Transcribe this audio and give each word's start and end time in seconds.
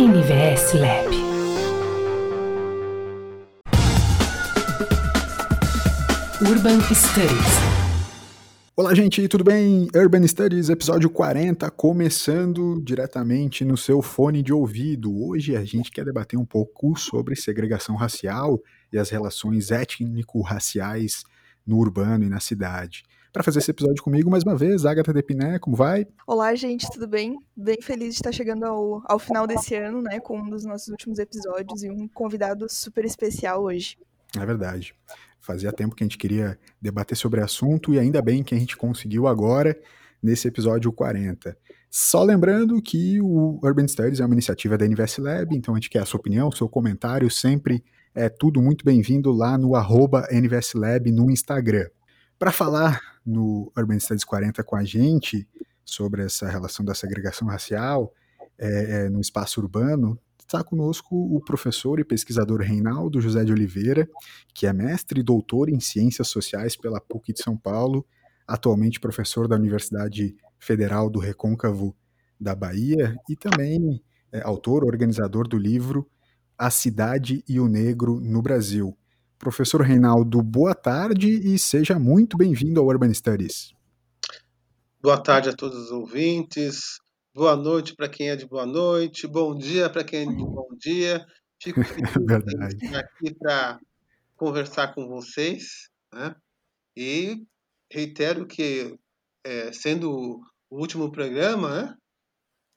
NVS 0.00 0.72
Lab. 0.80 1.14
Urban 6.40 6.80
Studies. 6.94 7.30
Olá, 8.74 8.94
gente, 8.94 9.28
tudo 9.28 9.44
bem? 9.44 9.88
Urban 9.94 10.26
Studies, 10.26 10.70
episódio 10.70 11.10
40, 11.10 11.70
começando 11.72 12.80
diretamente 12.82 13.62
no 13.62 13.76
seu 13.76 14.00
fone 14.00 14.42
de 14.42 14.54
ouvido. 14.54 15.14
Hoje 15.22 15.54
a 15.54 15.62
gente 15.66 15.90
quer 15.90 16.06
debater 16.06 16.38
um 16.38 16.46
pouco 16.46 16.98
sobre 16.98 17.36
segregação 17.36 17.94
racial 17.94 18.58
e 18.90 18.96
as 18.96 19.10
relações 19.10 19.70
étnico-raciais 19.70 21.24
no 21.66 21.76
urbano 21.76 22.24
e 22.24 22.30
na 22.30 22.40
cidade. 22.40 23.04
Para 23.32 23.44
fazer 23.44 23.60
esse 23.60 23.70
episódio 23.70 24.02
comigo, 24.02 24.28
mais 24.28 24.42
uma 24.42 24.56
vez, 24.56 24.84
Agatha 24.84 25.12
Depiné, 25.12 25.56
como 25.60 25.76
vai? 25.76 26.04
Olá, 26.26 26.52
gente, 26.56 26.90
tudo 26.90 27.06
bem? 27.06 27.38
Bem 27.56 27.80
feliz 27.80 28.14
de 28.14 28.20
estar 28.20 28.32
chegando 28.32 28.64
ao, 28.64 29.02
ao 29.06 29.20
final 29.20 29.46
desse 29.46 29.72
ano, 29.76 30.02
né, 30.02 30.18
com 30.18 30.36
um 30.36 30.50
dos 30.50 30.64
nossos 30.64 30.88
últimos 30.88 31.20
episódios 31.20 31.84
e 31.84 31.90
um 31.90 32.08
convidado 32.08 32.66
super 32.68 33.04
especial 33.04 33.62
hoje. 33.62 33.96
É 34.36 34.44
verdade. 34.44 34.96
Fazia 35.38 35.72
tempo 35.72 35.94
que 35.94 36.02
a 36.02 36.06
gente 36.06 36.18
queria 36.18 36.58
debater 36.82 37.16
sobre 37.16 37.40
o 37.40 37.44
assunto 37.44 37.94
e 37.94 38.00
ainda 38.00 38.20
bem 38.20 38.42
que 38.42 38.52
a 38.52 38.58
gente 38.58 38.76
conseguiu 38.76 39.28
agora 39.28 39.78
nesse 40.20 40.48
episódio 40.48 40.90
40. 40.90 41.56
Só 41.88 42.24
lembrando 42.24 42.82
que 42.82 43.20
o 43.20 43.60
Urban 43.62 43.86
Studies 43.86 44.18
é 44.18 44.26
uma 44.26 44.34
iniciativa 44.34 44.76
da 44.76 44.84
Invest 44.84 45.20
Lab, 45.20 45.56
então 45.56 45.74
a 45.74 45.76
gente 45.76 45.88
quer 45.88 46.02
a 46.02 46.06
sua 46.06 46.18
opinião, 46.18 46.48
o 46.48 46.56
seu 46.56 46.68
comentário, 46.68 47.30
sempre 47.30 47.84
é 48.12 48.28
tudo 48.28 48.60
muito 48.60 48.84
bem-vindo 48.84 49.30
lá 49.30 49.56
no 49.56 49.76
arroba 49.76 50.26
Lab 50.74 51.12
no 51.12 51.30
Instagram. 51.30 51.86
Para 52.40 52.52
falar 52.52 53.02
no 53.24 53.70
Urban 53.76 54.00
Studies 54.00 54.24
40 54.24 54.64
com 54.64 54.74
a 54.74 54.82
gente 54.82 55.46
sobre 55.84 56.24
essa 56.24 56.48
relação 56.48 56.82
da 56.82 56.94
segregação 56.94 57.46
racial 57.46 58.14
é, 58.58 58.68
é, 58.68 59.08
no 59.10 59.20
espaço 59.20 59.60
urbano, 59.60 60.18
está 60.38 60.64
conosco 60.64 61.14
o 61.14 61.38
professor 61.44 62.00
e 62.00 62.04
pesquisador 62.04 62.62
Reinaldo 62.62 63.20
José 63.20 63.44
de 63.44 63.52
Oliveira, 63.52 64.08
que 64.54 64.66
é 64.66 64.72
mestre 64.72 65.20
e 65.20 65.22
doutor 65.22 65.68
em 65.68 65.80
Ciências 65.80 66.28
Sociais 66.28 66.74
pela 66.74 66.98
PUC 66.98 67.34
de 67.34 67.42
São 67.42 67.58
Paulo, 67.58 68.06
atualmente 68.48 69.00
professor 69.00 69.46
da 69.46 69.56
Universidade 69.56 70.34
Federal 70.58 71.10
do 71.10 71.18
Recôncavo 71.18 71.94
da 72.40 72.54
Bahia 72.54 73.16
e 73.28 73.36
também 73.36 74.02
é, 74.32 74.40
autor, 74.40 74.82
organizador 74.82 75.46
do 75.46 75.58
livro 75.58 76.08
A 76.56 76.70
Cidade 76.70 77.44
e 77.46 77.60
o 77.60 77.68
Negro 77.68 78.18
no 78.18 78.40
Brasil. 78.40 78.96
Professor 79.40 79.80
Reinaldo, 79.80 80.42
boa 80.42 80.74
tarde 80.74 81.30
e 81.30 81.58
seja 81.58 81.98
muito 81.98 82.36
bem-vindo 82.36 82.78
ao 82.78 82.86
Urban 82.86 83.12
Studies. 83.14 83.72
Boa 85.00 85.16
tarde 85.16 85.48
a 85.48 85.54
todos 85.54 85.84
os 85.84 85.90
ouvintes. 85.90 87.00
Boa 87.34 87.56
noite 87.56 87.96
para 87.96 88.06
quem 88.06 88.28
é 88.28 88.36
de 88.36 88.46
boa 88.46 88.66
noite, 88.66 89.26
bom 89.26 89.56
dia 89.56 89.88
para 89.88 90.04
quem 90.04 90.20
é 90.20 90.26
de 90.26 90.44
bom 90.44 90.68
dia. 90.78 91.26
Fico 91.58 91.80
feliz 91.82 92.12
de 92.76 92.84
estar 92.84 93.00
aqui 93.00 93.34
para 93.34 93.80
conversar 94.36 94.94
com 94.94 95.08
vocês. 95.08 95.88
Né? 96.12 96.36
E 96.94 97.42
reitero 97.90 98.46
que, 98.46 98.94
é, 99.42 99.72
sendo 99.72 100.42
o 100.68 100.78
último 100.78 101.10
programa, 101.10 101.82
né? 101.82 101.96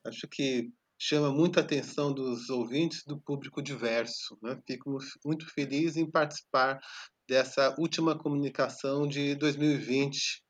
acho 0.06 0.26
que 0.28 0.72
chama 1.06 1.30
muita 1.30 1.60
atenção 1.60 2.14
dos 2.14 2.48
ouvintes 2.48 3.04
do 3.04 3.20
público 3.20 3.60
diverso. 3.60 4.38
Né? 4.42 4.58
Fico 4.66 4.96
muito 5.22 5.46
feliz 5.52 5.96
em 5.96 6.10
participar 6.10 6.80
dessa 7.28 7.74
última 7.78 8.18
comunicação 8.18 9.06
de 9.06 9.34
2020. 9.34 10.42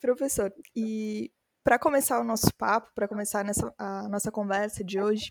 Professor, 0.00 0.50
e 0.74 1.30
para 1.62 1.78
começar 1.78 2.18
o 2.18 2.24
nosso 2.24 2.48
papo, 2.56 2.90
para 2.94 3.06
começar 3.06 3.44
nessa, 3.44 3.70
a 3.76 4.08
nossa 4.08 4.32
conversa 4.32 4.82
de 4.82 4.98
hoje, 4.98 5.28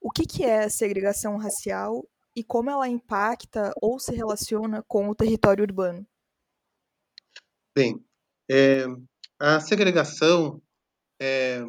o 0.00 0.12
que, 0.12 0.24
que 0.24 0.44
é 0.44 0.68
segregação 0.68 1.36
racial 1.36 2.08
e 2.36 2.44
como 2.44 2.70
ela 2.70 2.86
impacta 2.86 3.72
ou 3.82 3.98
se 3.98 4.14
relaciona 4.14 4.84
com 4.86 5.08
o 5.08 5.16
território 5.16 5.64
urbano? 5.64 6.06
Bem, 7.76 8.00
é, 8.48 8.84
a 9.40 9.58
segregação 9.58 10.62
é 11.20 11.60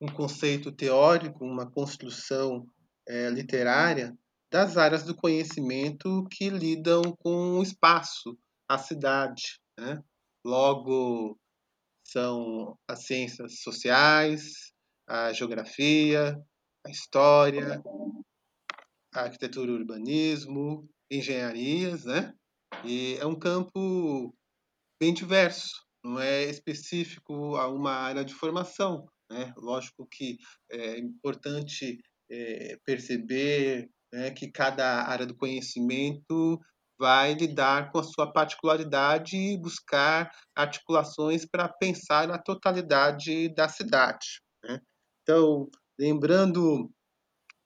um 0.00 0.06
conceito 0.06 0.70
teórico, 0.72 1.44
uma 1.44 1.70
construção 1.70 2.66
é, 3.08 3.30
literária 3.30 4.16
das 4.50 4.76
áreas 4.76 5.02
do 5.02 5.14
conhecimento 5.14 6.26
que 6.30 6.48
lidam 6.48 7.02
com 7.18 7.58
o 7.58 7.62
espaço, 7.62 8.38
a 8.68 8.78
cidade. 8.78 9.60
Né? 9.78 10.02
Logo, 10.44 11.38
são 12.06 12.78
as 12.88 13.06
ciências 13.06 13.60
sociais, 13.60 14.72
a 15.08 15.32
geografia, 15.32 16.36
a 16.86 16.90
história, 16.90 17.82
a 19.14 19.22
arquitetura 19.22 19.70
e 19.70 19.74
urbanismo, 19.74 20.88
engenharias, 21.10 22.04
né? 22.04 22.32
E 22.84 23.16
é 23.18 23.26
um 23.26 23.38
campo 23.38 24.34
bem 25.00 25.12
diverso, 25.12 25.84
não 26.04 26.20
é 26.20 26.44
específico 26.44 27.56
a 27.56 27.68
uma 27.68 27.92
área 27.92 28.24
de 28.24 28.34
formação, 28.34 29.06
né? 29.30 29.52
Lógico 29.56 30.06
que 30.06 30.38
é 30.70 30.98
importante 30.98 31.98
é, 32.30 32.76
perceber 32.84 33.88
né, 34.12 34.30
que 34.30 34.50
cada 34.50 35.02
área 35.04 35.26
do 35.26 35.36
conhecimento 35.36 36.60
vai 36.98 37.34
lidar 37.34 37.90
com 37.90 37.98
a 37.98 38.04
sua 38.04 38.32
particularidade 38.32 39.36
e 39.36 39.58
buscar 39.58 40.30
articulações 40.54 41.44
para 41.44 41.68
pensar 41.68 42.26
na 42.26 42.38
totalidade 42.38 43.54
da 43.54 43.68
cidade. 43.68 44.40
Né? 44.64 44.80
Então, 45.22 45.68
lembrando 45.98 46.90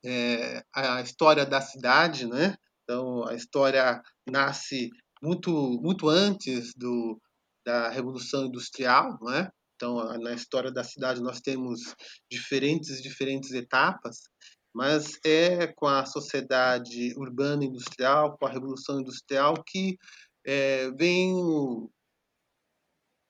é, 0.05 0.63
a 0.75 1.01
história 1.01 1.47
da 1.47 1.61
cidade, 1.61 2.27
né? 2.27 2.57
Então, 2.83 3.27
a 3.29 3.35
história 3.35 4.03
nasce 4.29 4.91
muito, 5.23 5.51
muito 5.81 6.09
antes 6.09 6.73
do, 6.75 7.21
da 7.65 7.89
Revolução 7.91 8.47
Industrial, 8.47 9.19
né? 9.23 9.49
Então, 9.81 9.97
na 10.19 10.35
história 10.35 10.71
da 10.71 10.85
cidade 10.85 11.23
nós 11.23 11.41
temos 11.41 11.81
diferentes 12.31 13.01
diferentes 13.03 13.53
etapas 13.53 14.19
mas 14.75 15.19
é 15.25 15.67
com 15.67 15.87
a 15.87 16.07
sociedade 16.07 17.13
urbana 17.17 17.65
industrial, 17.65 18.37
com 18.39 18.47
a 18.47 18.51
revolução 18.51 19.01
industrial, 19.01 19.63
que 19.65 19.99
é, 20.47 20.91
vem, 20.93 21.35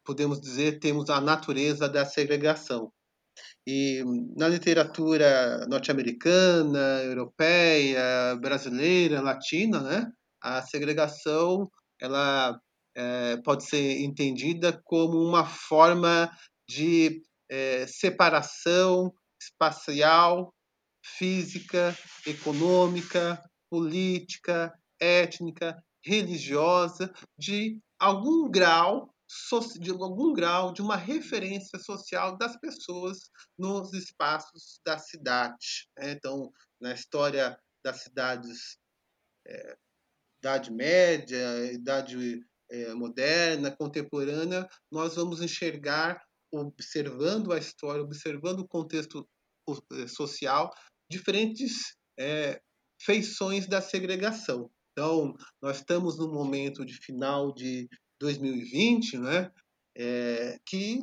podemos 0.04 0.40
dizer, 0.40 0.78
temos 0.78 1.08
a 1.08 1.20
natureza 1.20 1.88
da 1.88 2.04
segregação. 2.04 2.92
E 3.66 4.02
na 4.36 4.48
literatura 4.48 5.66
norte-americana, 5.66 7.02
europeia, 7.04 8.36
brasileira, 8.40 9.22
latina, 9.22 9.80
né, 9.80 10.12
a 10.42 10.62
segregação 10.62 11.70
ela 11.98 12.60
é, 12.94 13.36
pode 13.38 13.64
ser 13.64 14.00
entendida 14.00 14.80
como 14.84 15.18
uma 15.18 15.46
forma 15.46 16.30
de 16.68 17.22
é, 17.48 17.86
separação 17.86 19.12
espacial 19.40 20.52
física, 21.04 21.96
econômica, 22.26 23.42
política, 23.70 24.72
étnica, 25.00 25.82
religiosa, 26.04 27.12
de 27.38 27.78
algum 27.98 28.50
grau 28.50 29.12
de 29.78 29.90
algum 29.90 30.32
grau 30.32 30.72
de 30.72 30.82
uma 30.82 30.96
referência 30.96 31.78
social 31.78 32.36
das 32.36 32.56
pessoas 32.56 33.30
nos 33.56 33.92
espaços 33.92 34.80
da 34.84 34.98
cidade. 34.98 35.88
Né? 35.96 36.12
Então, 36.12 36.52
na 36.80 36.92
história 36.92 37.56
das 37.84 38.02
cidades, 38.02 38.76
é, 39.46 39.76
Idade 40.40 40.72
Média, 40.72 41.72
Idade 41.72 42.44
é, 42.70 42.94
Moderna, 42.94 43.74
Contemporânea, 43.76 44.68
nós 44.90 45.16
vamos 45.16 45.42
enxergar, 45.42 46.22
observando 46.52 47.52
a 47.52 47.58
história, 47.58 48.02
observando 48.02 48.60
o 48.60 48.68
contexto 48.68 49.28
é, 49.92 50.06
social, 50.06 50.70
diferentes 51.10 51.96
é, 52.18 52.60
feições 53.00 53.66
da 53.66 53.80
segregação. 53.80 54.70
Então, 54.92 55.34
nós 55.62 55.78
estamos 55.78 56.18
no 56.18 56.32
momento 56.32 56.84
de 56.84 56.94
final 56.94 57.52
de 57.52 57.88
2020, 58.20 59.18
né, 59.18 59.50
é, 59.96 60.58
que 60.66 61.00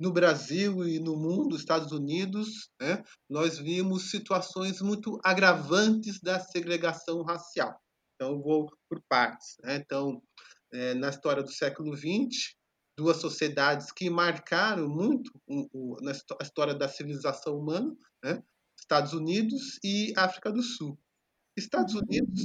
no 0.00 0.10
Brasil 0.10 0.88
e 0.88 0.98
no 0.98 1.14
mundo, 1.14 1.56
Estados 1.56 1.92
Unidos, 1.92 2.70
né, 2.80 3.04
nós 3.28 3.58
vimos 3.58 4.10
situações 4.10 4.80
muito 4.80 5.20
agravantes 5.22 6.18
da 6.20 6.40
segregação 6.40 7.22
racial. 7.22 7.78
Então, 8.20 8.38
vou 8.42 8.70
por 8.86 9.00
partes. 9.08 9.56
Né? 9.62 9.76
Então, 9.76 10.22
é, 10.70 10.92
na 10.92 11.08
história 11.08 11.42
do 11.42 11.50
século 11.50 11.96
XX, 11.96 12.54
duas 12.98 13.16
sociedades 13.16 13.90
que 13.90 14.10
marcaram 14.10 14.90
muito 14.90 15.30
o, 15.46 15.66
o, 15.72 15.96
na 16.02 16.12
história 16.42 16.74
da 16.74 16.86
civilização 16.86 17.56
humana, 17.56 17.96
né? 18.22 18.42
Estados 18.78 19.14
Unidos 19.14 19.78
e 19.82 20.12
África 20.16 20.52
do 20.52 20.62
Sul. 20.62 20.98
Estados 21.56 21.94
Unidos, 21.94 22.44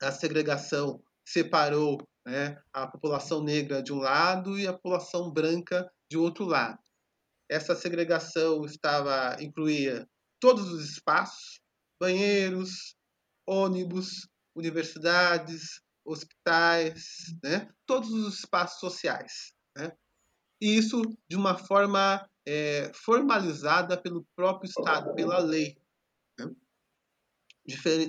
a 0.00 0.12
segregação 0.12 1.02
separou 1.26 1.98
né, 2.26 2.58
a 2.72 2.86
população 2.86 3.42
negra 3.42 3.82
de 3.82 3.92
um 3.92 3.98
lado 3.98 4.58
e 4.58 4.66
a 4.66 4.72
população 4.72 5.30
branca 5.30 5.90
de 6.10 6.16
outro 6.16 6.44
lado. 6.44 6.78
Essa 7.50 7.74
segregação 7.74 8.64
estava 8.64 9.36
incluía 9.42 10.08
todos 10.40 10.70
os 10.70 10.88
espaços, 10.90 11.60
banheiros, 12.00 12.94
ônibus, 13.46 14.28
universidades, 14.56 15.80
hospitais, 16.04 17.36
né? 17.42 17.68
todos 17.84 18.10
os 18.10 18.38
espaços 18.38 18.80
sociais. 18.80 19.52
Né? 19.76 19.92
E 20.60 20.76
isso 20.76 21.02
de 21.28 21.36
uma 21.36 21.58
forma 21.58 22.28
é, 22.46 22.90
formalizada 22.94 24.00
pelo 24.00 24.26
próprio 24.34 24.68
Estado, 24.68 25.14
pela 25.14 25.38
lei. 25.38 25.76
Né? 26.38 26.50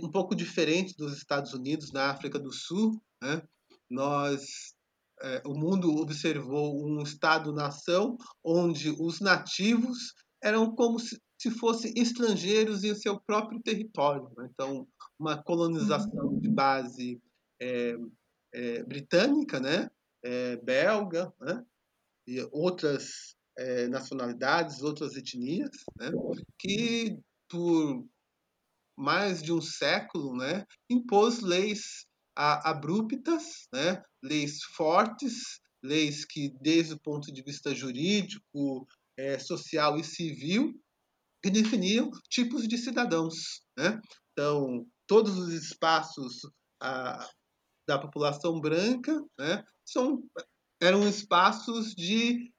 um 0.03 0.11
pouco 0.11 0.35
diferente 0.35 0.95
dos 0.95 1.17
Estados 1.17 1.53
Unidos, 1.53 1.91
na 1.91 2.11
África 2.11 2.39
do 2.39 2.53
Sul, 2.53 3.01
né? 3.21 3.41
nós 3.89 4.75
é, 5.21 5.41
o 5.45 5.53
mundo 5.53 5.95
observou 5.95 6.85
um 6.85 7.01
Estado-nação 7.01 8.17
onde 8.43 8.91
os 8.91 9.19
nativos 9.19 10.13
eram 10.43 10.75
como 10.75 10.99
se, 10.99 11.19
se 11.37 11.51
fossem 11.51 11.93
estrangeiros 11.95 12.83
em 12.83 12.95
seu 12.95 13.19
próprio 13.19 13.61
território. 13.61 14.31
Né? 14.37 14.49
Então, 14.51 14.87
uma 15.19 15.41
colonização 15.41 16.39
de 16.39 16.49
base 16.49 17.21
é, 17.61 17.95
é, 18.53 18.83
britânica, 18.83 19.59
né? 19.59 19.89
É, 20.23 20.57
belga, 20.57 21.31
né? 21.39 21.63
e 22.27 22.41
outras 22.51 23.35
é, 23.57 23.87
nacionalidades, 23.87 24.81
outras 24.81 25.15
etnias, 25.15 25.71
né? 25.97 26.11
que 26.59 27.17
por 27.49 28.05
mais 28.97 29.41
de 29.41 29.53
um 29.53 29.61
século, 29.61 30.35
né, 30.35 30.65
impôs 30.89 31.39
leis 31.41 32.05
abruptas, 32.35 33.67
né, 33.73 34.01
leis 34.23 34.63
fortes, 34.75 35.59
leis 35.83 36.25
que, 36.25 36.53
desde 36.61 36.93
o 36.93 36.99
ponto 36.99 37.31
de 37.31 37.41
vista 37.41 37.73
jurídico, 37.73 38.87
é, 39.17 39.39
social 39.39 39.97
e 39.97 40.03
civil, 40.03 40.73
que 41.41 41.49
definiam 41.49 42.09
tipos 42.29 42.67
de 42.67 42.77
cidadãos. 42.77 43.61
Né? 43.77 43.99
Então, 44.31 44.85
todos 45.07 45.37
os 45.37 45.53
espaços 45.53 46.41
a, 46.81 47.27
da 47.87 47.97
população 47.97 48.59
branca 48.59 49.23
né, 49.39 49.63
são, 49.85 50.21
eram 50.81 51.07
espaços 51.07 51.93
de 51.93 52.51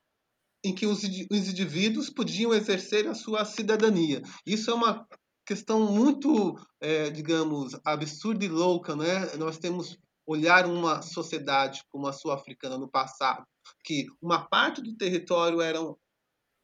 em 0.64 0.74
que 0.74 0.86
os, 0.86 1.02
os 1.04 1.48
indivíduos 1.48 2.10
podiam 2.10 2.52
exercer 2.52 3.06
a 3.06 3.14
sua 3.14 3.44
cidadania. 3.44 4.20
Isso 4.44 4.70
é 4.70 4.74
uma 4.74 5.06
questão 5.46 5.92
muito, 5.92 6.56
é, 6.80 7.10
digamos, 7.10 7.78
absurda 7.84 8.44
e 8.44 8.48
louca, 8.48 8.96
né? 8.96 9.34
Nós 9.36 9.56
temos 9.56 9.96
olhar 10.26 10.66
uma 10.66 11.00
sociedade 11.00 11.80
como 11.90 12.06
a 12.06 12.12
sul-africana 12.12 12.76
no 12.76 12.90
passado, 12.90 13.46
que 13.82 14.06
uma 14.20 14.46
parte 14.46 14.82
do 14.82 14.94
território 14.94 15.62
eram 15.62 15.96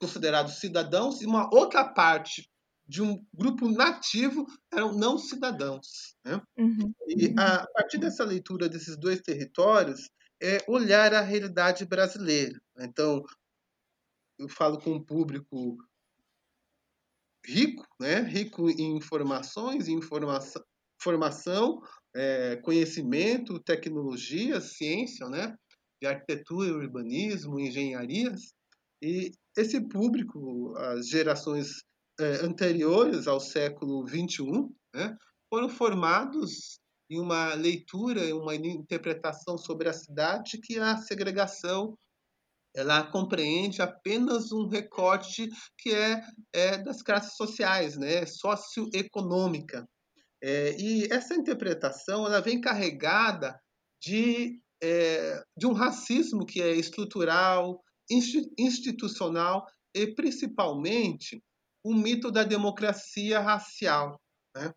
considerados 0.00 0.58
cidadãos 0.58 1.20
e 1.20 1.26
uma 1.26 1.48
outra 1.54 1.84
parte 1.84 2.50
de 2.86 3.02
um 3.02 3.24
grupo 3.32 3.68
nativo 3.68 4.46
eram 4.72 4.92
não 4.92 5.16
cidadãos. 5.18 6.14
Né? 6.24 6.40
Uhum. 6.58 6.92
E 7.08 7.34
a, 7.38 7.66
partir 7.68 7.98
dessa 7.98 8.24
leitura 8.24 8.68
desses 8.68 8.96
dois 8.96 9.20
territórios, 9.20 10.10
é 10.42 10.58
olhar 10.68 11.14
a 11.14 11.22
realidade 11.22 11.86
brasileira. 11.86 12.60
Então, 12.78 13.22
eu 14.38 14.48
falo 14.48 14.78
com 14.78 14.92
um 14.92 15.02
público 15.02 15.78
rico, 17.46 17.86
né? 18.00 18.20
rico 18.20 18.68
em 18.68 18.96
informações, 18.96 19.88
em 19.88 19.94
informação, 19.94 20.62
formação, 21.00 21.80
é, 22.14 22.56
conhecimento, 22.56 23.58
tecnologia, 23.60 24.60
ciência, 24.60 25.28
né? 25.28 25.56
de 26.02 26.08
arquitetura, 26.08 26.74
urbanismo, 26.74 27.58
engenharias. 27.58 28.52
E 29.00 29.32
esse 29.56 29.80
público, 29.80 30.74
as 30.76 31.08
gerações 31.08 31.82
é, 32.18 32.44
anteriores 32.44 33.26
ao 33.26 33.40
século 33.40 34.06
XXI, 34.06 34.68
né? 34.94 35.16
foram 35.48 35.68
formados 35.68 36.78
em 37.10 37.20
uma 37.20 37.54
leitura, 37.54 38.34
uma 38.34 38.54
interpretação 38.54 39.58
sobre 39.58 39.88
a 39.88 39.92
cidade 39.92 40.58
que 40.60 40.78
a 40.78 40.96
segregação 40.96 41.96
ela 42.74 43.04
compreende 43.04 43.80
apenas 43.80 44.50
um 44.50 44.66
recorte 44.66 45.48
que 45.78 45.90
é, 45.94 46.20
é 46.52 46.78
das 46.78 47.02
classes 47.02 47.36
sociais, 47.36 47.96
né, 47.96 48.26
socioeconômica. 48.26 49.88
É, 50.42 50.76
e 50.76 51.06
essa 51.10 51.34
interpretação 51.34 52.26
ela 52.26 52.40
vem 52.40 52.60
carregada 52.60 53.58
de, 54.02 54.60
é, 54.82 55.40
de 55.56 55.66
um 55.66 55.72
racismo 55.72 56.44
que 56.44 56.60
é 56.60 56.72
estrutural, 56.72 57.80
institucional 58.10 59.66
e 59.94 60.06
principalmente 60.14 61.42
o 61.84 61.94
mito 61.94 62.30
da 62.30 62.42
democracia 62.42 63.40
racial. 63.40 64.20
Né? 64.56 64.72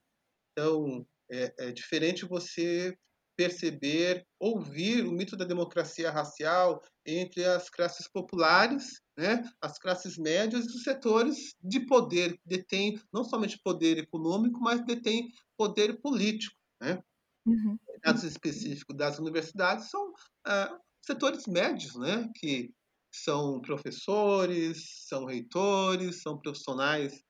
Então, 0.51 1.05
é, 1.31 1.67
é 1.67 1.71
diferente 1.71 2.25
você 2.25 2.97
perceber, 3.37 4.25
ouvir 4.39 5.05
o 5.05 5.11
mito 5.11 5.37
da 5.37 5.45
democracia 5.45 6.09
racial 6.09 6.81
entre 7.05 7.45
as 7.45 7.69
classes 7.69 8.07
populares, 8.07 8.99
né, 9.15 9.43
as 9.61 9.77
classes 9.77 10.17
médias 10.17 10.65
e 10.65 10.69
os 10.69 10.83
setores 10.83 11.55
de 11.61 11.85
poder, 11.85 12.33
que 12.33 12.41
detêm 12.43 12.99
não 13.13 13.23
somente 13.23 13.59
poder 13.63 13.99
econômico, 13.99 14.59
mas 14.59 14.83
detêm 14.83 15.29
poder 15.55 16.01
político. 16.01 16.55
Né? 16.81 16.99
Uhum. 17.45 17.77
Dados 18.03 18.23
específicos 18.23 18.97
das 18.97 19.19
universidades 19.19 19.89
são 19.89 20.11
ah, 20.45 20.75
setores 21.05 21.45
médios, 21.45 21.95
né, 21.95 22.27
que 22.35 22.73
são 23.11 23.61
professores, 23.61 25.05
são 25.07 25.25
reitores, 25.25 26.21
são 26.21 26.39
profissionais 26.39 27.23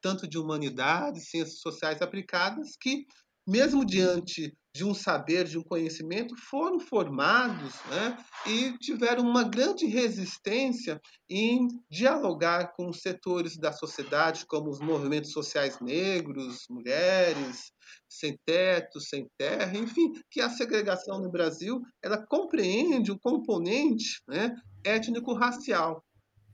tanto 0.00 0.26
de 0.26 0.38
humanidades, 0.38 1.28
ciências 1.28 1.60
sociais 1.60 2.00
aplicadas, 2.00 2.76
que 2.80 3.06
mesmo 3.46 3.84
diante 3.84 4.54
de 4.72 4.84
um 4.84 4.94
saber, 4.94 5.44
de 5.44 5.58
um 5.58 5.62
conhecimento, 5.62 6.36
foram 6.36 6.78
formados 6.78 7.74
né, 7.90 8.16
e 8.46 8.78
tiveram 8.78 9.24
uma 9.24 9.42
grande 9.42 9.86
resistência 9.86 11.00
em 11.28 11.66
dialogar 11.90 12.72
com 12.76 12.88
os 12.88 13.00
setores 13.00 13.56
da 13.56 13.72
sociedade, 13.72 14.46
como 14.46 14.70
os 14.70 14.78
movimentos 14.78 15.32
sociais 15.32 15.80
negros, 15.80 16.66
mulheres, 16.70 17.72
sem 18.08 18.38
teto, 18.46 19.00
sem 19.00 19.28
terra, 19.36 19.76
enfim, 19.76 20.12
que 20.30 20.40
a 20.40 20.50
segregação 20.50 21.20
no 21.20 21.30
Brasil 21.30 21.80
ela 22.02 22.24
compreende 22.24 23.10
um 23.10 23.18
componente 23.18 24.22
né, 24.28 24.54
étnico-racial, 24.84 26.04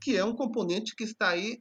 que 0.01 0.17
é 0.17 0.25
um 0.25 0.35
componente 0.35 0.95
que 0.95 1.03
está 1.03 1.29
aí 1.29 1.59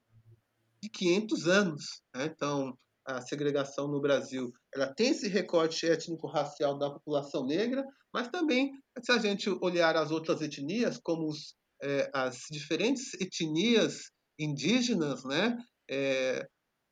de 0.83 0.89
500 0.89 1.47
anos. 1.49 1.85
Né? 2.15 2.27
Então, 2.27 2.77
a 3.07 3.21
segregação 3.21 3.87
no 3.89 4.01
Brasil 4.01 4.53
ela 4.75 4.93
tem 4.93 5.11
esse 5.11 5.29
recorte 5.29 5.87
étnico-racial 5.87 6.77
da 6.77 6.91
população 6.91 7.47
negra, 7.47 7.85
mas 8.13 8.29
também, 8.29 8.73
se 9.03 9.13
a 9.13 9.19
gente 9.19 9.49
olhar 9.61 9.97
as 9.97 10.11
outras 10.11 10.41
etnias, 10.43 10.99
como 10.99 11.29
os, 11.29 11.55
é, 11.83 12.11
as 12.13 12.47
diferentes 12.51 13.15
etnias 13.15 14.11
indígenas, 14.39 15.25
né, 15.25 15.57
é, 15.89 16.47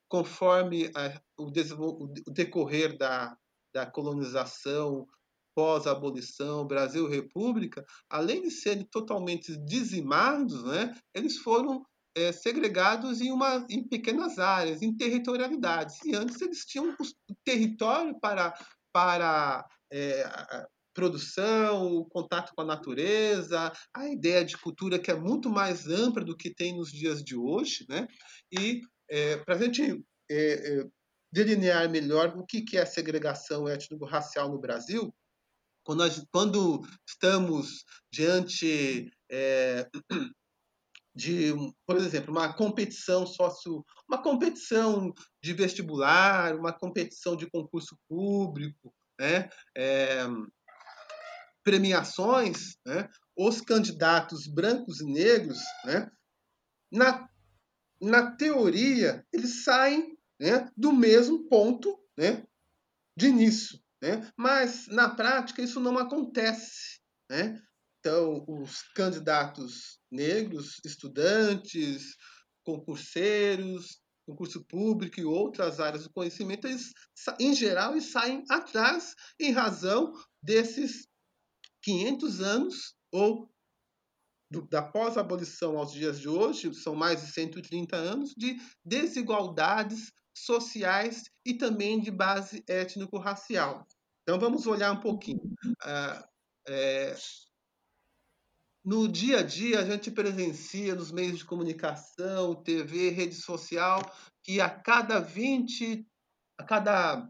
conforme 0.09 0.91
a, 0.95 1.21
o, 1.39 1.51
o, 1.51 2.33
decorrer 2.33 2.97
da, 2.97 3.37
da 3.75 3.85
colonização, 3.85 5.07
pós-abolição, 5.55 6.67
Brasil-República, 6.67 7.85
além 8.11 8.43
de 8.43 8.51
serem 8.51 8.85
totalmente 8.85 9.57
dizimados, 9.65 10.65
né, 10.65 10.95
eles 11.15 11.39
foram 11.39 11.85
é, 12.15 12.33
segregados 12.33 13.21
em, 13.21 13.31
uma, 13.31 13.67
em 13.69 13.87
pequenas 13.87 14.39
áreas, 14.39 14.83
em 14.83 14.97
territorialidades. 14.97 15.97
E 16.05 16.15
antes 16.15 16.41
eles 16.41 16.65
tinham 16.65 16.91
o 16.91 17.35
território 17.45 18.19
para, 18.21 18.55
para 18.93 19.67
é, 19.93 20.25
produção, 20.95 21.87
o 21.97 22.05
contato 22.05 22.53
com 22.55 22.63
a 22.63 22.67
natureza, 22.67 23.73
a 23.93 24.09
ideia 24.09 24.45
de 24.45 24.57
cultura 24.57 24.99
que 24.99 25.11
é 25.11 25.15
muito 25.15 25.51
mais 25.51 25.89
ampla 25.89 26.25
do 26.25 26.37
que 26.37 26.55
tem 26.55 26.77
nos 26.77 26.91
dias 26.91 27.23
de 27.23 27.37
hoje. 27.37 27.85
Né? 27.89 28.07
E 28.53 28.81
é, 29.11 29.37
para 29.39 29.57
a 29.57 29.59
gente 29.59 30.03
é, 30.31 30.81
é, 30.81 30.85
delinear 31.33 31.91
melhor 31.91 32.37
o 32.39 32.47
que, 32.47 32.63
que 32.63 32.79
é 32.79 32.83
a 32.83 32.87
segregação 32.87 33.69
étnico-racial 33.69 34.49
no 34.49 34.61
Brasil, 34.61 35.13
quando, 35.85 36.05
quando 36.31 36.81
estamos 37.07 37.85
diante 38.11 39.11
é, 39.31 39.87
de, 41.15 41.53
por 41.87 41.97
exemplo, 41.97 42.33
uma 42.33 42.53
competição 42.53 43.27
sócio, 43.27 43.85
uma 44.09 44.21
competição 44.21 45.13
de 45.43 45.53
vestibular, 45.53 46.57
uma 46.57 46.73
competição 46.73 47.37
de 47.37 47.49
concurso 47.49 47.97
público, 48.09 48.93
né? 49.19 49.49
É, 49.77 50.27
premiações, 51.65 52.77
né? 52.87 53.09
os 53.37 53.61
candidatos 53.61 54.47
brancos 54.47 55.01
e 55.01 55.07
negros, 55.07 55.59
né? 55.85 56.11
na, 56.93 57.29
na 58.01 58.31
teoria, 58.37 59.27
eles 59.33 59.65
saem 59.65 60.17
né? 60.39 60.69
do 60.77 60.93
mesmo 60.93 61.49
ponto 61.49 61.99
né? 62.17 62.45
de 63.17 63.29
início. 63.29 63.81
Né? 64.03 64.31
Mas, 64.37 64.87
na 64.89 65.09
prática, 65.09 65.63
isso 65.63 65.81
não 65.81 65.97
acontece. 65.99 67.01
Né? 67.31 67.59
Então, 68.05 68.45
os 68.47 68.83
candidatos 68.95 69.99
negros, 70.13 70.79
estudantes, 70.85 72.15
concurseiros, 72.63 73.99
concurso 74.27 74.63
público 74.67 75.19
e 75.19 75.25
outras 75.25 75.81
áreas 75.81 76.03
do 76.03 76.13
conhecimento, 76.13 76.67
eles, 76.67 76.93
em 77.41 77.55
geral, 77.55 77.93
eles 77.93 78.13
saem 78.13 78.45
atrás 78.51 79.15
em 79.41 79.53
razão 79.53 80.13
desses 80.43 81.09
500 81.83 82.43
anos 82.43 82.95
ou 83.11 83.51
do, 84.51 84.69
da 84.69 84.83
pós-abolição 84.83 85.79
aos 85.79 85.91
dias 85.91 86.21
de 86.21 86.29
hoje, 86.29 86.75
são 86.75 86.95
mais 86.95 87.23
de 87.23 87.33
130 87.33 87.97
anos, 87.97 88.35
de 88.37 88.59
desigualdades 88.85 90.13
sociais 90.37 91.23
e 91.43 91.55
também 91.55 92.03
de 92.03 92.11
base 92.11 92.63
étnico-racial. 92.69 93.87
Então, 94.23 94.39
vamos 94.39 94.67
olhar 94.67 94.93
um 94.93 95.01
pouquinho. 95.01 95.41
Ah, 95.83 96.23
é, 96.69 97.17
no 98.85 99.09
dia 99.09 99.39
a 99.39 99.43
dia, 99.43 99.81
a 99.81 99.85
gente 99.85 100.11
presencia 100.11 100.95
nos 100.95 101.11
meios 101.11 101.39
de 101.39 101.45
comunicação, 101.45 102.55
TV, 102.55 103.09
rede 103.09 103.35
social, 103.35 104.03
que 104.43 104.61
a 104.61 104.69
cada 104.69 105.21
20, 105.21 106.07
a 106.59 106.65
cada 106.65 107.27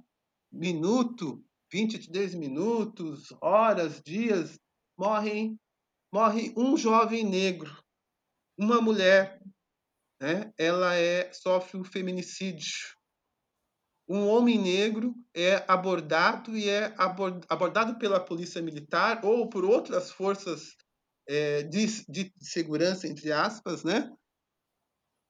minuto, 0.51 1.45
20, 1.71 2.11
10 2.11 2.35
minutos, 2.35 3.33
horas, 3.41 4.03
dias, 4.05 4.59
morrem, 4.99 5.57
morre 6.13 6.53
um 6.57 6.77
jovem 6.77 7.25
negro, 7.25 7.73
uma 8.59 8.81
mulher, 8.81 9.41
né? 10.21 10.53
ela 10.59 10.97
é, 10.97 11.33
sofre 11.33 11.79
um 11.79 11.85
feminicídio. 11.85 12.95
Um 14.09 14.27
homem 14.27 14.59
negro 14.59 15.15
é 15.33 15.65
abordado 15.67 16.55
e 16.57 16.69
é 16.69 16.95
abordado 17.49 17.97
pela 17.99 18.21
polícia 18.21 18.61
militar 18.61 19.25
ou 19.25 19.49
por 19.49 19.65
outras 19.65 20.11
forças 20.11 20.77
é, 21.27 21.63
de, 21.63 21.87
de, 22.09 22.33
segurança, 22.41 23.07
entre 23.09 23.33
aspas, 23.33 23.85
né? 23.85 24.13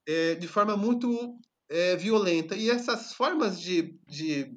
É, 0.07 0.35
de 0.35 0.47
forma 0.49 0.77
muito 0.77 1.39
é, 1.69 1.97
violenta. 1.97 2.55
E 2.57 2.71
essas 2.71 3.15
formas 3.15 3.61
de, 3.61 3.99
de, 4.07 4.57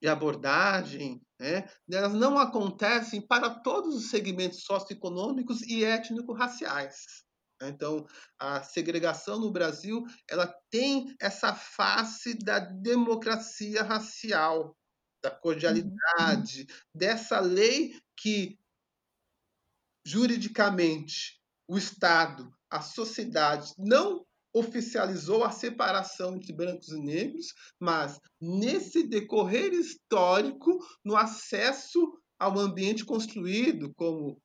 de 0.00 0.08
abordagem, 0.08 1.20
né, 1.40 1.68
elas 1.90 2.14
não 2.14 2.38
acontecem 2.38 3.20
para 3.20 3.50
todos 3.50 3.94
os 3.94 4.10
segmentos 4.10 4.62
socioeconômicos 4.62 5.62
e 5.62 5.84
étnico-raciais. 5.84 7.24
Então, 7.62 8.06
a 8.38 8.62
segregação 8.62 9.40
no 9.40 9.50
Brasil 9.50 10.04
ela 10.28 10.46
tem 10.70 11.14
essa 11.20 11.54
face 11.54 12.34
da 12.38 12.60
democracia 12.60 13.82
racial, 13.82 14.76
da 15.22 15.30
cordialidade, 15.30 16.60
uhum. 16.60 16.66
dessa 16.94 17.40
lei 17.40 18.00
que 18.16 18.56
juridicamente 20.08 21.38
o 21.68 21.76
Estado, 21.76 22.50
a 22.70 22.80
sociedade 22.80 23.74
não 23.76 24.24
oficializou 24.54 25.44
a 25.44 25.50
separação 25.50 26.36
entre 26.36 26.54
brancos 26.54 26.88
e 26.88 26.98
negros, 26.98 27.48
mas 27.78 28.18
nesse 28.40 29.06
decorrer 29.06 29.74
histórico, 29.74 30.78
no 31.04 31.14
acesso 31.14 32.00
ao 32.38 32.58
ambiente 32.58 33.04
construído, 33.04 33.92
como 33.94 34.40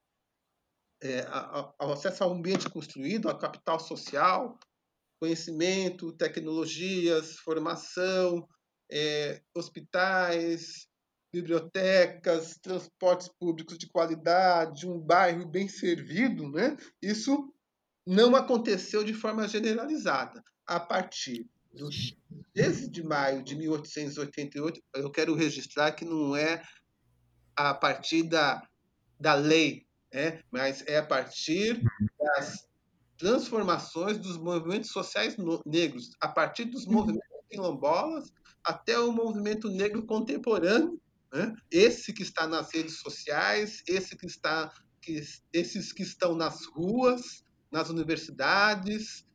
é, 1.02 1.26
ao 1.80 1.94
acesso 1.94 2.24
ao 2.26 2.34
ambiente 2.34 2.70
construído, 2.70 3.30
ao 3.30 3.38
capital 3.38 3.80
social, 3.80 4.60
conhecimento, 5.22 6.12
tecnologias, 6.12 7.38
formação, 7.38 8.46
é, 8.92 9.42
hospitais, 9.56 10.88
bibliotecas, 11.34 12.58
transportes 12.62 13.28
públicos 13.28 13.78
de 13.78 13.88
qualidade, 13.88 14.88
um 14.88 15.00
bairro 15.00 15.48
bem 15.48 15.68
servido, 15.68 16.48
né? 16.50 16.78
Isso 17.02 17.52
não 18.06 18.36
aconteceu 18.36 19.04
de 19.04 19.14
forma 19.14 19.48
generalizada. 19.48 20.44
A 20.66 20.80
partir 20.80 21.50
do 21.74 21.90
13 22.54 22.90
de 22.90 23.04
maio 23.04 23.44
de 23.44 23.56
1888, 23.56 24.80
eu 24.96 25.10
quero 25.10 25.34
registrar 25.34 25.92
que 25.94 26.06
não 26.06 26.36
é 26.36 26.62
a 27.56 27.74
partir 27.74 28.24
da, 28.24 28.62
da 29.20 29.34
lei, 29.34 29.88
né? 30.14 30.42
mas 30.52 30.84
é 30.86 30.98
a 30.98 31.06
partir 31.06 31.82
das 32.20 32.68
transformações 33.18 34.18
dos 34.20 34.38
movimentos 34.38 34.92
sociais 34.92 35.36
negros, 35.66 36.12
a 36.20 36.28
partir 36.28 36.66
dos 36.66 36.86
movimentos 36.86 37.28
quilombolas 37.50 38.32
até 38.64 38.98
o 39.00 39.12
movimento 39.12 39.70
negro 39.70 40.06
contemporâneo, 40.06 41.00
né? 41.34 41.56
Esse 41.72 42.14
que 42.14 42.22
está 42.22 42.46
nas 42.46 42.72
redes 42.72 43.00
sociais, 43.00 43.82
esse 43.88 44.16
que 44.16 44.28
está, 44.28 44.72
que, 45.02 45.20
esses 45.52 45.92
que 45.92 46.04
estão 46.04 46.36
nas 46.36 46.66
ruas, 46.68 47.44
nas 47.72 47.90
universidades, 47.90 49.26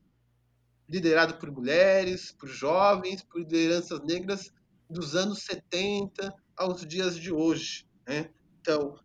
liderado 0.89 1.39
por 1.39 1.51
mulheres, 1.51 2.31
por 2.31 2.49
jovens, 2.49 3.23
por 3.25 3.41
lideranças 3.41 4.01
negras 4.05 4.53
dos 4.89 5.17
anos 5.17 5.43
70 5.43 6.33
aos 6.57 6.87
dias 6.87 7.17
de 7.17 7.33
hoje. 7.33 7.85
Né? 8.07 8.31
Então, 8.61 8.97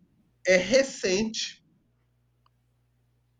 é 0.46 0.56
recente 0.56 1.64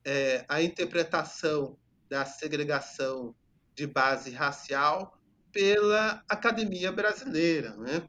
é, 0.05 0.45
a 0.49 0.61
interpretação 0.61 1.79
da 2.09 2.27
segregação 2.27 3.35
de 3.73 3.87
base 3.87 4.33
racial 4.33 5.17
pela 5.53 6.25
academia 6.29 6.91
brasileira. 6.91 7.77
Né? 7.77 8.09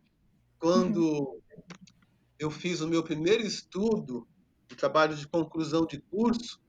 Quando 0.65 1.39
eu 2.39 2.49
fiz 2.49 2.81
o 2.81 2.87
meu 2.87 3.03
primeiro 3.03 3.45
estudo, 3.45 4.27
o 4.71 4.75
trabalho 4.75 5.15
de 5.15 5.27
conclusão 5.27 5.85
de 5.85 6.01
curso, 6.01 6.59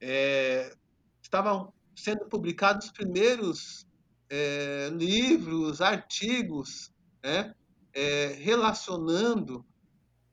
é, 0.00 0.72
estavam 1.20 1.72
sendo 1.96 2.24
publicados 2.26 2.86
os 2.86 2.92
primeiros 2.92 3.84
é, 4.30 4.90
livros, 4.92 5.80
artigos, 5.80 6.92
né, 7.20 7.52
é, 7.92 8.26
relacionando 8.38 9.66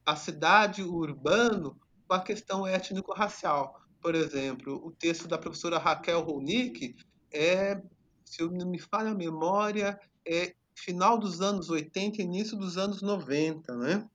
a 0.06 0.16
cidade, 0.16 0.84
o 0.84 0.94
urbano, 0.94 1.82
com 2.08 2.14
a 2.14 2.22
questão 2.22 2.68
étnico-racial. 2.68 3.82
Por 4.00 4.14
exemplo, 4.14 4.80
o 4.86 4.92
texto 4.92 5.28
da 5.28 5.40
professora 5.40 5.80
Raquel 5.80 6.22
Ronick 6.22 6.96
é, 7.32 7.82
se 8.24 8.44
não 8.44 8.70
me 8.70 8.78
falha 8.78 9.10
a 9.10 9.16
memória, 9.16 10.00
é 10.24 10.54
final 10.76 11.18
dos 11.18 11.42
anos 11.42 11.70
80 11.70 12.22
e 12.22 12.26
início 12.26 12.58
dos 12.58 12.78
anos 12.78 13.02
90, 13.02 13.76
né? 13.76 14.08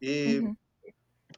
E 0.00 0.40
uhum. 0.40 0.56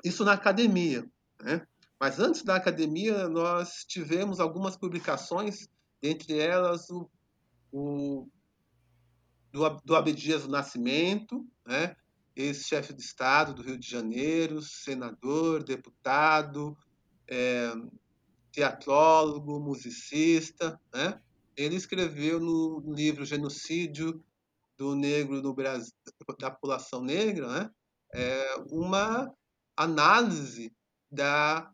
isso 0.02 0.24
na 0.24 0.32
academia, 0.32 1.08
né? 1.40 1.66
Mas 1.98 2.18
antes 2.18 2.42
da 2.42 2.56
academia, 2.56 3.28
nós 3.28 3.84
tivemos 3.86 4.40
algumas 4.40 4.76
publicações, 4.76 5.68
entre 6.02 6.38
elas 6.38 6.90
o, 6.90 7.08
o 7.72 8.28
do, 9.50 9.68
do 9.84 9.96
Abdias 9.96 10.42
do 10.42 10.50
Nascimento, 10.50 11.46
né? 11.66 11.96
ex-chefe 12.36 12.92
de 12.92 13.00
Estado 13.00 13.54
do 13.54 13.62
Rio 13.62 13.78
de 13.78 13.88
Janeiro, 13.88 14.60
senador, 14.60 15.62
deputado, 15.62 16.76
é, 17.28 17.72
teatrólogo, 18.50 19.60
musicista. 19.60 20.78
Né? 20.92 21.20
Ele 21.56 21.76
escreveu 21.76 22.40
no 22.40 22.82
livro 22.92 23.24
Genocídio 23.24 24.22
do 24.78 24.94
negro 24.94 25.42
no 25.42 25.54
Brasil, 25.54 25.92
da 26.38 26.50
população 26.50 27.02
negra, 27.02 27.48
né? 27.48 27.70
é 28.14 28.56
uma 28.70 29.32
análise 29.76 30.72
da 31.10 31.70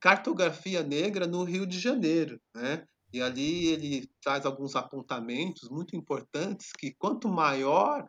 cartografia 0.00 0.82
negra 0.82 1.26
no 1.26 1.44
Rio 1.44 1.66
de 1.66 1.78
Janeiro, 1.78 2.40
né? 2.54 2.84
E 3.12 3.22
ali 3.22 3.68
ele 3.68 4.08
traz 4.20 4.44
alguns 4.44 4.74
apontamentos 4.74 5.68
muito 5.70 5.96
importantes 5.96 6.70
que 6.76 6.94
quanto 6.98 7.28
maior 7.28 8.04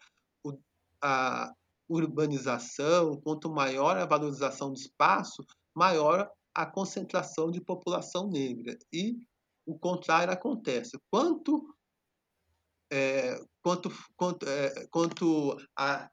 a 1.02 1.52
urbanização, 1.88 3.20
quanto 3.22 3.50
maior 3.50 3.98
a 3.98 4.06
valorização 4.06 4.72
do 4.72 4.78
espaço, 4.78 5.46
maior 5.76 6.30
a 6.54 6.66
concentração 6.66 7.52
de 7.52 7.62
população 7.62 8.28
negra. 8.28 8.76
E 8.92 9.18
o 9.66 9.78
contrário 9.78 10.34
acontece. 10.34 10.98
Quanto 11.12 11.75
é, 12.92 13.40
quanto, 13.64 13.92
quanto, 14.16 14.48
é, 14.48 14.88
quanto 14.92 15.58
a 15.78 16.10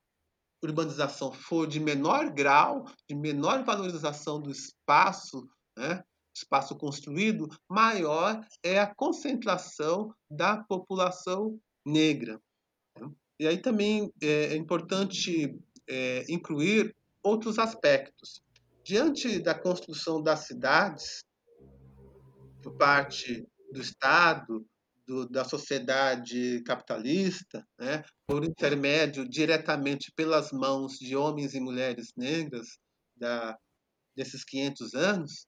urbanização 0.62 1.33
for 1.33 1.67
de 1.67 1.81
menor 1.81 2.31
grau, 2.31 2.85
de 3.09 3.14
menor 3.14 3.64
valorização 3.64 4.41
do 4.41 4.50
espaço, 4.50 5.49
né, 5.76 6.02
espaço 6.35 6.76
construído, 6.76 7.49
maior 7.69 8.41
é 8.62 8.79
a 8.79 8.95
concentração 8.95 10.14
da 10.31 10.62
população 10.64 11.59
negra. 11.85 12.41
E 13.38 13.47
aí 13.47 13.59
também 13.59 14.12
é, 14.23 14.55
é 14.55 14.57
importante 14.57 15.59
é, 15.88 16.25
incluir 16.29 16.95
outros 17.23 17.59
aspectos. 17.59 18.41
Diante 18.85 19.41
da 19.41 19.55
construção 19.55 20.23
das 20.23 20.47
cidades, 20.47 21.25
por 22.62 22.76
parte 22.76 23.47
do 23.73 23.81
Estado, 23.81 24.64
do, 25.06 25.28
da 25.28 25.44
sociedade 25.44 26.62
capitalista, 26.64 27.64
né, 27.78 28.04
por 28.26 28.44
intermédio 28.44 29.28
diretamente 29.28 30.12
pelas 30.14 30.52
mãos 30.52 30.99
de 30.99 31.16
homens 31.16 31.54
e 31.54 31.61
mulheres 31.61 32.12
negras 32.16 32.78
da, 33.16 33.56
desses 34.16 34.44
500 34.44 34.94
anos, 34.94 35.47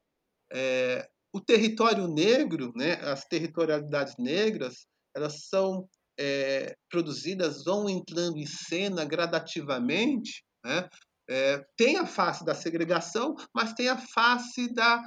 é, 0.52 1.08
o 1.32 1.40
território 1.40 2.06
negro, 2.06 2.72
né, 2.76 2.94
as 3.02 3.24
territorialidades 3.24 4.14
negras, 4.18 4.86
elas 5.14 5.46
são 5.48 5.88
é, 6.18 6.76
produzidas, 6.88 7.64
vão 7.64 7.88
entrando 7.88 8.38
em 8.38 8.46
cena 8.46 9.04
gradativamente, 9.04 10.44
né? 10.64 10.88
É, 11.28 11.64
tem 11.76 11.96
a 11.96 12.06
face 12.06 12.44
da 12.44 12.54
segregação, 12.54 13.34
mas 13.54 13.72
tem 13.72 13.88
a 13.88 13.96
face 13.96 14.72
da, 14.74 15.02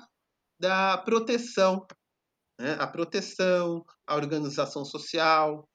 da 0.60 0.98
proteção. 0.98 1.86
Né? 2.60 2.74
A 2.80 2.88
proteção, 2.88 3.86
a 4.06 4.16
organização 4.16 4.84
social, 4.84 5.68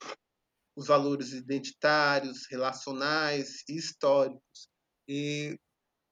os 0.75 0.87
valores 0.87 1.31
identitários, 1.31 2.47
relacionais 2.49 3.63
e 3.69 3.75
históricos. 3.75 4.67
E 5.07 5.57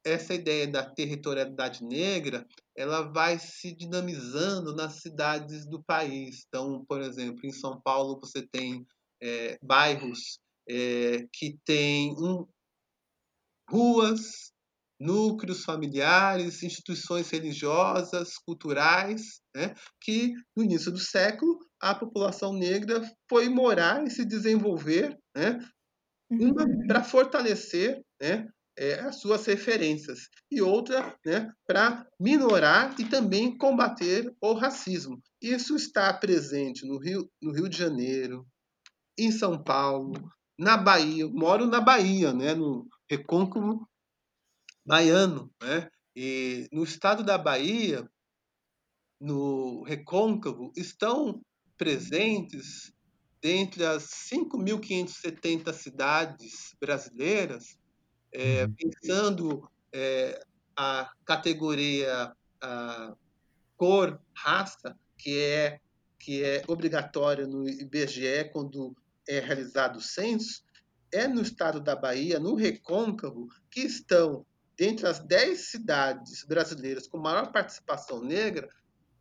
essa 0.03 0.33
ideia 0.33 0.67
da 0.67 0.89
territorialidade 0.89 1.83
negra, 1.83 2.45
ela 2.75 3.01
vai 3.01 3.37
se 3.37 3.75
dinamizando 3.75 4.75
nas 4.75 5.01
cidades 5.01 5.67
do 5.67 5.83
país. 5.83 6.45
Então, 6.47 6.83
por 6.85 7.01
exemplo, 7.01 7.41
em 7.43 7.51
São 7.51 7.79
Paulo 7.81 8.19
você 8.19 8.47
tem 8.47 8.85
é, 9.21 9.57
bairros 9.61 10.39
é, 10.67 11.27
que 11.33 11.59
têm 11.65 12.13
um, 12.17 12.47
ruas, 13.69 14.51
núcleos 15.01 15.63
familiares, 15.63 16.61
instituições 16.61 17.29
religiosas, 17.29 18.37
culturais, 18.45 19.41
né, 19.55 19.73
que 19.99 20.33
no 20.55 20.63
início 20.63 20.91
do 20.91 20.99
século 20.99 21.59
a 21.81 21.95
população 21.95 22.53
negra 22.53 23.01
foi 23.27 23.49
morar 23.49 24.05
e 24.05 24.11
se 24.11 24.23
desenvolver, 24.23 25.17
né, 25.35 25.57
uma 26.29 26.65
para 26.87 27.03
fortalecer, 27.03 27.99
né, 28.21 28.47
é, 28.77 28.99
as 29.01 29.19
suas 29.19 29.45
referências 29.45 30.29
e 30.49 30.61
outra, 30.61 31.15
né, 31.25 31.51
para 31.67 32.05
minorar 32.19 32.95
e 32.99 33.05
também 33.05 33.57
combater 33.57 34.31
o 34.39 34.53
racismo. 34.53 35.19
Isso 35.41 35.75
está 35.75 36.13
presente 36.13 36.85
no 36.87 36.97
Rio, 36.97 37.29
no 37.41 37.51
Rio 37.51 37.67
de 37.67 37.77
Janeiro, 37.77 38.45
em 39.17 39.31
São 39.31 39.61
Paulo, 39.61 40.13
na 40.57 40.77
Bahia. 40.77 41.23
Eu 41.23 41.31
moro 41.31 41.65
na 41.65 41.81
Bahia, 41.81 42.33
né, 42.33 42.53
no 42.53 42.87
recôncavo 43.09 43.85
baiano, 44.85 45.51
né? 45.61 45.89
E 46.15 46.67
no 46.71 46.83
estado 46.83 47.23
da 47.23 47.37
Bahia, 47.37 48.09
no 49.19 49.83
recôncavo, 49.83 50.71
estão 50.75 51.41
presentes 51.77 52.91
dentre 53.41 53.85
as 53.85 54.03
5.570 54.03 55.73
cidades 55.73 56.75
brasileiras, 56.79 57.77
é, 58.31 58.67
pensando 58.67 59.69
é, 59.93 60.43
a 60.75 61.11
categoria 61.25 62.33
a 62.61 63.15
cor, 63.75 64.21
raça, 64.35 64.95
que 65.17 65.39
é 65.39 65.79
que 66.19 66.43
é 66.43 66.61
obrigatória 66.67 67.47
no 67.47 67.67
IBGE 67.67 68.51
quando 68.53 68.95
é 69.27 69.39
realizado 69.39 69.95
o 69.95 70.01
censo, 70.01 70.63
é 71.11 71.27
no 71.27 71.41
estado 71.41 71.81
da 71.81 71.95
Bahia, 71.95 72.39
no 72.39 72.53
recôncavo, 72.53 73.47
que 73.71 73.81
estão 73.81 74.45
dentre 74.81 75.05
as 75.05 75.19
10 75.19 75.59
cidades 75.59 76.43
brasileiras 76.43 77.05
com 77.05 77.19
maior 77.19 77.51
participação 77.51 78.19
negra, 78.19 78.67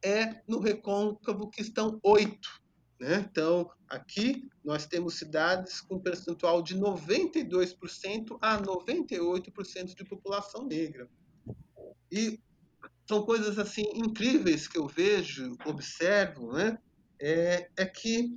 é 0.03 0.41
no 0.49 0.59
recôncavo 0.59 1.51
que 1.51 1.61
estão 1.61 2.01
oito. 2.03 2.49
Né? 2.99 3.27
Então, 3.31 3.71
aqui 3.87 4.49
nós 4.65 4.87
temos 4.87 5.19
cidades 5.19 5.83
com 5.83 6.01
percentual 6.01 6.63
de 6.63 6.79
92% 6.79 8.39
a 8.41 8.59
98% 8.59 9.95
de 9.95 10.03
população 10.03 10.65
negra. 10.65 11.11
E 12.11 12.41
são 13.07 13.23
coisas 13.27 13.59
assim 13.59 13.85
incríveis 13.95 14.67
que 14.67 14.79
eu 14.79 14.87
vejo, 14.87 15.59
observo, 15.67 16.55
né? 16.55 16.79
é, 17.21 17.69
é 17.77 17.85
que 17.85 18.33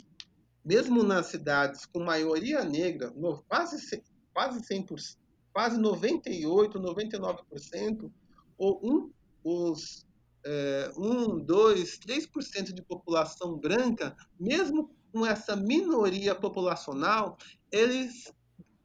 mesmo 0.66 1.02
nas 1.04 1.28
cidades 1.28 1.86
com 1.86 2.04
maioria 2.04 2.66
negra, 2.66 3.12
no, 3.16 3.42
quase, 3.44 4.04
quase 4.34 4.60
100%, 4.60 5.23
quase 5.54 5.80
98%, 5.80 6.74
99%, 6.74 8.12
ou 8.58 8.80
um, 8.84 9.12
os 9.44 10.06
é, 10.46 10.92
1, 10.98 11.46
2, 11.46 12.00
3% 12.00 12.74
de 12.74 12.82
população 12.82 13.58
branca, 13.58 14.16
mesmo 14.40 14.90
com 15.12 15.26
essa 15.26 15.56
minoria 15.56 16.34
populacional, 16.34 17.38
eles 17.72 18.34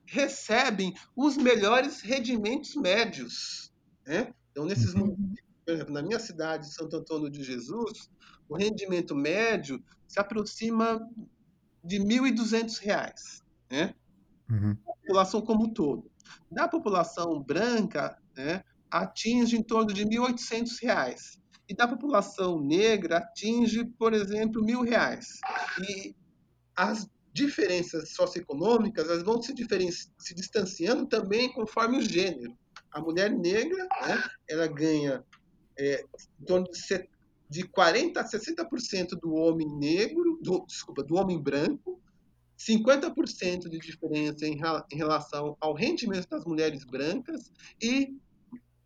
recebem 0.07 0.95
os 1.17 1.37
melhores 1.37 2.01
rendimentos 2.01 2.75
médios. 2.75 3.73
Né? 4.07 4.33
Então, 4.51 4.65
nesses 4.65 4.95
uhum. 4.95 5.17
por 5.65 5.75
exemplo, 5.75 5.93
na 5.93 6.03
minha 6.03 6.19
cidade, 6.19 6.73
Santo 6.73 6.97
Antônio 6.97 7.31
de 7.31 7.43
Jesus, 7.43 8.11
o 8.49 8.57
rendimento 8.57 9.15
médio 9.15 9.83
se 10.07 10.19
aproxima 10.19 11.01
de 11.85 11.99
R$ 11.99 12.05
1.200, 12.05 13.43
né? 13.71 13.95
Uhum. 14.51 14.77
A 14.89 14.93
população 15.01 15.43
como 15.43 15.65
um 15.65 15.73
todo. 15.73 16.08
Da 16.51 16.69
população 16.69 17.43
branca, 17.43 18.17
né, 18.37 18.63
atinge 18.91 19.57
em 19.57 19.63
torno 19.63 19.93
de 19.93 20.05
R$ 20.05 20.11
1.800. 20.11 21.39
E 21.69 21.75
da 21.75 21.87
população 21.87 22.61
negra 22.61 23.19
atinge, 23.19 23.85
por 23.99 24.15
exemplo, 24.15 24.65
R$ 24.65 24.73
1.000. 24.73 25.21
E 25.89 26.15
as 26.75 27.09
diferenças 27.33 28.15
socioeconômicas 28.15 29.09
elas 29.09 29.23
vão 29.23 29.41
se, 29.41 29.55
se 30.19 30.35
distanciando 30.35 31.07
também 31.07 31.53
conforme 31.53 31.99
o 31.99 32.03
gênero. 32.03 32.57
A 32.91 33.01
mulher 33.01 33.31
negra, 33.31 33.87
né, 34.07 34.23
ela 34.49 34.67
ganha 34.67 35.23
é, 35.79 36.03
em 36.41 36.45
torno 36.45 36.67
de 36.71 36.79
de 37.49 37.63
40 37.67 38.21
a 38.21 38.25
60% 38.25 39.19
do 39.21 39.33
homem 39.33 39.67
negro, 39.79 40.39
do, 40.43 40.65
desculpa, 40.67 41.03
do 41.03 41.17
homem 41.17 41.41
branco, 41.41 42.01
50% 42.59 43.69
de 43.69 43.79
diferença 43.79 44.47
em, 44.47 44.57
relação 44.97 45.57
ao 45.61 45.75
rendimento 45.75 46.29
das 46.29 46.45
mulheres 46.45 46.85
brancas 46.85 47.53
e 47.81 48.17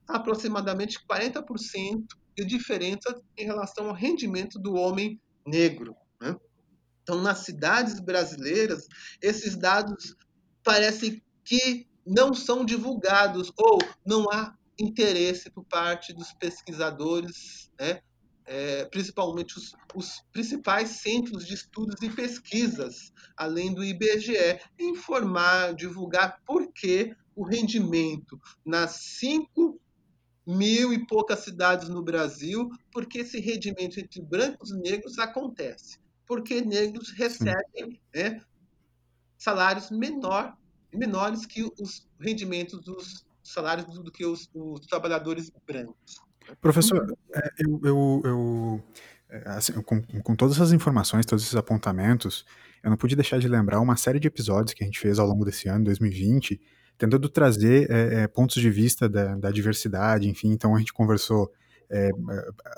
aproximadamente 0.07 0.99
40% 1.07 2.05
de 2.37 2.45
diferença 2.45 3.21
em 3.37 3.45
relação 3.45 3.89
ao 3.89 3.95
rendimento 3.95 4.59
do 4.59 4.75
homem 4.75 5.21
negro. 5.47 5.97
Né? 6.21 6.37
Então, 7.03 7.21
nas 7.23 7.39
cidades 7.39 7.99
brasileiras, 7.99 8.87
esses 9.23 9.57
dados 9.57 10.15
parecem 10.63 11.23
que 11.45 11.87
não 12.07 12.35
são 12.35 12.65
divulgados 12.65 13.53
ou 13.57 13.79
não 14.05 14.31
há 14.31 14.55
interesse 14.79 15.51
por 15.51 15.65
parte 15.65 16.13
dos 16.13 16.33
pesquisadores 16.35 17.71
né, 17.79 18.01
é, 18.53 18.85
principalmente 18.85 19.57
os, 19.57 19.75
os, 19.95 20.23
principais 20.31 21.01
centros 21.01 21.47
de 21.47 21.55
estudos 21.55 22.03
e 22.03 22.11
pesquisas, 22.11 23.11
além 23.35 23.73
do 23.73 23.83
IBGE, 23.83 24.61
informar, 24.79 25.75
divulgar 25.75 26.39
por 26.45 26.71
que 26.71 27.17
o 27.35 27.45
rendimento 27.45 28.39
nas 28.63 28.91
cinco 29.19 29.81
mil 30.47 30.93
e 30.93 31.07
poucas 31.07 31.39
cidades 31.39 31.89
no 31.89 32.03
Brasil, 32.03 32.69
porque 32.93 33.21
esse 33.21 33.41
rendimento 33.41 33.99
entre 33.99 34.21
brancos 34.21 34.71
e 34.71 34.77
negros 34.77 35.19
acontece, 35.19 35.99
porque 36.27 36.61
negros 36.61 37.11
recebem 37.11 37.99
né, 38.15 38.39
salários 39.39 39.91
menor, 39.91 40.55
menores 40.93 41.47
que 41.47 41.63
os 41.81 42.07
rendimentos 42.21 42.85
dos 42.85 43.25
salários 43.43 43.87
do, 43.87 44.03
do 44.03 44.13
que 44.13 44.27
os, 44.27 44.51
os 44.53 44.87
trabalhadores 44.87 45.51
brancos. 45.67 46.21
Professor, 46.61 47.01
uhum. 47.01 47.17
é, 47.35 47.51
eu, 47.59 47.81
eu, 47.85 48.23
eu 48.25 48.85
é, 49.33 49.49
assim, 49.49 49.73
com, 49.81 50.03
com, 50.03 50.37
todas 50.37 50.57
essas 50.57 50.73
informações, 50.73 51.25
todos 51.25 51.43
esses 51.43 51.57
apontamentos, 51.57 52.45
eu 52.85 52.91
não 52.91 52.99
pude 52.99 53.17
deixar 53.17 53.39
de 53.39 53.49
lembrar 53.49 53.81
uma 53.81 53.97
série 53.97 54.21
de 54.21 54.29
episódios 54.29 54.75
que 54.75 54.85
a 54.85 54.87
gente 54.87 55.01
fez 55.01 55.19
ao 55.19 55.27
longo 55.27 55.43
desse 55.43 55.69
ano, 55.71 55.85
2020, 55.85 56.61
tentando 56.99 57.29
trazer 57.31 57.91
é, 57.91 58.23
é, 58.23 58.29
pontos 58.29 58.61
de 58.61 58.71
vista 58.71 59.09
da, 59.09 59.35
da, 59.37 59.51
diversidade, 59.51 60.29
enfim. 60.29 60.51
Então 60.51 60.77
a 60.77 60.79
gente 60.79 60.93
conversou 60.93 61.51
é, 61.89 62.09
é, 62.09 62.13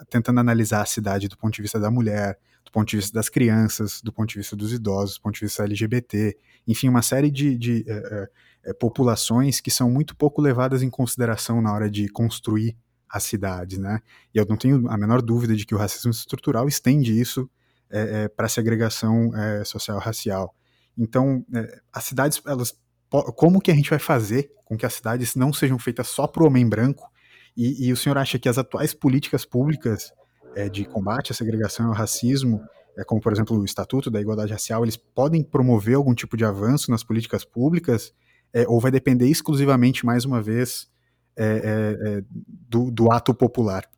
tentando 0.09 0.39
analisar 0.39 0.83
a 0.83 0.87
cidade 0.87 1.27
do 1.27 1.37
ponto 1.37 1.53
de 1.53 1.63
vista 1.63 1.81
da 1.81 1.91
mulher, 1.91 2.39
do 2.65 2.71
ponto 2.71 2.89
de 2.89 2.97
vista 2.99 3.13
das 3.13 3.29
crianças, 3.29 4.01
do 4.01 4.13
ponto 4.13 4.29
de 4.29 4.39
vista 4.39 4.55
dos 4.55 4.73
idosos, 4.73 5.17
do 5.17 5.23
ponto 5.23 5.35
de 5.35 5.41
vista 5.41 5.65
LGBT, 5.65 6.37
enfim, 6.69 6.89
uma 6.89 7.03
série 7.03 7.31
de, 7.31 7.59
de 7.59 7.85
populações 8.79 9.61
que 9.61 9.71
são 9.71 9.91
muito 9.91 10.17
pouco 10.17 10.41
levadas 10.41 10.83
em 10.83 10.89
consideração 10.89 11.61
na 11.61 11.73
hora 11.73 11.91
de 11.91 12.09
construir 12.09 12.77
as 13.15 13.23
cidades, 13.23 13.79
né? 13.79 14.01
E 14.35 14.39
eu 14.39 14.45
não 14.45 14.57
tenho 14.57 14.89
a 14.91 14.99
menor 14.99 15.23
dúvida 15.23 15.55
de 15.55 15.65
que 15.65 15.73
o 15.73 15.79
racismo 15.79 16.11
estrutural 16.11 16.67
estende 16.67 17.19
isso 17.19 17.49
é, 17.89 18.25
é, 18.25 18.29
para 18.29 18.47
a 18.47 18.49
segregação 18.49 19.31
é, 19.37 19.65
social 19.65 20.01
racial. 20.01 20.53
Então, 20.99 21.47
é, 21.55 21.81
as 21.93 22.03
cidades, 22.03 22.43
elas, 22.45 22.77
como 23.37 23.61
que 23.61 23.71
a 23.71 23.75
gente 23.75 23.89
vai 23.89 24.01
fazer 24.01 24.51
com 24.65 24.77
que 24.77 24.85
as 24.85 24.95
cidades 24.95 25.37
não 25.37 25.53
sejam 25.53 25.79
feitas 25.79 26.09
só 26.09 26.27
para 26.27 26.43
o 26.43 26.47
homem 26.49 26.69
branco? 26.69 27.09
E, 27.57 27.87
e, 27.87 27.93
o 27.93 27.97
senhor 27.97 28.19
acha 28.19 28.37
que 28.37 28.49
as 28.49 28.59
atuais 28.59 28.93
políticas 28.93 29.45
públicas 29.45 30.13
é, 30.57 30.69
de 30.69 30.85
combate 30.85 31.31
à 31.31 31.35
segregação 31.37 31.87
e 31.87 31.89
ao 31.91 31.95
racismo, 31.95 32.61
é, 32.99 33.05
como 33.05 33.21
por 33.21 33.33
exemplo 33.33 33.57
o 33.57 33.65
Estatuto 33.65 34.11
da 34.11 34.21
Igualdade 34.21 34.51
Racial, 34.51 34.83
eles 34.85 34.97
podem 34.97 35.41
promover 35.45 35.95
algum 35.95 36.17
tipo 36.17 36.37
de 36.37 36.45
avanço 36.45 36.91
nas 36.91 37.05
políticas 37.05 37.45
públicas? 37.45 38.13
ou 38.69 38.79
vai 38.79 38.93
depender 38.93 39.27
exclusivamente, 39.27 40.07
mais 40.07 40.25
uma 40.25 40.41
vez, 40.41 40.89
é, 41.37 41.45
é, 41.45 42.19
é, 42.19 42.25
do, 42.29 42.91
do 42.91 43.11
ato 43.11 43.35
popular? 43.35 43.91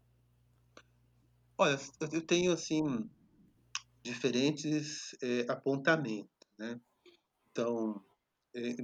Olha, 1.59 1.79
eu 2.12 2.22
tenho 2.22 2.53
assim 2.53 3.09
diferentes 4.03 5.14
é, 5.22 5.46
apontamentos. 5.49 6.31
Né? 6.59 6.81
Então, 7.51 8.03
é, 8.55 8.75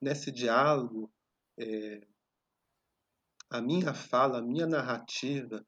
nesse 0.00 0.30
diálogo, 0.30 1.10
a 3.50 3.60
minha 3.60 3.94
fala, 3.94 4.38
a 4.38 4.42
minha 4.42 4.66
narrativa, 4.66 5.64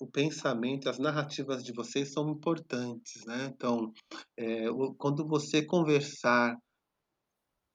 o 0.00 0.06
pensamento, 0.06 0.88
as 0.88 0.98
narrativas 0.98 1.64
de 1.64 1.72
vocês 1.72 2.12
são 2.12 2.28
importantes. 2.30 3.24
Né? 3.26 3.52
Então, 3.54 3.92
é, 4.36 4.64
quando 4.96 5.26
você 5.26 5.64
conversar 5.64 6.56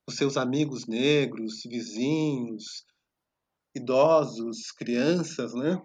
com 0.05 0.13
seus 0.13 0.37
amigos 0.37 0.85
negros, 0.85 1.61
vizinhos, 1.65 2.85
idosos, 3.75 4.71
crianças, 4.71 5.53
né? 5.53 5.81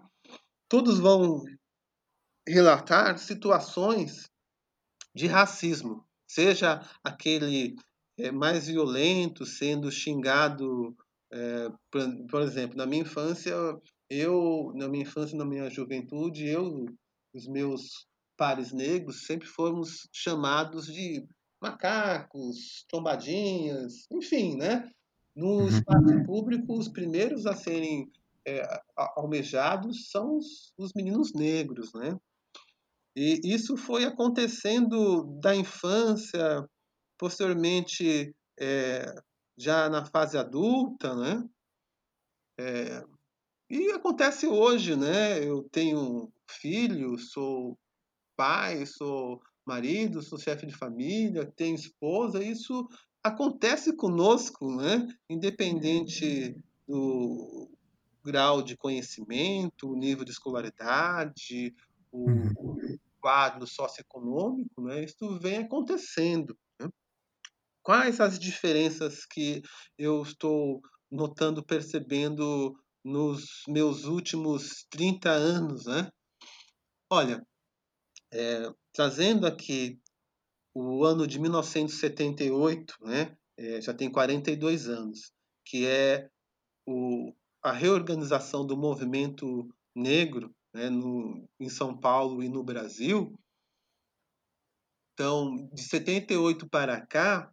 todos 0.69 0.99
vão 0.99 1.43
relatar 2.47 3.17
situações 3.17 4.29
de 5.13 5.25
racismo, 5.25 6.05
seja 6.27 6.79
aquele 7.03 7.75
é, 8.17 8.31
mais 8.31 8.67
violento, 8.67 9.45
sendo 9.45 9.91
xingado, 9.91 10.95
é, 11.33 11.69
por, 11.91 12.27
por, 12.29 12.41
exemplo, 12.41 12.77
na 12.77 12.85
minha 12.85 13.01
infância, 13.01 13.53
eu, 14.09 14.71
na 14.75 14.87
minha 14.87 15.03
infância, 15.03 15.37
na 15.37 15.45
minha 15.45 15.69
juventude, 15.69 16.47
eu, 16.47 16.85
os 17.33 17.47
meus 17.47 18.07
pares 18.37 18.71
negros 18.71 19.25
sempre 19.25 19.47
fomos 19.47 20.07
chamados 20.13 20.85
de 20.85 21.27
macacos, 21.61 22.85
trombadinhas, 22.87 24.05
enfim, 24.11 24.55
né? 24.55 24.89
No 25.35 25.59
uhum. 25.59 25.67
espaço 25.67 26.23
público, 26.25 26.77
os 26.77 26.87
primeiros 26.87 27.45
a 27.45 27.55
serem 27.55 28.11
é, 28.45 28.63
almejados 29.15 30.09
são 30.09 30.37
os, 30.37 30.73
os 30.77 30.93
meninos 30.93 31.33
negros, 31.33 31.93
né? 31.93 32.17
E 33.15 33.41
isso 33.43 33.75
foi 33.75 34.05
acontecendo 34.05 35.23
da 35.41 35.55
infância, 35.55 36.67
posteriormente 37.17 38.33
é, 38.59 39.13
já 39.57 39.89
na 39.89 40.05
fase 40.05 40.37
adulta, 40.37 41.15
né? 41.15 41.43
É, 42.59 43.03
e 43.69 43.91
acontece 43.91 44.47
hoje, 44.47 44.95
né? 44.95 45.43
Eu 45.43 45.63
tenho 45.71 46.31
filho, 46.49 47.17
sou 47.17 47.77
pai, 48.35 48.85
sou 48.85 49.41
marido, 49.65 50.21
sou 50.21 50.39
chefe 50.39 50.65
de 50.65 50.75
família, 50.75 51.45
tenho 51.55 51.75
esposa, 51.75 52.43
isso 52.43 52.87
acontece 53.29 53.95
conosco, 53.95 54.75
né? 54.75 55.07
Independente 55.29 56.55
do 56.87 57.69
grau 58.23 58.61
de 58.61 58.75
conhecimento, 58.75 59.89
o 59.89 59.95
nível 59.95 60.25
de 60.25 60.31
escolaridade, 60.31 61.73
o, 62.11 62.29
uhum. 62.29 62.97
quadro 63.19 63.65
socioeconômico, 63.65 64.81
né? 64.81 65.03
Isso 65.03 65.39
vem 65.39 65.59
acontecendo. 65.59 66.57
Né? 66.79 66.89
Quais 67.81 68.19
as 68.19 68.37
diferenças 68.37 69.25
que 69.25 69.61
eu 69.97 70.21
estou 70.21 70.81
notando, 71.11 71.65
percebendo 71.65 72.75
nos 73.03 73.63
meus 73.67 74.03
últimos 74.03 74.85
30 74.89 75.29
anos, 75.29 75.85
né? 75.85 76.09
Olha, 77.09 77.41
é, 78.31 78.71
trazendo 78.93 79.47
aqui 79.47 79.99
o 80.73 81.03
ano 81.03 81.27
de 81.27 81.39
1978, 81.39 82.95
né? 83.01 83.35
É, 83.57 83.81
já 83.81 83.93
tem 83.93 84.09
42 84.09 84.87
anos, 84.87 85.31
que 85.65 85.85
é 85.85 86.29
o, 86.87 87.33
a 87.61 87.71
reorganização 87.71 88.65
do 88.65 88.77
movimento 88.77 89.67
negro 89.95 90.53
né, 90.73 90.89
no, 90.89 91.47
em 91.59 91.69
São 91.69 91.97
Paulo 91.97 92.41
e 92.41 92.49
no 92.49 92.63
Brasil. 92.63 93.33
Então, 95.13 95.69
de 95.73 95.81
78 95.81 96.69
para 96.69 97.05
cá, 97.05 97.51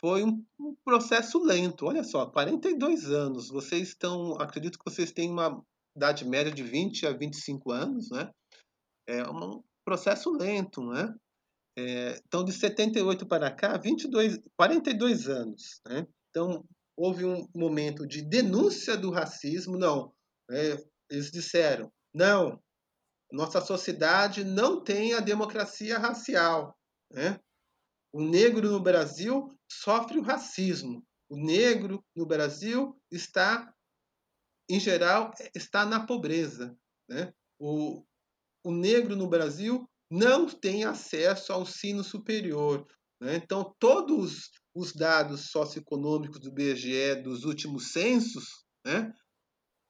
foi 0.00 0.22
um, 0.22 0.44
um, 0.60 0.76
processo 0.84 1.42
lento. 1.42 1.86
Olha 1.86 2.04
só, 2.04 2.26
42 2.26 3.10
anos. 3.10 3.48
Vocês 3.48 3.88
estão, 3.88 4.34
acredito 4.40 4.78
que 4.78 4.90
vocês 4.90 5.10
têm 5.10 5.30
uma 5.30 5.60
idade 5.96 6.24
média 6.24 6.52
de 6.52 6.62
20 6.62 7.06
a 7.06 7.12
25 7.12 7.72
anos, 7.72 8.10
né? 8.10 8.30
É 9.06 9.28
um 9.28 9.62
processo 9.84 10.30
lento, 10.30 10.82
né? 10.82 11.12
É, 11.76 12.20
então, 12.26 12.44
de 12.44 12.52
78 12.52 13.26
para 13.26 13.50
cá, 13.50 13.76
22, 13.76 14.38
42 14.56 15.28
anos, 15.28 15.80
né? 15.86 16.06
Então, 16.30 16.64
houve 16.96 17.24
um 17.24 17.48
momento 17.54 18.06
de 18.06 18.22
denúncia 18.22 18.96
do 18.96 19.10
racismo. 19.10 19.76
Não, 19.76 20.12
é, 20.50 20.76
eles 21.10 21.30
disseram, 21.30 21.92
não, 22.14 22.60
nossa 23.32 23.60
sociedade 23.60 24.44
não 24.44 24.82
tem 24.82 25.14
a 25.14 25.20
democracia 25.20 25.98
racial. 25.98 26.76
Né? 27.10 27.40
O 28.12 28.22
negro 28.22 28.70
no 28.70 28.80
Brasil 28.80 29.48
sofre 29.68 30.18
o 30.18 30.22
racismo. 30.22 31.04
O 31.28 31.36
negro 31.36 32.04
no 32.14 32.26
Brasil 32.26 32.96
está, 33.10 33.72
em 34.70 34.78
geral, 34.78 35.32
está 35.54 35.84
na 35.84 36.06
pobreza. 36.06 36.76
Né? 37.08 37.32
O, 37.58 38.04
o 38.64 38.70
negro 38.70 39.16
no 39.16 39.28
Brasil 39.28 39.88
não 40.10 40.46
tem 40.46 40.84
acesso 40.84 41.52
ao 41.52 41.62
ensino 41.62 42.04
superior. 42.04 42.86
Né? 43.20 43.36
Então, 43.36 43.74
todos 43.78 44.50
os 44.74 44.92
dados 44.92 45.50
socioeconômicos 45.50 46.40
do 46.40 46.52
BGE 46.52 47.22
dos 47.22 47.44
últimos 47.44 47.92
censos, 47.92 48.64
né? 48.84 49.12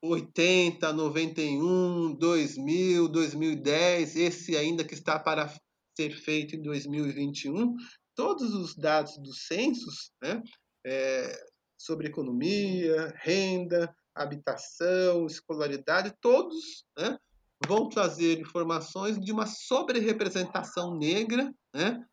80, 0.02 0.92
91, 0.92 2.14
2000, 2.16 3.08
2010, 3.08 4.16
esse 4.16 4.54
ainda 4.54 4.84
que 4.84 4.92
está 4.92 5.18
para 5.18 5.50
ser 5.96 6.14
feito 6.14 6.54
em 6.54 6.62
2021, 6.62 7.74
todos 8.14 8.54
os 8.54 8.76
dados 8.76 9.16
dos 9.18 9.46
censos 9.46 10.12
né, 10.22 10.42
é, 10.84 11.46
sobre 11.78 12.08
economia, 12.08 13.14
renda, 13.16 13.94
habitação, 14.14 15.26
escolaridade, 15.26 16.14
todos 16.20 16.84
né, 16.98 17.18
vão 17.66 17.88
trazer 17.88 18.40
informações 18.40 19.18
de 19.20 19.32
uma 19.32 19.46
sobre-representação 19.46 20.96
negra 20.96 21.52
né, 21.74 22.04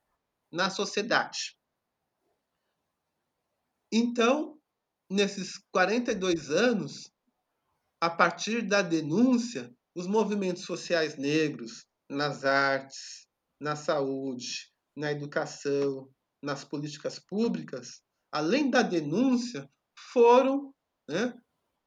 na 0.51 0.69
sociedade. 0.69 1.57
Então, 3.91 4.57
nesses 5.09 5.57
42 5.71 6.49
anos, 6.49 7.11
a 7.99 8.09
partir 8.09 8.61
da 8.61 8.81
denúncia, 8.81 9.73
os 9.95 10.07
movimentos 10.07 10.63
sociais 10.63 11.17
negros 11.17 11.85
nas 12.09 12.45
artes, 12.45 13.27
na 13.59 13.75
saúde, 13.75 14.71
na 14.95 15.11
educação, 15.11 16.09
nas 16.41 16.63
políticas 16.63 17.19
públicas, 17.19 18.01
além 18.31 18.69
da 18.69 18.81
denúncia, 18.81 19.69
foram 20.11 20.73
né, 21.07 21.33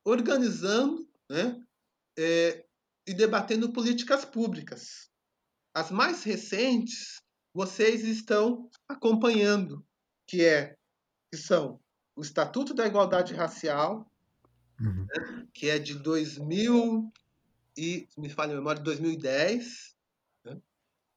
organizando 0.05 1.09
né, 1.29 1.61
é, 2.19 2.64
e 3.07 3.15
debatendo 3.15 3.73
políticas 3.73 4.25
públicas. 4.25 5.11
As 5.75 5.91
mais 5.91 6.23
recentes 6.23 7.23
vocês 7.53 8.05
estão 8.05 8.69
acompanhando, 8.89 9.87
que 10.27 10.45
é 10.45 10.77
que 11.31 11.39
são 11.39 11.81
o 12.17 12.23
Estatuto 12.23 12.75
da 12.75 12.87
Igualdade 12.87 13.35
Racial, 13.35 14.11
uhum. 14.81 15.07
né, 15.07 15.47
que 15.53 15.69
é 15.69 15.79
de 15.79 15.95
2000 15.95 17.13
e 17.77 18.09
me 18.17 18.29
falha 18.29 18.53
a 18.53 18.57
memória, 18.57 18.79
de 18.79 18.85
2010, 18.85 19.97
né, 20.45 20.61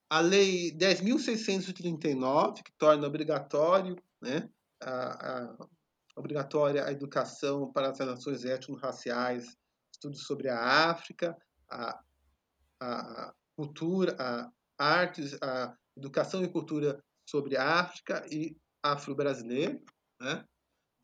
a 0.10 0.20
Lei 0.20 0.72
10.639, 0.72 2.64
que 2.64 2.72
torna 2.78 3.08
obrigatório 3.08 3.96
né, 4.22 4.50
a, 4.82 5.54
a, 5.54 5.68
obrigatória 6.16 6.86
a 6.86 6.92
educação 6.92 7.72
para 7.72 7.90
as 7.90 8.00
relações 8.00 8.44
étnico-raciais, 8.44 9.56
estudos 9.92 10.24
sobre 10.24 10.50
a 10.50 10.90
África, 10.90 11.38
a, 11.70 12.04
a 12.82 13.34
cultura, 13.56 14.16
a 14.20 14.52
artes, 14.78 15.38
a 15.42 15.76
educação 15.96 16.44
e 16.44 16.52
cultura 16.52 17.04
sobre 17.28 17.58
a 17.58 17.80
África 17.80 18.26
e 18.32 18.56
afro-brasileiro, 18.84 19.84
né? 20.22 20.46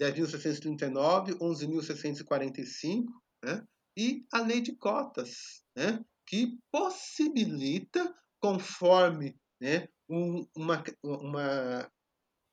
10.639, 0.01 1.37
11.645, 1.37 3.05
né? 3.43 3.65
e 3.97 4.25
a 4.33 4.41
lei 4.41 4.59
de 4.59 4.75
cotas, 4.75 5.63
né? 5.75 6.03
que 6.27 6.57
possibilita, 6.71 8.13
conforme 8.41 9.35
né, 9.61 9.87
um, 10.09 10.45
uma, 10.55 10.83
uma, 11.03 11.91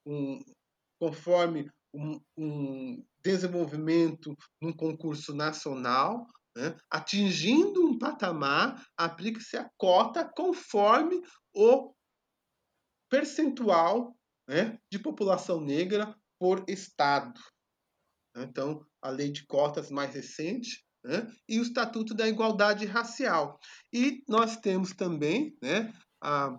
um, 0.06 0.44
conforme 1.00 1.70
um, 1.94 2.20
um 2.36 3.04
desenvolvimento 3.22 4.36
num 4.60 4.72
concurso 4.72 5.34
nacional, 5.34 6.26
né, 6.56 6.76
atingindo 6.90 7.86
um 7.86 7.98
patamar, 7.98 8.84
aplica-se 8.96 9.56
a 9.56 9.68
cota 9.76 10.24
conforme 10.24 11.20
o 11.54 11.94
percentual 13.08 14.16
né, 14.48 14.78
de 14.90 14.98
população 14.98 15.60
negra 15.60 16.14
por 16.38 16.64
estado. 16.68 17.40
Então, 18.36 18.84
a 19.02 19.10
lei 19.10 19.30
de 19.30 19.46
cotas 19.46 19.90
mais 19.90 20.14
recente 20.14 20.84
né, 21.04 21.26
e 21.48 21.58
o 21.58 21.62
Estatuto 21.62 22.14
da 22.14 22.28
Igualdade 22.28 22.86
Racial. 22.86 23.58
E 23.92 24.22
nós 24.28 24.56
temos 24.56 24.92
também 24.92 25.56
né, 25.62 25.92
a, 26.22 26.56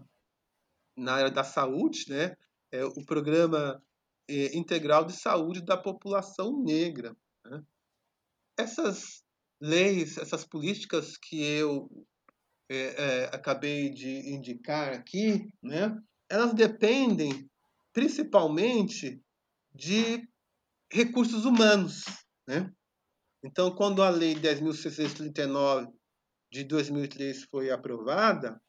na 0.98 1.14
área 1.14 1.32
da 1.32 1.44
saúde, 1.44 2.06
né? 2.10 2.36
É 2.72 2.86
o 2.86 3.06
Programa 3.06 3.84
é, 4.30 4.56
Integral 4.58 5.06
de 5.06 5.14
Saúde 5.14 5.62
da 5.62 5.78
População 5.78 6.64
Negra. 6.64 7.16
Né? 7.46 7.62
Essas 8.58 9.24
leis, 9.62 10.17
essas 10.17 10.43
políticas 10.43 11.15
que 11.17 11.41
eu 11.41 11.88
é, 12.69 12.76
é, 12.78 13.24
acabei 13.26 13.89
de 13.89 14.34
indicar 14.34 14.93
aqui, 14.93 15.47
né? 15.62 15.95
Elas 16.28 16.54
dependem 16.54 17.50
principalmente 17.93 19.21
de 19.74 20.28
recursos 20.91 21.45
humanos, 21.45 22.04
né? 22.47 22.74
Então, 23.43 23.76
quando 23.76 24.02
a 24.02 24.10
Lei 24.10 24.36
10.639 24.36 25.91
de 26.52 26.63
2003 26.63 27.43
foi 27.45 27.71
aprovada, 27.71 28.62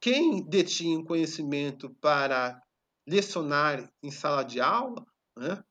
quem 0.00 0.48
detinha 0.48 1.04
conhecimento 1.04 1.94
para 2.00 2.60
lecionar 3.06 3.90
em 4.02 4.10
sala 4.10 4.44
de 4.44 4.60
aula 4.60 5.04
né, 5.36 5.62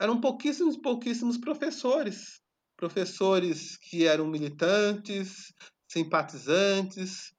eram 0.00 0.20
pouquíssimos, 0.20 0.76
pouquíssimos 0.76 1.38
professores. 1.38 2.40
Professores 2.76 3.76
que 3.76 4.06
eram 4.06 4.26
militantes, 4.26 5.52
simpatizantes, 5.90 7.32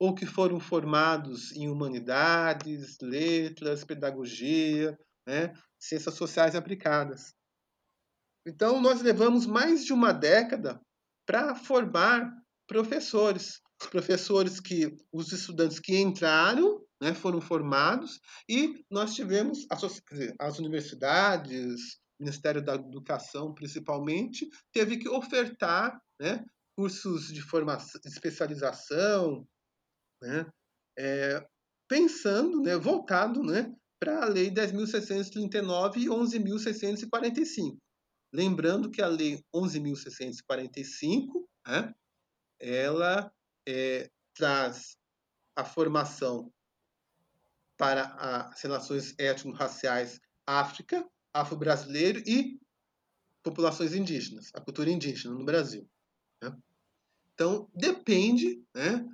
ou 0.00 0.14
que 0.14 0.24
foram 0.24 0.58
formados 0.58 1.52
em 1.52 1.68
humanidades, 1.68 2.96
letras, 3.02 3.84
pedagogia, 3.84 4.98
né, 5.26 5.52
ciências 5.78 6.14
sociais 6.14 6.56
aplicadas. 6.56 7.34
Então, 8.46 8.80
nós 8.80 9.02
levamos 9.02 9.46
mais 9.46 9.84
de 9.84 9.92
uma 9.92 10.12
década 10.12 10.80
para 11.26 11.54
formar 11.54 12.32
professores. 12.66 13.60
Professores 13.90 14.58
que, 14.58 14.96
os 15.12 15.32
estudantes 15.32 15.78
que 15.78 15.98
entraram, 15.98 16.82
né, 17.00 17.14
foram 17.14 17.40
formados, 17.40 18.20
e 18.48 18.84
nós 18.90 19.14
tivemos 19.14 19.66
as, 19.70 20.02
as 20.38 20.58
universidades, 20.58 21.98
Ministério 22.20 22.62
da 22.62 22.74
Educação, 22.74 23.54
principalmente, 23.54 24.48
teve 24.72 24.98
que 24.98 25.08
ofertar 25.08 25.98
né, 26.20 26.44
cursos 26.76 27.32
de 27.32 27.40
formação, 27.40 27.98
de 28.00 28.08
especialização, 28.08 29.46
né, 30.22 30.46
é, 30.98 31.42
pensando, 31.88 32.60
né, 32.60 32.76
voltado 32.76 33.42
né, 33.42 33.74
para 33.98 34.24
a 34.24 34.28
Lei 34.28 34.50
10.639 34.50 35.96
e 35.96 36.06
11.645. 36.06 37.78
Lembrando 38.32 38.90
que 38.90 39.00
a 39.00 39.08
Lei 39.08 39.42
11.645, 39.54 41.46
né, 41.66 41.92
ela 42.60 43.32
é, 43.66 44.10
traz 44.36 44.96
a 45.56 45.64
formação 45.64 46.52
para 47.80 48.14
as 48.18 48.60
relações 48.60 49.14
étnico-raciais 49.18 50.20
África, 50.46 51.02
afro-brasileiro 51.32 52.22
e 52.26 52.60
populações 53.42 53.94
indígenas, 53.94 54.50
a 54.52 54.60
cultura 54.60 54.90
indígena 54.90 55.34
no 55.34 55.46
Brasil. 55.46 55.88
Né? 56.42 56.54
Então, 57.32 57.70
depende 57.74 58.62
né, 58.74 59.08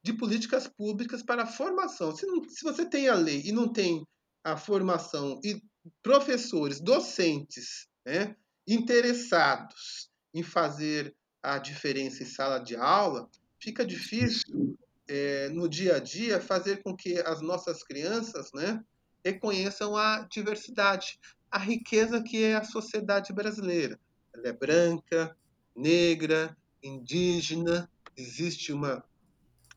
de 0.00 0.12
políticas 0.12 0.68
públicas 0.68 1.24
para 1.24 1.42
a 1.42 1.46
formação. 1.46 2.14
Se, 2.14 2.24
não, 2.24 2.48
se 2.48 2.62
você 2.62 2.88
tem 2.88 3.08
a 3.08 3.16
lei 3.16 3.42
e 3.44 3.50
não 3.50 3.72
tem 3.72 4.06
a 4.44 4.56
formação 4.56 5.40
e 5.42 5.60
professores, 6.00 6.80
docentes, 6.80 7.88
né, 8.06 8.36
interessados 8.64 10.08
em 10.32 10.44
fazer 10.44 11.12
a 11.42 11.58
diferença 11.58 12.22
em 12.22 12.26
sala 12.26 12.60
de 12.60 12.76
aula, 12.76 13.28
fica 13.58 13.84
difícil 13.84 14.78
é, 15.08 15.48
no 15.50 15.68
dia 15.68 15.96
a 15.96 15.98
dia 15.98 16.40
fazer 16.40 16.82
com 16.82 16.96
que 16.96 17.18
as 17.20 17.40
nossas 17.40 17.82
crianças 17.82 18.50
né, 18.52 18.82
reconheçam 19.24 19.96
a 19.96 20.26
diversidade, 20.30 21.18
a 21.50 21.58
riqueza 21.58 22.22
que 22.22 22.42
é 22.42 22.56
a 22.56 22.64
sociedade 22.64 23.32
brasileira. 23.32 23.98
Ela 24.32 24.48
é 24.48 24.52
branca, 24.52 25.36
negra, 25.74 26.56
indígena, 26.82 27.90
existe 28.16 28.72
uma 28.72 29.04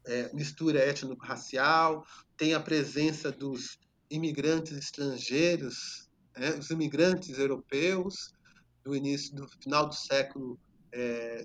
é, 0.06 0.34
mistura 0.34 0.80
étnico-racial, 0.80 2.06
tem 2.36 2.54
a 2.54 2.60
presença 2.60 3.32
dos 3.32 3.80
imigrantes 4.10 4.74
estrangeiros, 4.74 6.10
né, 6.36 6.52
os 6.52 6.70
imigrantes 6.70 7.38
europeus, 7.38 8.34
do 8.84 8.96
início 8.96 9.36
do 9.36 9.48
final 9.48 9.88
do 9.88 9.96
século 9.96 10.58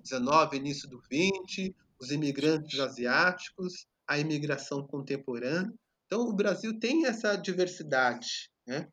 XIX, 0.05 0.53
é, 0.53 0.57
início 0.57 0.89
do 0.89 1.01
XX, 1.01 1.75
os 2.03 2.11
imigrantes 2.11 2.81
asiáticos, 2.81 3.87
a 4.09 4.19
imigração 4.19 4.85
contemporânea. 4.85 5.73
Então, 6.07 6.23
o 6.23 6.35
Brasil 6.35 6.79
tem 6.81 7.07
essa 7.07 7.37
diversidade, 7.37 8.51
né? 8.67 8.89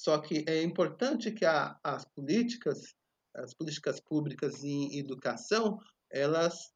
Só 0.00 0.18
que 0.18 0.42
é 0.48 0.62
importante 0.62 1.30
que 1.30 1.44
a, 1.44 1.78
as 1.84 2.06
políticas, 2.06 2.94
as 3.34 3.52
políticas 3.52 4.00
públicas 4.00 4.64
em 4.64 4.98
educação, 4.98 5.78
elas 6.10 6.72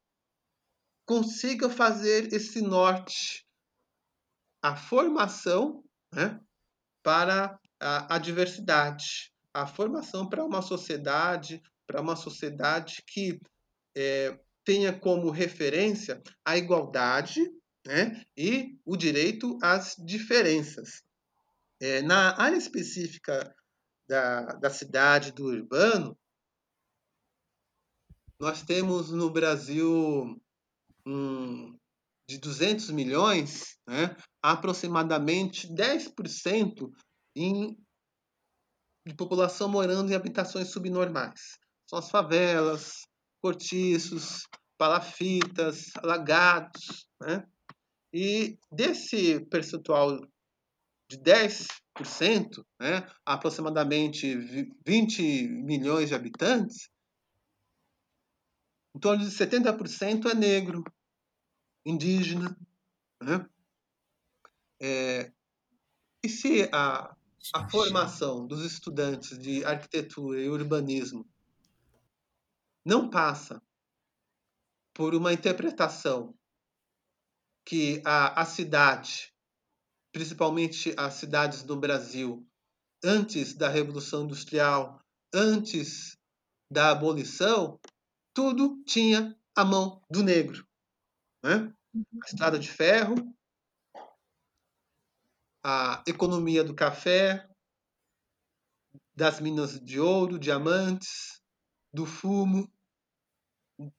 consigam 1.07 1.69
fazer 1.69 2.31
esse 2.31 2.61
norte, 2.61 3.43
a 4.63 4.75
formação, 4.75 5.83
né, 6.13 6.39
para 7.03 7.59
a, 7.79 8.15
a 8.15 8.17
diversidade, 8.19 9.33
a 9.53 9.65
formação 9.65 10.29
para 10.29 10.45
uma 10.45 10.61
sociedade, 10.61 11.61
para 11.87 11.99
uma 12.01 12.15
sociedade 12.15 13.03
que 13.07 13.39
é, 13.95 14.39
tenha 14.71 14.97
como 14.97 15.29
referência 15.31 16.23
a 16.45 16.57
igualdade 16.57 17.41
né, 17.85 18.23
e 18.37 18.79
o 18.85 18.95
direito 18.95 19.57
às 19.61 19.97
diferenças. 19.97 21.03
É, 21.81 22.01
na 22.01 22.41
área 22.41 22.55
específica 22.55 23.53
da, 24.07 24.45
da 24.53 24.69
cidade, 24.69 25.33
do 25.33 25.47
urbano, 25.47 26.17
nós 28.39 28.63
temos 28.63 29.11
no 29.11 29.29
Brasil 29.29 30.41
um, 31.05 31.77
de 32.29 32.37
200 32.37 32.91
milhões, 32.91 33.77
né, 33.85 34.15
aproximadamente 34.41 35.67
10% 35.67 36.89
em 37.35 37.77
de 39.05 39.15
população 39.15 39.67
morando 39.67 40.11
em 40.11 40.15
habitações 40.15 40.69
subnormais. 40.69 41.57
São 41.89 41.99
as 41.99 42.09
favelas, 42.09 43.01
cortiços, 43.41 44.43
palafitas, 44.81 45.91
alagados. 45.97 47.07
Né? 47.21 47.47
E 48.11 48.57
desse 48.71 49.39
percentual 49.45 50.19
de 51.07 51.19
10%, 51.19 52.65
né, 52.79 53.07
aproximadamente 53.23 54.35
20 54.83 55.47
milhões 55.49 56.09
de 56.09 56.15
habitantes, 56.15 56.89
em 58.95 58.99
torno 58.99 59.23
de 59.23 59.29
70% 59.29 60.31
é 60.31 60.33
negro, 60.33 60.83
indígena. 61.85 62.57
Né? 63.21 63.47
É, 64.81 65.31
e 66.25 66.29
se 66.29 66.67
a 66.73 67.15
a 67.55 67.67
formação 67.67 68.45
dos 68.45 68.63
estudantes 68.63 69.37
de 69.39 69.65
arquitetura 69.65 70.39
e 70.39 70.47
urbanismo 70.47 71.27
não 72.85 73.09
passa 73.09 73.59
por 74.93 75.15
uma 75.15 75.33
interpretação 75.33 76.35
que 77.65 78.01
a, 78.05 78.41
a 78.41 78.45
cidade, 78.45 79.33
principalmente 80.11 80.93
as 80.97 81.15
cidades 81.15 81.63
do 81.63 81.77
Brasil, 81.77 82.45
antes 83.03 83.53
da 83.53 83.69
Revolução 83.69 84.25
Industrial, 84.25 84.99
antes 85.33 86.17
da 86.69 86.91
abolição, 86.91 87.79
tudo 88.33 88.83
tinha 88.85 89.37
a 89.55 89.65
mão 89.65 90.01
do 90.09 90.23
negro. 90.23 90.67
Né? 91.43 91.73
A 91.95 92.27
estrada 92.27 92.57
de 92.57 92.69
ferro, 92.69 93.15
a 95.63 96.03
economia 96.07 96.63
do 96.63 96.73
café, 96.73 97.47
das 99.15 99.39
minas 99.39 99.79
de 99.79 99.99
ouro, 99.99 100.39
diamantes, 100.39 101.41
do 101.93 102.05
fumo, 102.05 102.71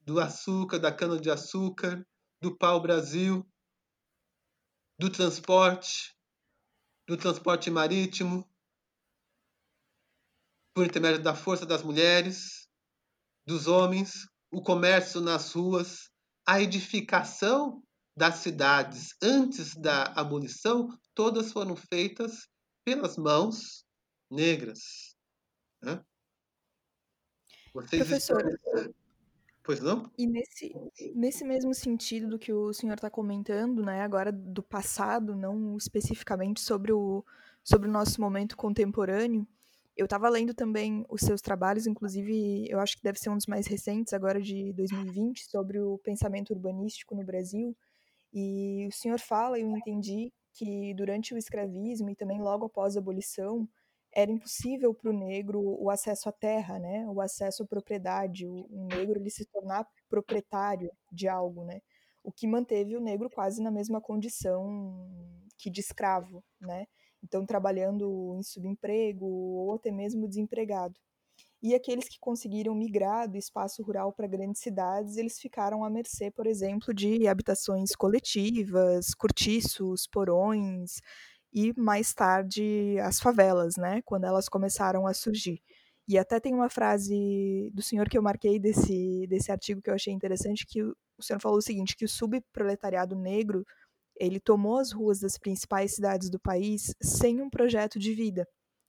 do 0.03 0.21
açúcar, 0.21 0.79
da 0.79 0.93
cana-de-açúcar, 0.93 2.07
do 2.41 2.57
pau-brasil, 2.57 3.47
do 4.99 5.11
transporte, 5.11 6.17
do 7.07 7.17
transporte 7.17 7.71
marítimo, 7.71 8.49
por 10.75 10.87
intermédio 10.87 11.23
da 11.23 11.35
força 11.35 11.67
das 11.67 11.83
mulheres, 11.83 12.69
dos 13.47 13.67
homens, 13.67 14.27
o 14.51 14.63
comércio 14.63 15.21
nas 15.21 15.53
ruas, 15.53 16.11
a 16.47 16.61
edificação 16.61 17.83
das 18.17 18.37
cidades 18.37 19.15
antes 19.23 19.75
da 19.75 20.05
abolição, 20.13 20.89
todas 21.15 21.53
foram 21.53 21.75
feitas 21.77 22.49
pelas 22.85 23.17
mãos 23.17 23.87
negras. 24.31 25.17
Né? 25.83 26.05
Vocês 27.73 28.07
Professor, 28.07 28.47
estão... 28.47 29.02
Pois 29.63 29.81
não? 29.81 30.11
E 30.19 30.27
nesse, 30.27 30.73
nesse 31.15 31.45
mesmo 31.45 31.73
sentido 31.73 32.29
do 32.29 32.39
que 32.39 32.53
o 32.53 32.73
senhor 32.73 32.95
está 32.95 33.09
comentando, 33.09 33.83
né, 33.83 34.01
agora 34.03 34.33
do 34.33 34.63
passado, 34.63 35.37
não 35.37 35.77
especificamente 35.77 36.61
sobre 36.61 36.93
o, 36.93 37.25
sobre 37.63 37.89
o 37.89 37.93
nosso 37.93 38.21
momento 38.21 38.57
contemporâneo, 38.57 39.47
eu 39.97 40.05
estava 40.05 40.29
lendo 40.29 40.55
também 40.55 41.05
os 41.09 41.21
seus 41.21 41.41
trabalhos, 41.41 41.87
inclusive 41.87 42.67
eu 42.69 42.81
acho 42.81 42.97
que 42.97 43.03
deve 43.03 43.19
ser 43.19 43.31
um 43.31 43.37
dos 43.37 43.47
mais 43.47 43.67
recentes, 43.67 44.13
agora 44.13 44.41
de 44.41 44.73
2020, 44.73 45.45
sobre 45.49 45.79
o 45.79 45.99
pensamento 45.99 46.53
urbanístico 46.53 47.15
no 47.15 47.25
Brasil. 47.25 47.77
E 48.33 48.87
o 48.89 48.93
senhor 48.93 49.19
fala, 49.21 49.59
eu 49.59 49.71
entendi, 49.77 50.33
que 50.55 50.95
durante 50.95 51.35
o 51.35 51.39
escravismo 51.39 52.11
e 52.11 52.17
também 52.17 52.41
logo 52.41 52.67
após 52.67 52.97
a 52.97 53.01
abolição, 53.01 53.69
era 54.15 54.31
impossível 54.31 54.95
para 54.95 55.11
o 55.11 55.13
negro 55.13 55.61
o 55.61 55.91
acesso 55.91 56.29
à 56.29 56.33
terra, 56.33 56.79
né? 56.79 57.07
O 57.09 57.21
acesso 57.21 57.63
à 57.63 57.67
propriedade, 57.67 58.47
o, 58.47 58.67
o 58.71 58.87
negro 58.87 59.19
ele 59.19 59.31
se 59.31 59.47
tornar 59.47 59.87
proprietário 60.09 60.91
de 61.11 61.29
algo, 61.29 61.65
né? 61.65 61.81
O 62.23 62.31
que 62.31 62.47
manteve 62.47 62.97
o 62.97 63.01
negro 63.01 63.31
quase 63.31 63.63
na 63.63 63.71
mesma 63.71 64.01
condição 64.01 65.09
que 65.59 65.71
de 65.71 65.81
escravo, 65.81 66.45
né? 66.61 66.87
Então 67.23 67.47
trabalhando 67.47 68.37
em 68.39 68.43
subemprego 68.43 69.25
ou 69.25 69.75
até 69.75 69.91
mesmo 69.91 70.29
desempregado. 70.29 70.99
E 71.63 71.77
aqueles 71.77 72.09
que 72.09 72.19
conseguiram 72.19 72.75
migrar 72.75 73.31
do 73.31 73.39
espaço 73.39 73.85
rural 73.85 74.13
para 74.13 74.27
grandes 74.27 74.61
cidades, 74.61 75.17
eles 75.17 75.39
ficaram 75.39 75.85
à 75.85 75.91
mercê, 75.91 76.29
por 76.29 76.45
exemplo, 76.45 76.93
de 76.93 77.29
habitações 77.29 77.95
coletivas, 77.95 79.15
cortiços, 79.15 80.09
porões, 80.09 81.01
e 81.53 81.73
mais 81.79 82.15
tarde 82.15 82.99
as 83.01 83.21
favelas, 83.21 83.77
né, 83.77 84.01
quando 84.03 84.25
elas 84.25 84.49
começaram 84.49 85.07
a 85.07 85.15
surgir. 85.15 85.63
E 86.09 86.19
até 86.19 86.41
tem 86.41 86.55
uma 86.55 86.69
frase 86.69 87.71
do 87.73 87.83
senhor 87.83 88.09
que 88.09 88.19
eu 88.19 88.23
marquei 88.23 88.59
desse, 88.59 89.27
desse 89.29 89.53
artigo 89.53 89.81
que 89.81 89.91
eu 89.91 89.95
achei 89.95 90.13
interessante, 90.13 90.67
que 90.67 90.83
o, 90.83 90.97
senhor 91.21 91.41
falou 91.41 91.59
o 91.59 91.63
seguinte, 91.63 91.97
que 91.97 92.05
o 92.05 92.09
subproletariado 92.09 93.15
negro, 93.15 93.65
ele 94.17 94.41
tomou 94.41 94.79
as 94.79 94.93
ruas 94.93 95.21
das 95.21 95.39
principais 95.39 95.95
cidades 95.95 96.31
do 96.31 96.41
país 96.41 96.95
sem 97.01 97.41
um 97.41 97.49
projeto 97.51 97.99
de 97.99 98.15
vida, 98.15 98.47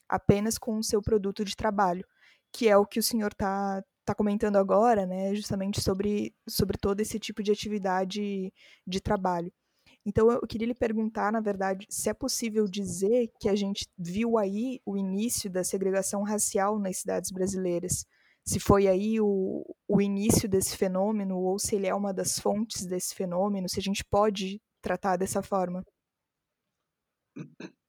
apenas 0.10 0.58
com 0.58 0.78
o 0.78 0.84
seu 0.84 1.02
produto 1.02 1.46
de 1.46 1.56
trabalho, 1.56 2.06
que 2.52 2.68
é 2.70 2.78
o 2.78 2.86
que 2.86 3.00
o 3.00 3.04
senhor 3.04 3.32
está 3.32 3.84
tá 4.06 4.16
comentando 4.16 4.58
agora, 4.58 5.06
né, 5.06 5.34
justamente 5.36 5.82
sobre, 5.82 6.34
sobre 6.50 6.78
todo 6.78 7.00
esse 7.00 7.20
tipo 7.20 7.44
de 7.44 7.52
atividade 7.52 8.54
de 8.86 9.02
trabalho. 9.02 9.52
Então 10.06 10.30
eu 10.30 10.42
queria 10.48 10.68
lhe 10.68 10.76
perguntar, 10.76 11.32
na 11.32 11.40
verdade, 11.40 11.86
se 11.90 12.10
é 12.10 12.14
possível 12.14 12.68
dizer 12.68 13.32
que 13.40 13.48
a 13.48 13.56
gente 13.56 13.88
viu 13.98 14.38
aí 14.38 14.82
o 14.86 14.98
início 14.98 15.50
da 15.50 15.64
segregação 15.64 16.24
racial 16.24 16.78
nas 16.78 16.98
cidades 16.98 17.32
brasileiras. 17.32 18.06
Se 18.46 18.60
foi 18.60 18.88
aí 18.88 19.22
o, 19.22 19.64
o 19.88 20.02
início 20.02 20.50
desse 20.50 20.76
fenômeno, 20.76 21.38
ou 21.38 21.58
se 21.58 21.76
ele 21.76 21.88
é 21.88 21.96
uma 21.96 22.14
das 22.14 22.38
fontes 22.38 22.86
desse 22.86 23.16
fenômeno, 23.16 23.70
se 23.70 23.80
a 23.80 23.82
gente 23.82 24.04
pode 24.04 24.62
tratar 24.82 25.16
dessa 25.16 25.42
forma. 25.42 25.82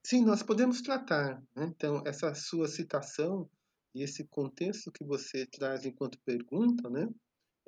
Sim, 0.07 0.25
nós 0.25 0.43
podemos 0.45 0.81
tratar. 0.81 1.43
Né? 1.57 1.67
Então, 1.75 2.03
essa 2.07 2.33
sua 2.35 2.69
citação 2.69 3.51
e 3.93 4.03
esse 4.03 4.25
contexto 4.29 4.93
que 4.93 5.05
você 5.05 5.47
traz 5.47 5.85
enquanto 5.85 6.19
pergunta, 6.25 6.89
né? 6.89 7.09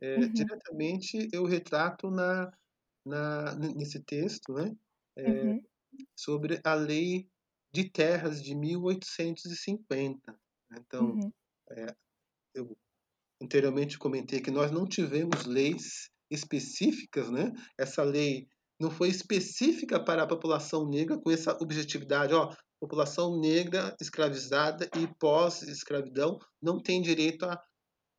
É, 0.01 0.17
uhum. 0.17 0.33
Diretamente 0.33 1.29
eu 1.33 1.45
retrato 1.45 2.11
na 2.11 2.53
na, 3.07 3.55
nesse 3.55 4.01
texto, 4.01 4.53
né? 4.53 4.75
É, 5.17 5.31
uhum. 5.31 5.63
Sobre 6.15 6.61
a 6.65 6.75
lei 6.75 7.29
de 7.73 7.89
terras 7.91 8.43
de 8.43 8.55
1850. 8.55 10.33
Né. 10.71 10.79
Então, 10.81 11.13
uhum. 11.13 11.33
é, 11.71 11.95
eu 12.55 12.77
anteriormente 13.41 13.99
comentei 13.99 14.41
que 14.41 14.51
nós 14.51 14.71
não 14.71 14.87
tivemos 14.87 15.45
leis 15.45 16.11
específicas, 16.31 17.31
né? 17.31 17.53
Essa 17.79 18.03
lei 18.03 18.49
não 18.81 18.91
foi 18.91 19.09
específica 19.09 20.03
para 20.03 20.25
a 20.25 20.27
população 20.27 20.87
negra 20.89 21.19
com 21.19 21.31
essa 21.31 21.57
objetividade, 21.63 22.35
ó, 22.35 22.55
população 22.81 23.39
negra 23.39 23.95
escravizada 24.01 24.89
e 24.97 25.07
pós-escravidão 25.19 26.39
não 26.61 26.83
tem 26.83 27.01
direito 27.01 27.45
a 27.45 27.61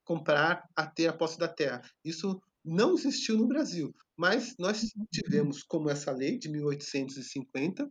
comprar, 0.04 0.63
a 0.76 0.88
ter 0.88 1.08
a 1.08 1.13
posse 1.13 1.38
da 1.38 1.47
terra. 1.47 1.82
Isso 2.04 2.41
não 2.67 2.93
existiu 2.93 3.38
no 3.38 3.47
Brasil. 3.47 3.95
Mas 4.17 4.56
nós 4.58 4.84
uhum. 4.95 5.06
tivemos 5.12 5.63
como 5.63 5.89
essa 5.89 6.12
lei 6.12 6.38
de 6.38 6.49
1850 6.49 7.89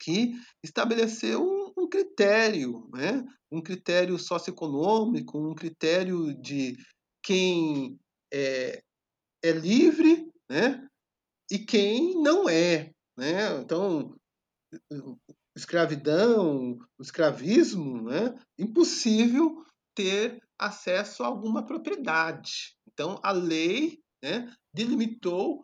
que 0.00 0.32
estabeleceu 0.64 1.42
um, 1.42 1.72
um 1.84 1.88
critério, 1.88 2.88
né? 2.92 3.24
um 3.50 3.60
critério 3.62 4.18
socioeconômico, 4.18 5.38
um 5.38 5.54
critério 5.54 6.34
de 6.40 6.76
quem 7.22 7.98
é, 8.32 8.82
é 9.44 9.52
livre 9.52 10.28
né? 10.50 10.86
e 11.50 11.58
quem 11.58 12.20
não 12.20 12.48
é. 12.48 12.90
Né? 13.16 13.60
Então, 13.60 14.16
escravidão, 15.56 16.78
escravismo, 17.00 18.02
né? 18.02 18.34
impossível 18.58 19.62
ter 19.94 20.40
acesso 20.66 21.22
a 21.22 21.26
alguma 21.26 21.64
propriedade. 21.64 22.76
Então, 22.88 23.20
a 23.22 23.32
lei 23.32 24.02
né, 24.22 24.52
delimitou 24.72 25.62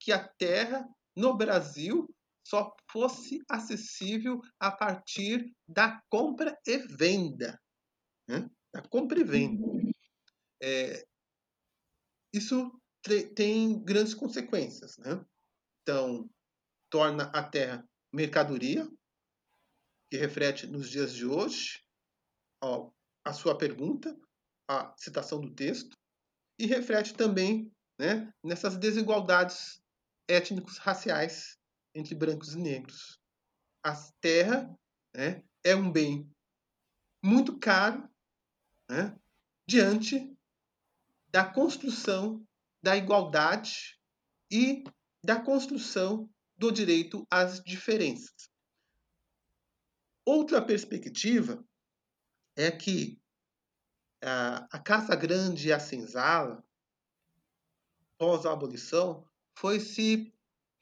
que 0.00 0.12
a 0.12 0.26
terra 0.26 0.88
no 1.16 1.36
Brasil 1.36 2.08
só 2.46 2.74
fosse 2.90 3.42
acessível 3.48 4.40
a 4.58 4.70
partir 4.70 5.52
da 5.68 6.00
compra 6.08 6.58
e 6.66 6.78
venda. 6.78 7.60
Né? 8.28 8.48
Da 8.74 8.82
compra 8.88 9.20
e 9.20 9.24
venda. 9.24 9.64
É, 10.62 11.04
isso 12.34 12.80
tem 13.34 13.82
grandes 13.84 14.14
consequências. 14.14 14.96
Né? 14.98 15.24
Então, 15.82 16.28
torna 16.90 17.24
a 17.34 17.42
terra 17.42 17.86
mercadoria, 18.12 18.88
que 20.10 20.16
reflete 20.16 20.66
nos 20.66 20.90
dias 20.90 21.14
de 21.14 21.24
hoje 21.24 21.80
ó, 22.62 22.90
a 23.24 23.32
sua 23.32 23.56
pergunta, 23.56 24.16
a 24.70 24.94
citação 24.96 25.40
do 25.40 25.52
texto, 25.52 25.98
e 26.56 26.64
reflete 26.64 27.14
também 27.14 27.72
né, 27.98 28.32
nessas 28.42 28.76
desigualdades 28.76 29.82
étnicos 30.28 30.78
raciais 30.78 31.58
entre 31.92 32.14
brancos 32.14 32.54
e 32.54 32.58
negros. 32.58 33.18
A 33.84 33.96
terra 34.20 34.72
né, 35.12 35.42
é 35.64 35.74
um 35.74 35.90
bem 35.90 36.30
muito 37.20 37.58
caro 37.58 38.08
né, 38.88 39.18
diante 39.66 40.36
da 41.30 41.44
construção 41.44 42.46
da 42.80 42.96
igualdade 42.96 43.98
e 44.52 44.84
da 45.24 45.40
construção 45.40 46.30
do 46.56 46.70
direito 46.70 47.26
às 47.28 47.60
diferenças. 47.60 48.48
Outra 50.24 50.64
perspectiva 50.64 51.64
é 52.56 52.70
que 52.70 53.19
a, 54.22 54.78
Casa 54.78 55.16
Grande 55.16 55.68
e 55.68 55.72
a 55.72 55.80
Senzala 55.80 56.62
pós 58.20 58.44
a 58.44 58.52
abolição, 58.52 59.26
foi 59.56 59.80
se 59.80 60.30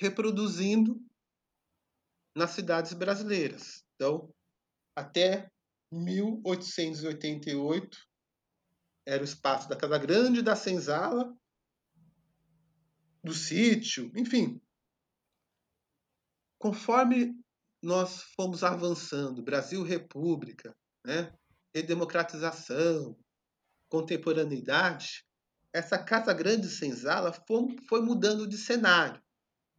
reproduzindo 0.01 1.01
nas 2.37 2.51
cidades 2.51 2.93
brasileiras. 2.93 3.85
Então, 3.95 4.35
até 4.97 5.49
1888 5.93 7.97
era 9.07 9.23
o 9.23 9.25
espaço 9.25 9.69
da 9.69 9.77
Casa 9.77 9.97
Grande, 9.99 10.43
da 10.43 10.57
Senzala, 10.57 11.33
do 13.23 13.33
sítio, 13.33 14.11
enfim. 14.17 14.61
Conforme 16.61 17.41
nós 17.81 18.25
fomos 18.35 18.65
avançando, 18.65 19.45
Brasil 19.45 19.85
República, 19.85 20.77
né, 21.07 21.33
redemocratização, 21.73 23.17
contemporaneidade, 23.89 25.25
essa 25.73 26.03
Casa 26.03 26.33
Grande 26.33 26.69
Senzala 26.69 27.33
foi, 27.33 27.77
foi 27.89 28.01
mudando 28.01 28.47
de 28.47 28.57
cenário. 28.57 29.23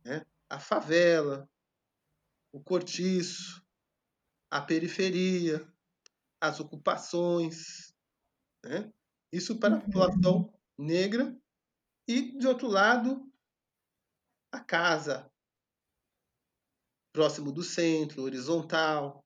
Né? 0.03 0.26
A 0.49 0.60
favela, 0.60 1.49
o 2.51 2.62
cortiço, 2.62 3.64
a 4.49 4.62
periferia, 4.62 5.66
as 6.41 6.60
ocupações. 6.60 7.93
Né? 8.64 8.91
Isso 9.32 9.60
para 9.60 9.76
a 9.76 9.82
população 9.82 10.53
negra. 10.78 11.36
E, 12.07 12.38
de 12.38 12.47
outro 12.47 12.68
lado, 12.68 13.32
a 14.51 14.60
casa 14.60 15.32
próximo 17.12 17.51
do 17.51 17.64
centro, 17.64 18.24
horizontal. 18.24 19.24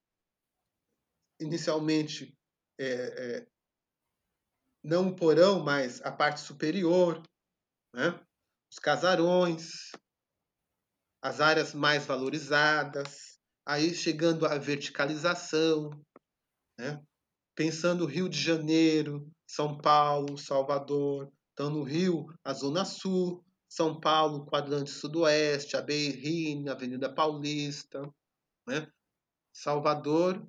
Inicialmente 1.39 2.37
é, 2.79 2.85
é, 2.85 3.47
não 4.83 5.07
o 5.07 5.15
porão, 5.15 5.63
mas 5.63 6.01
a 6.01 6.11
parte 6.11 6.41
superior, 6.41 7.21
né? 7.93 8.19
os 8.69 8.79
casarões, 8.79 9.91
as 11.21 11.39
áreas 11.39 11.73
mais 11.73 12.05
valorizadas, 12.05 13.39
aí 13.65 13.95
chegando 13.95 14.45
à 14.45 14.57
verticalização, 14.57 15.89
né? 16.77 17.01
pensando 17.55 18.05
Rio 18.05 18.27
de 18.27 18.39
Janeiro, 18.39 19.31
São 19.47 19.77
Paulo, 19.77 20.37
Salvador, 20.37 21.31
Então, 21.53 21.69
no 21.69 21.83
Rio, 21.83 22.25
a 22.43 22.51
Zona 22.51 22.83
Sul, 22.83 23.45
São 23.69 23.99
Paulo, 23.99 24.45
quadrante 24.45 24.89
sudoeste, 24.89 25.77
a 25.77 25.81
Beirrine, 25.81 26.67
Avenida 26.67 27.13
Paulista, 27.13 28.01
né? 28.67 28.91
Salvador 29.53 30.43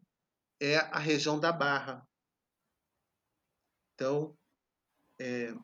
é 0.61 0.77
a 0.79 0.99
região 0.99 1.39
da 1.39 1.53
Barra. 1.53 2.07
Então, 3.95 4.37
é, 5.21 5.55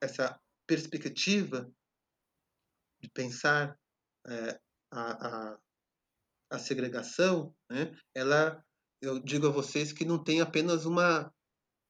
essa 0.00 0.40
perspectiva 0.66 1.70
de 3.00 3.10
pensar 3.10 3.78
é, 4.26 4.60
a, 4.92 5.26
a, 5.26 5.58
a, 6.50 6.58
segregação, 6.58 7.54
né, 7.68 7.92
ela, 8.14 8.64
eu 9.00 9.18
digo 9.18 9.48
a 9.48 9.50
vocês 9.50 9.92
que 9.92 10.04
não 10.04 10.22
tem 10.22 10.40
apenas 10.40 10.84
uma, 10.84 11.34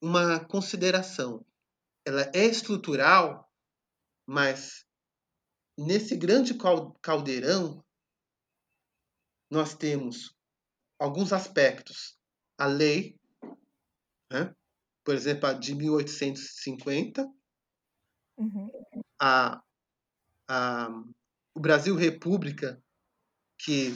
uma 0.03 0.43
consideração. 0.47 1.45
Ela 2.07 2.31
é 2.35 2.45
estrutural, 2.47 3.51
mas 4.27 4.87
nesse 5.79 6.17
grande 6.17 6.55
caldeirão 7.03 7.85
nós 9.51 9.75
temos 9.75 10.35
alguns 10.99 11.33
aspectos. 11.33 12.19
A 12.57 12.67
lei, 12.67 13.19
né? 14.31 14.55
Por 15.05 15.15
exemplo, 15.15 15.49
a 15.49 15.53
de 15.53 15.75
1850, 15.75 17.27
uhum. 18.37 18.71
a, 19.21 19.63
a, 20.49 20.89
o 21.55 21.61
Brasil 21.61 21.95
República, 21.95 22.83
que 23.59 23.95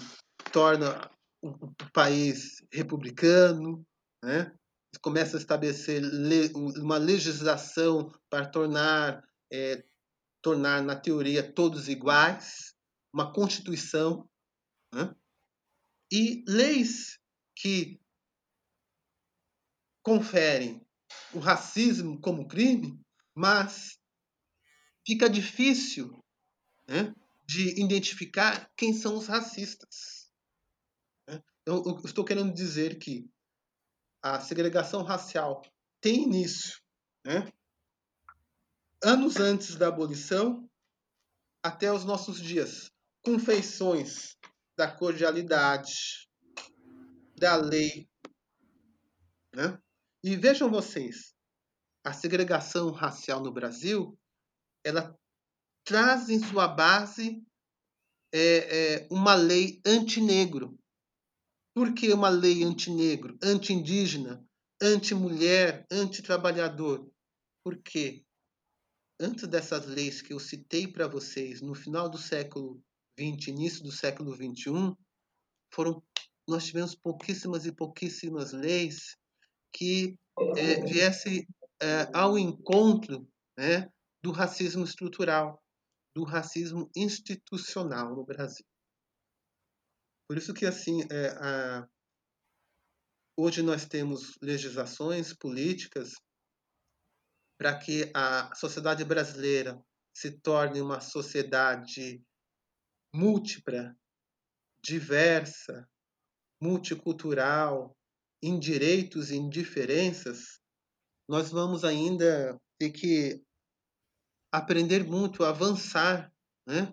torna 0.52 1.10
o, 1.42 1.48
o 1.48 1.92
país 1.92 2.64
republicano, 2.72 3.86
né? 4.22 4.54
começa 5.00 5.36
a 5.36 5.40
estabelecer 5.40 6.00
le, 6.00 6.52
uma 6.54 6.96
legislação 6.96 8.12
para 8.30 8.46
tornar, 8.46 9.22
é, 9.52 9.84
tornar, 10.40 10.82
na 10.82 10.96
teoria, 10.96 11.42
todos 11.52 11.88
iguais, 11.88 12.74
uma 13.12 13.32
constituição, 13.32 14.28
né? 14.92 15.14
e 16.12 16.44
leis 16.46 17.18
que 17.56 18.00
conferem 20.02 20.83
o 21.32 21.38
racismo 21.38 22.20
como 22.20 22.48
crime, 22.48 23.00
mas 23.34 23.98
fica 25.06 25.28
difícil 25.28 26.18
né, 26.86 27.14
de 27.46 27.80
identificar 27.80 28.70
quem 28.76 28.92
são 28.92 29.16
os 29.16 29.26
racistas. 29.26 30.30
Né? 31.28 31.42
Eu, 31.66 31.82
eu 31.84 32.00
estou 32.04 32.24
querendo 32.24 32.52
dizer 32.52 32.98
que 32.98 33.28
a 34.22 34.40
segregação 34.40 35.02
racial 35.02 35.62
tem 36.00 36.22
início 36.22 36.80
né, 37.24 37.52
anos 39.02 39.36
antes 39.36 39.74
da 39.76 39.88
abolição 39.88 40.68
até 41.62 41.92
os 41.92 42.04
nossos 42.04 42.40
dias, 42.40 42.90
com 43.22 43.38
feições 43.38 44.36
da 44.76 44.90
cordialidade, 44.90 46.28
da 47.36 47.56
lei. 47.56 48.08
Né? 49.54 49.78
E 50.26 50.36
vejam 50.36 50.70
vocês, 50.70 51.34
a 52.02 52.10
segregação 52.14 52.90
racial 52.90 53.42
no 53.42 53.52
Brasil, 53.52 54.18
ela 54.82 55.14
traz 55.84 56.30
em 56.30 56.38
sua 56.38 56.66
base 56.66 57.44
é, 58.32 58.40
é, 59.02 59.08
uma 59.10 59.34
lei 59.34 59.82
antinegro. 59.84 60.78
Por 61.74 61.92
que 61.92 62.10
uma 62.10 62.30
lei 62.30 62.64
antinegro, 62.64 63.36
anti-indígena, 63.42 64.42
anti-mulher, 64.80 65.86
anti-trabalhador? 65.90 67.06
Porque 67.62 68.24
antes 69.20 69.46
dessas 69.46 69.84
leis 69.84 70.22
que 70.22 70.32
eu 70.32 70.40
citei 70.40 70.88
para 70.88 71.06
vocês, 71.06 71.60
no 71.60 71.74
final 71.74 72.08
do 72.08 72.16
século 72.16 72.82
20, 73.18 73.48
início 73.48 73.82
do 73.82 73.92
século 73.92 74.34
21, 74.34 74.96
foram, 75.70 76.02
nós 76.48 76.64
tivemos 76.64 76.94
pouquíssimas 76.94 77.66
e 77.66 77.72
pouquíssimas 77.72 78.52
leis 78.52 79.18
que 79.74 80.16
é, 80.56 80.84
viesse 80.84 81.46
é, 81.82 82.08
ao 82.14 82.38
encontro 82.38 83.28
né, 83.58 83.90
do 84.22 84.30
racismo 84.30 84.84
estrutural, 84.84 85.60
do 86.14 86.24
racismo 86.24 86.88
institucional 86.96 88.14
no 88.14 88.24
Brasil. 88.24 88.64
Por 90.28 90.38
isso 90.38 90.54
que 90.54 90.64
assim 90.64 91.02
é, 91.10 91.28
a, 91.40 91.88
hoje 93.36 93.62
nós 93.62 93.84
temos 93.86 94.38
legislações 94.40 95.34
políticas 95.34 96.12
para 97.58 97.78
que 97.78 98.10
a 98.14 98.54
sociedade 98.54 99.04
brasileira 99.04 99.80
se 100.16 100.38
torne 100.40 100.80
uma 100.80 101.00
sociedade 101.00 102.22
múltipla, 103.14 103.94
diversa, 104.82 105.88
multicultural, 106.60 107.96
em 108.46 108.58
direitos 108.58 109.30
e 109.30 109.36
em 109.36 109.48
diferenças, 109.48 110.60
nós 111.26 111.50
vamos 111.50 111.82
ainda 111.82 112.60
ter 112.78 112.90
que 112.90 113.42
aprender 114.52 115.02
muito, 115.02 115.44
avançar, 115.44 116.30
né? 116.66 116.92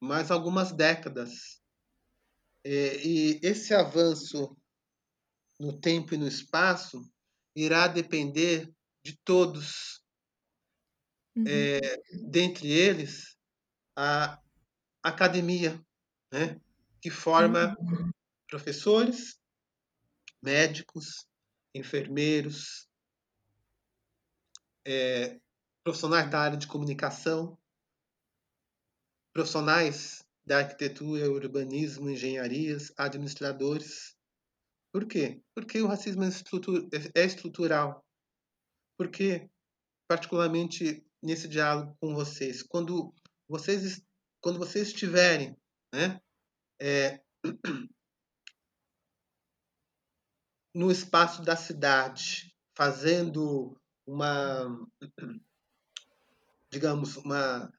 mais 0.00 0.30
algumas 0.30 0.72
décadas. 0.72 1.60
É, 2.64 3.06
e 3.06 3.38
esse 3.42 3.74
avanço 3.74 4.56
no 5.60 5.78
tempo 5.78 6.14
e 6.14 6.16
no 6.16 6.26
espaço 6.26 7.06
irá 7.54 7.86
depender 7.88 8.72
de 9.04 9.18
todos. 9.22 10.02
Uhum. 11.36 11.44
É, 11.46 11.78
dentre 12.30 12.72
eles, 12.72 13.36
a 13.94 14.40
academia, 15.02 15.78
né? 16.32 16.58
que 17.02 17.10
forma 17.10 17.76
uhum. 17.78 18.10
professores, 18.48 19.38
médicos, 20.46 21.26
enfermeiros, 21.74 22.88
é, 24.86 25.40
profissionais 25.82 26.30
da 26.30 26.40
área 26.40 26.56
de 26.56 26.68
comunicação, 26.68 27.58
profissionais 29.34 30.24
da 30.46 30.58
arquitetura, 30.58 31.28
urbanismo, 31.28 32.08
engenharias, 32.08 32.92
administradores. 32.96 34.16
Por 34.92 35.06
quê? 35.06 35.42
Porque 35.52 35.82
o 35.82 35.88
racismo 35.88 36.22
é, 36.22 36.28
é 37.20 37.24
estrutural. 37.24 38.06
Porque, 38.96 39.50
particularmente 40.08 41.04
nesse 41.20 41.48
diálogo 41.48 41.96
com 42.00 42.14
vocês, 42.14 42.62
quando 42.62 43.12
vocês 43.48 44.00
quando 44.40 44.60
vocês 44.60 44.88
estiverem 44.88 45.56
né, 45.92 46.20
é, 46.80 47.20
no 50.76 50.90
espaço 50.90 51.40
da 51.40 51.56
cidade, 51.56 52.54
fazendo 52.76 53.74
uma, 54.06 54.86
digamos, 56.70 57.16
uma 57.16 57.72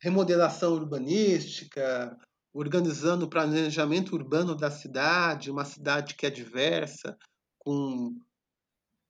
remodelação 0.00 0.72
urbanística, 0.72 2.18
organizando 2.54 3.26
o 3.26 3.30
planejamento 3.30 4.14
urbano 4.14 4.56
da 4.56 4.70
cidade, 4.70 5.50
uma 5.50 5.66
cidade 5.66 6.14
que 6.14 6.24
é 6.24 6.30
diversa, 6.30 7.18
com 7.58 8.18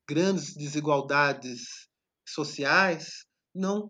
grandes 0.09 0.57
desigualdades 0.57 1.89
sociais, 2.27 3.25
não 3.55 3.89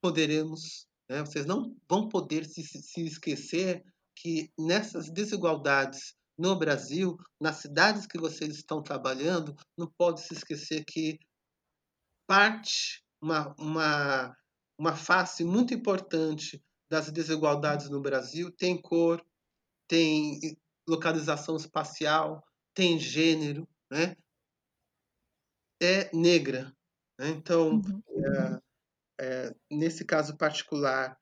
poderemos 0.00 0.86
né? 1.12 1.20
Vocês 1.20 1.44
não 1.44 1.76
vão 1.86 2.08
poder 2.08 2.46
se, 2.46 2.62
se 2.64 3.04
esquecer 3.04 3.84
que 4.16 4.50
nessas 4.58 5.10
desigualdades 5.10 6.14
no 6.38 6.56
Brasil, 6.56 7.16
nas 7.40 7.56
cidades 7.56 8.06
que 8.06 8.18
vocês 8.18 8.56
estão 8.56 8.82
trabalhando, 8.82 9.54
não 9.76 9.90
pode 9.98 10.20
se 10.22 10.34
esquecer 10.34 10.84
que 10.84 11.18
parte, 12.26 13.02
uma, 13.20 13.54
uma, 13.58 14.36
uma 14.78 14.96
face 14.96 15.44
muito 15.44 15.74
importante 15.74 16.62
das 16.90 17.10
desigualdades 17.10 17.88
no 17.88 18.00
Brasil 18.00 18.50
tem 18.50 18.80
cor, 18.80 19.24
tem 19.88 20.38
localização 20.88 21.56
espacial, 21.56 22.42
tem 22.74 22.98
gênero, 22.98 23.68
né? 23.90 24.16
é 25.82 26.10
negra. 26.14 26.74
Né? 27.18 27.28
Então, 27.30 27.74
uhum. 27.74 28.02
é, 29.20 29.24
é, 29.24 29.54
nesse 29.70 30.04
caso 30.04 30.36
particular 30.36 31.18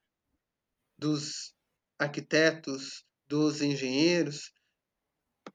dos 0.98 1.54
arquitetos, 1.98 3.04
dos 3.28 3.62
engenheiros, 3.62 4.52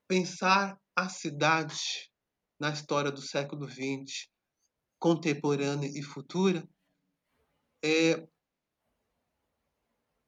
pensar 0.08 0.80
a 0.95 1.10
cidade 1.10 2.12
na 2.60 2.70
história 2.70 3.12
do 3.12 3.22
século 3.22 3.68
XX, 3.68 4.30
contemporânea 4.99 5.89
e 5.93 6.01
futura, 6.01 6.68
é 7.84 8.28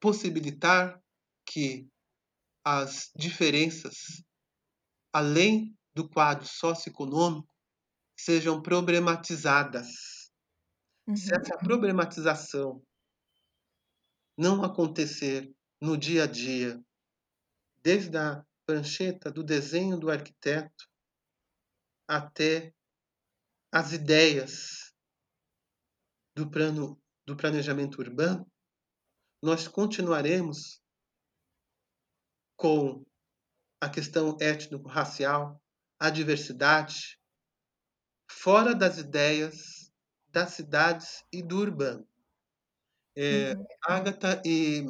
possibilitar 0.00 1.02
que 1.46 1.88
as 2.64 3.10
diferenças, 3.16 4.22
além 5.12 5.76
do 5.94 6.08
quadro 6.08 6.46
socioeconômico, 6.46 7.48
sejam 8.16 8.60
problematizadas 8.60 10.18
Uhum. 11.08 11.16
Se 11.16 11.34
essa 11.34 11.56
problematização 11.56 12.82
não 14.36 14.62
acontecer 14.62 15.50
no 15.80 15.96
dia 15.96 16.24
a 16.24 16.26
dia, 16.26 16.78
desde 17.82 18.14
a 18.18 18.44
prancheta 18.68 19.32
do 19.32 19.42
desenho 19.42 19.98
do 19.98 20.10
arquiteto 20.10 20.86
até 22.06 22.74
as 23.72 23.94
ideias 23.94 24.94
do 26.36 26.50
plano 26.50 27.00
do 27.26 27.34
planejamento 27.34 27.98
urbano, 27.98 28.46
nós 29.42 29.66
continuaremos 29.66 30.82
com 32.58 33.06
a 33.80 33.88
questão 33.88 34.36
étnico-racial, 34.38 35.62
a 35.98 36.10
diversidade, 36.10 37.18
fora 38.30 38.74
das 38.74 38.98
ideias 38.98 39.90
das 40.28 40.50
cidades 40.50 41.24
e 41.32 41.42
do 41.42 41.56
urbano. 41.56 42.06
É, 43.16 43.54
Uhum. 43.54 43.66
Agatha 43.82 44.42
e 44.44 44.84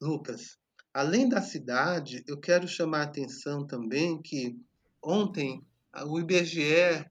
Lucas, 0.00 0.58
além 0.94 1.28
da 1.28 1.42
cidade, 1.42 2.22
eu 2.24 2.38
quero 2.38 2.68
chamar 2.68 3.00
a 3.00 3.04
atenção 3.04 3.66
também 3.66 4.22
que 4.22 4.56
ontem 5.02 5.66
o 6.06 6.20
IBGE 6.20 7.04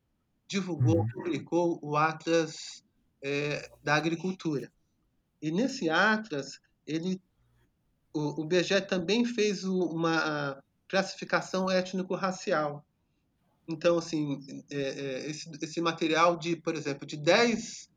divulgou, 0.47 0.99
Uhum. 0.99 1.07
publicou 1.09 1.79
o 1.81 1.97
Atlas 1.97 2.83
é, 3.21 3.69
da 3.83 3.95
Agricultura. 3.95 4.71
E 5.41 5.51
nesse 5.51 5.89
Atlas, 5.89 6.61
ele, 6.87 7.21
o, 8.13 8.41
o 8.41 8.45
IBGE 8.45 8.81
também 8.81 9.25
fez 9.25 9.65
uma 9.65 10.63
classificação 10.87 11.69
étnico-racial. 11.69 12.85
Então, 13.67 13.97
assim, 13.97 14.39
é, 14.69 14.77
é, 14.77 15.29
esse, 15.29 15.49
esse 15.61 15.81
material 15.81 16.37
de, 16.37 16.55
por 16.55 16.75
exemplo, 16.75 17.05
de 17.05 17.17
10, 17.17 17.89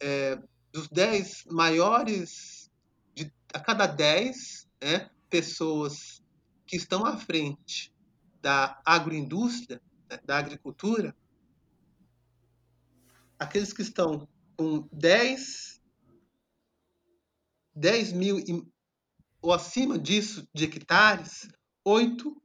é, 0.00 0.38
dos 0.72 0.88
10 0.88 1.44
maiores, 1.50 2.70
de, 3.14 3.32
a 3.52 3.60
cada 3.60 3.86
10 3.86 4.64
né, 4.84 5.10
pessoas 5.30 6.22
que 6.66 6.76
estão 6.76 7.06
à 7.06 7.16
frente 7.16 7.90
da 8.42 8.82
agroindústria, 8.84 9.80
né, 10.10 10.18
da 10.26 10.36
agricultura, 10.36 11.16
aqueles 13.38 13.72
que 13.72 13.80
estão 13.80 14.28
com 14.58 14.86
10, 14.92 15.80
10 17.74 18.12
mil 18.12 18.38
e- 18.38 18.62
ou 19.40 19.54
acima 19.54 19.98
disso 19.98 20.46
de 20.54 20.64
hectares, 20.64 21.48
8 21.82 22.36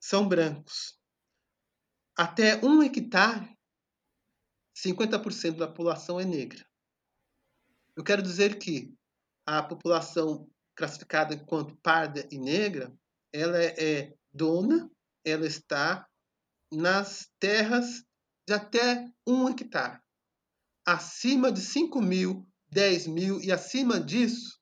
são 0.00 0.28
brancos. 0.28 0.98
Até 2.16 2.56
um 2.64 2.82
hectare, 2.82 3.56
50% 4.74 5.58
da 5.58 5.68
população 5.68 6.18
é 6.18 6.24
negra. 6.24 6.64
Eu 7.96 8.02
quero 8.02 8.20
dizer 8.20 8.58
que 8.58 8.92
a 9.46 9.62
população 9.62 10.48
classificada 10.74 11.34
enquanto 11.34 11.76
parda 11.76 12.26
e 12.30 12.38
negra, 12.38 12.92
ela 13.32 13.62
é 13.62 14.14
dona, 14.32 14.90
ela 15.24 15.46
está 15.46 16.06
nas 16.72 17.30
terras 17.38 18.04
de 18.46 18.54
até 18.54 19.08
um 19.26 19.48
hectare. 19.48 20.00
Acima 20.86 21.50
de 21.50 21.60
5 21.60 22.00
mil, 22.02 22.46
10 22.68 23.06
mil 23.06 23.40
e 23.40 23.50
acima 23.50 24.00
disso, 24.00 24.58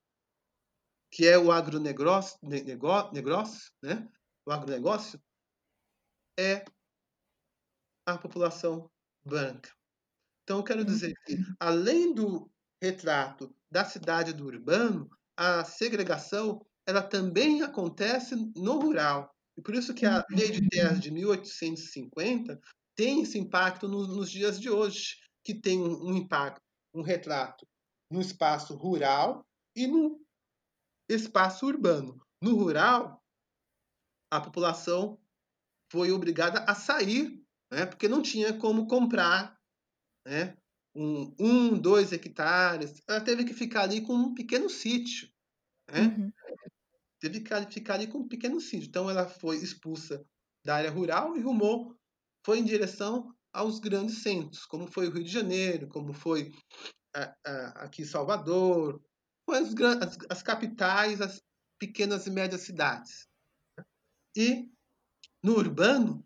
que 1.11 1.27
é 1.27 1.37
o 1.37 1.51
agronegócio, 1.51 2.39
negócio, 2.43 3.73
né? 3.83 4.09
o 4.47 4.53
agronegócio, 4.53 5.21
é 6.39 6.65
a 8.07 8.17
população 8.17 8.91
branca. 9.25 9.71
Então, 10.43 10.59
eu 10.59 10.65
quero 10.65 10.85
dizer 10.85 11.13
que, 11.25 11.37
além 11.61 12.15
do 12.15 12.51
retrato 12.83 13.55
da 13.71 13.85
cidade 13.85 14.33
do 14.33 14.47
urbano, 14.47 15.09
a 15.37 15.65
segregação 15.65 16.65
ela 16.87 17.03
também 17.03 17.63
acontece 17.63 18.35
no 18.57 18.79
rural. 18.81 19.31
E 19.57 19.63
por 19.63 19.75
isso 19.75 19.95
que 19.95 20.05
a 20.07 20.25
Lei 20.31 20.51
de 20.51 20.69
Terras 20.69 21.01
de 21.01 21.11
1850 21.11 22.61
tem 22.97 23.23
esse 23.23 23.39
impacto 23.39 23.89
no- 23.89 24.07
nos 24.07 24.31
dias 24.31 24.61
de 24.61 24.69
hoje, 24.71 25.17
que 25.45 25.55
tem 25.55 25.81
um, 25.81 26.09
um 26.11 26.17
impacto, 26.17 26.61
um 26.95 27.03
retrato 27.03 27.67
no 28.11 28.21
espaço 28.21 28.75
rural 28.75 29.45
e 29.77 29.87
no 29.87 30.21
espaço 31.09 31.67
urbano. 31.67 32.19
No 32.43 32.57
rural, 32.57 33.23
a 34.31 34.41
população 34.41 35.19
foi 35.91 36.11
obrigada 36.11 36.65
a 36.65 36.75
sair, 36.75 37.43
né, 37.71 37.87
porque 37.87 38.09
não 38.09 38.23
tinha 38.23 38.59
como 38.59 38.87
comprar 38.87 39.57
né, 40.27 40.57
um, 40.95 41.35
um, 41.39 41.79
dois 41.79 42.13
hectares. 42.13 43.03
Ela 43.09 43.21
teve 43.21 43.45
que 43.45 43.55
ficar 43.55 43.83
ali 43.83 44.01
com 44.01 44.15
um 44.15 44.35
pequeno 44.35 44.69
sítio. 44.69 45.29
Né? 45.91 46.03
Uhum. 46.03 46.33
Teve 47.21 47.41
que 47.41 47.73
ficar 47.73 47.95
ali 47.95 48.07
com 48.07 48.19
um 48.19 48.29
pequeno 48.29 48.61
sítio. 48.61 48.89
Então 48.89 49.09
ela 49.09 49.27
foi 49.29 49.57
expulsa 49.57 50.25
da 50.65 50.77
área 50.77 50.91
rural 50.91 51.37
e 51.37 51.41
rumou, 51.41 51.97
foi 52.45 52.59
em 52.59 52.65
direção 52.65 53.35
aos 53.53 53.79
grandes 53.79 54.23
centros, 54.23 54.65
como 54.65 54.87
foi 54.87 55.09
o 55.09 55.11
Rio 55.11 55.25
de 55.25 55.31
Janeiro, 55.31 55.89
como 55.89 56.13
foi 56.13 56.51
a- 57.15 57.35
a- 57.45 57.69
aqui 57.85 58.05
Salvador, 58.05 59.03
as, 59.49 59.75
as, 60.01 60.19
as 60.31 60.43
capitais, 60.43 61.21
as 61.21 61.43
pequenas 61.79 62.27
e 62.27 62.31
médias 62.31 62.63
cidades. 62.63 63.27
E 64.37 64.71
no 65.43 65.57
urbano, 65.57 66.25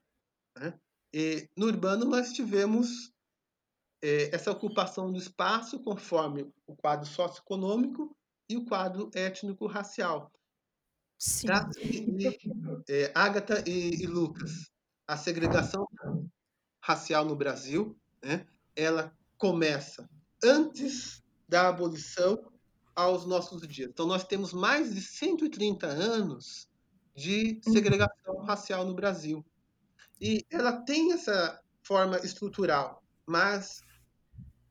né, 0.56 0.78
e 1.12 1.48
no 1.56 1.66
urbano 1.66 2.04
nós 2.04 2.32
tivemos 2.32 3.12
essa 4.02 4.50
ocupação 4.50 5.10
do 5.10 5.18
espaço 5.18 5.80
conforme 5.80 6.52
o 6.66 6.76
quadro 6.76 7.06
socioeconômico 7.06 8.14
e 8.48 8.56
o 8.56 8.64
quadro 8.64 9.10
étnico-racial. 9.14 10.30
Sim. 11.18 11.48
É, 12.88 13.10
Agatha 13.14 13.64
e, 13.66 14.02
e 14.02 14.06
Lucas, 14.06 14.70
a 15.06 15.16
segregação 15.16 15.88
racial 16.80 17.24
no 17.24 17.34
Brasil, 17.34 17.98
né, 18.22 18.46
ela 18.74 19.16
começa 19.38 20.08
antes 20.42 21.22
da 21.48 21.68
abolição 21.68 22.52
aos 22.94 23.26
nossos 23.26 23.66
dias. 23.66 23.90
Então, 23.90 24.06
nós 24.06 24.24
temos 24.24 24.52
mais 24.52 24.94
de 24.94 25.00
130 25.00 25.86
anos 25.86 26.68
de 27.14 27.60
segregação 27.62 28.38
racial 28.44 28.84
no 28.84 28.94
Brasil. 28.94 29.44
E 30.20 30.44
ela 30.50 30.82
tem 30.82 31.12
essa 31.12 31.60
forma 31.82 32.18
estrutural, 32.18 33.02
mas 33.26 33.82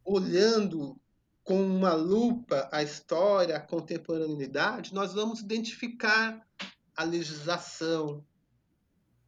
olhando 0.06 1.02
com 1.44 1.62
uma 1.62 1.94
lupa 1.94 2.70
a 2.72 2.82
história, 2.84 3.58
a 3.58 3.60
contemporaneidade, 3.60 4.94
nós 4.94 5.14
vamos 5.14 5.42
identificar 5.42 6.48
a 6.96 7.04
legislação, 7.04 8.26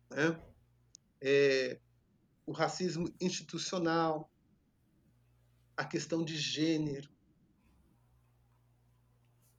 né? 0.09 0.39
É, 1.19 1.79
o 2.45 2.51
racismo 2.51 3.13
institucional, 3.19 4.31
a 5.75 5.83
questão 5.83 6.23
de 6.23 6.37
gênero 6.37 7.09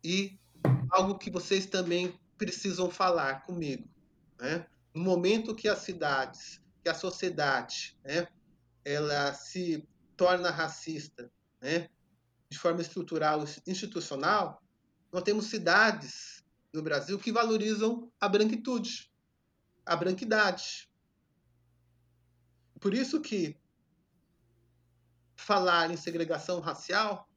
e 0.02 0.38
algo 0.90 1.18
que 1.18 1.30
vocês 1.30 1.66
também 1.66 2.18
precisam 2.36 2.90
falar 2.90 3.42
comigo, 3.42 3.88
né? 4.40 4.66
No 4.94 5.02
momento 5.02 5.54
que 5.54 5.68
as 5.68 5.80
cidades, 5.80 6.60
que 6.82 6.88
a 6.88 6.94
sociedade, 6.94 7.96
né, 8.02 8.26
ela 8.84 9.34
se 9.34 9.86
torna 10.18 10.50
racista, 10.50 11.32
né, 11.62 11.88
de 12.50 12.58
forma 12.58 12.82
estrutural, 12.82 13.44
institucional, 13.66 14.60
nós 15.12 15.22
temos 15.22 15.46
cidades 15.46 16.44
no 16.72 16.82
Brasil 16.82 17.18
que 17.18 17.32
valorizam 17.32 18.12
a 18.20 18.28
branquitude, 18.28 19.10
a 19.86 19.94
branquidade. 19.96 20.90
Por 22.80 22.92
isso 22.92 23.20
que 23.20 23.56
falar 25.36 25.90
em 25.90 25.96
segregação 25.96 26.60
racial, 26.60 27.28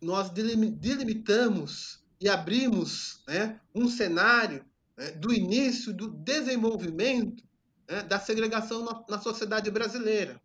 nós 0.00 0.30
delimitamos 0.30 2.04
e 2.20 2.28
abrimos 2.28 3.24
né, 3.26 3.60
um 3.74 3.88
cenário 3.88 4.64
né, 4.96 5.10
do 5.12 5.32
início 5.32 5.92
do 5.92 6.08
desenvolvimento 6.08 7.42
né, 7.88 8.02
da 8.02 8.20
segregação 8.20 8.84
na, 8.84 9.04
na 9.08 9.18
sociedade 9.18 9.70
brasileira. 9.70 10.40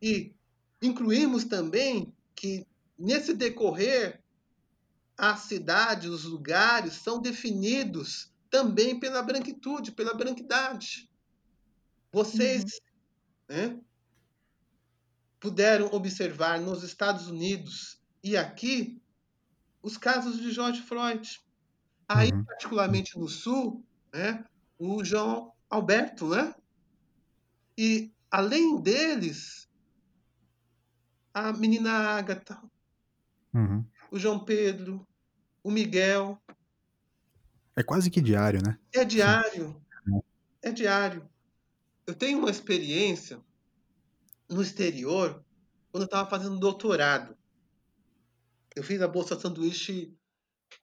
E 0.00 0.34
incluímos 0.80 1.44
também 1.44 2.12
que, 2.34 2.66
nesse 2.98 3.34
decorrer, 3.34 4.22
as 5.16 5.40
cidades, 5.40 6.08
os 6.08 6.24
lugares 6.24 6.94
são 6.94 7.20
definidos 7.20 8.32
também 8.48 8.98
pela 8.98 9.22
branquitude, 9.22 9.92
pela 9.92 10.14
branquidade. 10.14 11.10
Vocês 12.12 12.64
uhum. 13.50 13.56
né, 13.56 13.80
puderam 15.40 15.86
observar 15.92 16.60
nos 16.60 16.82
Estados 16.82 17.26
Unidos 17.26 18.00
e 18.22 18.36
aqui 18.36 19.00
os 19.82 19.96
casos 19.96 20.40
de 20.40 20.50
George 20.50 20.82
Floyd. 20.82 21.40
Aí, 22.08 22.30
uhum. 22.30 22.44
particularmente 22.44 23.18
no 23.18 23.28
Sul, 23.28 23.84
né, 24.12 24.44
o 24.78 25.04
João 25.04 25.52
Alberto, 25.68 26.28
né? 26.28 26.54
E, 27.76 28.12
além 28.30 28.80
deles, 28.80 29.67
a 31.32 31.52
menina 31.52 31.90
Ágata, 31.90 32.60
Uhum. 33.54 33.84
o 34.10 34.18
João 34.18 34.44
Pedro, 34.44 35.06
o 35.62 35.70
Miguel. 35.70 36.40
É 37.74 37.82
quase 37.82 38.10
que 38.10 38.20
diário, 38.20 38.60
né? 38.62 38.78
É 38.92 39.04
diário. 39.04 39.80
Sim. 40.04 40.20
É 40.62 40.70
diário. 40.70 41.28
Eu 42.06 42.14
tenho 42.14 42.38
uma 42.38 42.50
experiência 42.50 43.40
no 44.48 44.62
exterior 44.62 45.44
quando 45.90 46.02
eu 46.02 46.06
estava 46.06 46.28
fazendo 46.28 46.58
doutorado. 46.58 47.36
Eu 48.74 48.82
fiz 48.82 49.00
a 49.00 49.08
bolsa 49.08 49.38
sanduíche 49.38 50.14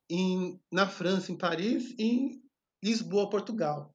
em, 0.10 0.60
na 0.72 0.88
França, 0.88 1.32
em 1.32 1.38
Paris, 1.38 1.94
e 1.98 2.04
em 2.04 2.44
Lisboa, 2.84 3.30
Portugal. 3.30 3.94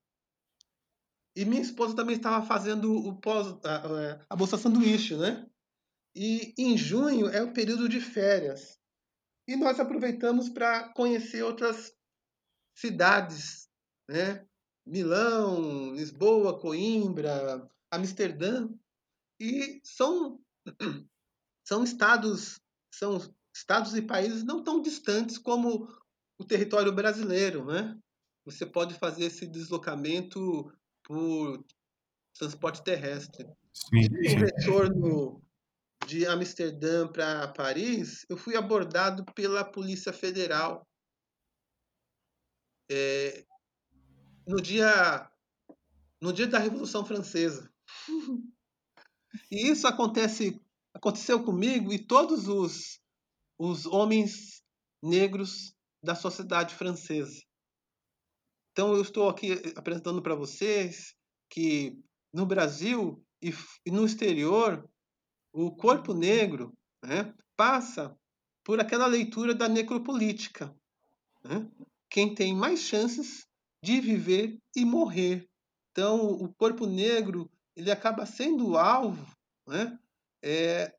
E 1.35 1.45
minha 1.45 1.63
esposa 1.63 1.95
também 1.95 2.17
estava 2.17 2.45
fazendo 2.45 2.93
o 2.93 3.15
pós, 3.17 3.49
a, 3.65 4.25
a 4.29 4.37
bolsa 4.37 4.59
sanduíche, 4.59 5.17
né? 5.17 5.47
E 6.15 6.55
em 6.59 6.77
junho 6.77 7.29
é 7.29 7.43
o 7.43 7.53
período 7.53 7.89
de 7.89 8.01
férias. 8.01 8.79
E 9.49 9.57
nós 9.57 9.81
aproveitamos 9.81 10.49
para 10.49 10.93
conhecer 10.95 11.43
outras 11.43 11.93
cidades, 12.77 13.69
né? 14.09 14.47
Milão, 14.87 15.95
Lisboa, 15.95 16.61
Coimbra, 16.61 17.69
Amsterdã. 17.93 18.69
E 19.41 19.81
são 19.85 20.41
são 21.67 21.85
estados 21.85 22.61
são 22.95 23.19
estados 23.55 23.95
e 23.97 24.03
países 24.03 24.45
não 24.45 24.63
tão 24.65 24.81
distantes 24.83 25.39
como 25.39 25.89
o 26.39 26.45
território 26.45 26.93
brasileiro, 26.95 27.65
né? 27.67 27.99
Você 28.45 28.67
pode 28.67 28.95
fazer 28.95 29.27
esse 29.27 29.47
deslocamento 29.47 30.73
por 31.05 31.65
transporte 32.39 32.85
terrestre. 32.85 33.47
Sim, 33.73 34.03
No 34.25 34.35
sim. 34.35 34.37
retorno 34.37 35.43
de 36.11 36.27
Amsterdã 36.27 37.07
para 37.07 37.47
Paris, 37.53 38.27
eu 38.29 38.37
fui 38.37 38.57
abordado 38.57 39.25
pela 39.33 39.65
Polícia 39.65 40.13
Federal. 40.13 40.85
É, 42.91 43.47
no 44.45 44.61
dia 44.61 45.31
no 46.21 46.33
dia 46.33 46.49
da 46.49 46.59
Revolução 46.59 47.05
Francesa. 47.05 47.73
E 49.49 49.69
isso 49.71 49.87
acontece 49.87 50.61
aconteceu 50.93 51.45
comigo 51.45 51.93
e 51.93 52.05
todos 52.05 52.49
os 52.49 53.01
os 53.57 53.87
homens 53.87 54.61
negros 55.01 55.73
da 56.03 56.17
sociedade 56.17 56.75
francesa. 56.75 57.41
Então 58.73 58.93
eu 58.93 59.03
estou 59.03 59.29
aqui 59.29 59.53
apresentando 59.77 60.21
para 60.21 60.35
vocês 60.35 61.15
que 61.49 61.97
no 62.35 62.45
Brasil 62.45 63.25
e, 63.41 63.53
e 63.87 63.91
no 63.93 64.05
exterior 64.05 64.91
o 65.53 65.71
corpo 65.71 66.15
negro 66.15 66.73
né, 67.03 67.35
passa 67.57 68.17
por 68.65 68.81
aquela 68.81 69.07
leitura 69.07 69.55
da 69.55 69.69
necropolítica. 69.69 70.75
Né? 71.43 71.69
Quem 72.09 72.35
tem 72.35 72.55
mais 72.55 72.81
chances 72.81 73.47
de 73.83 74.01
viver 74.01 74.59
e 74.77 74.85
morrer. 74.85 75.49
Então, 75.91 76.33
o 76.33 76.53
corpo 76.55 76.87
negro 76.87 77.51
ele 77.75 77.91
acaba 77.91 78.27
sendo 78.27 78.77
alvo 78.77 79.27
né, 79.67 79.99
é, 80.43 80.95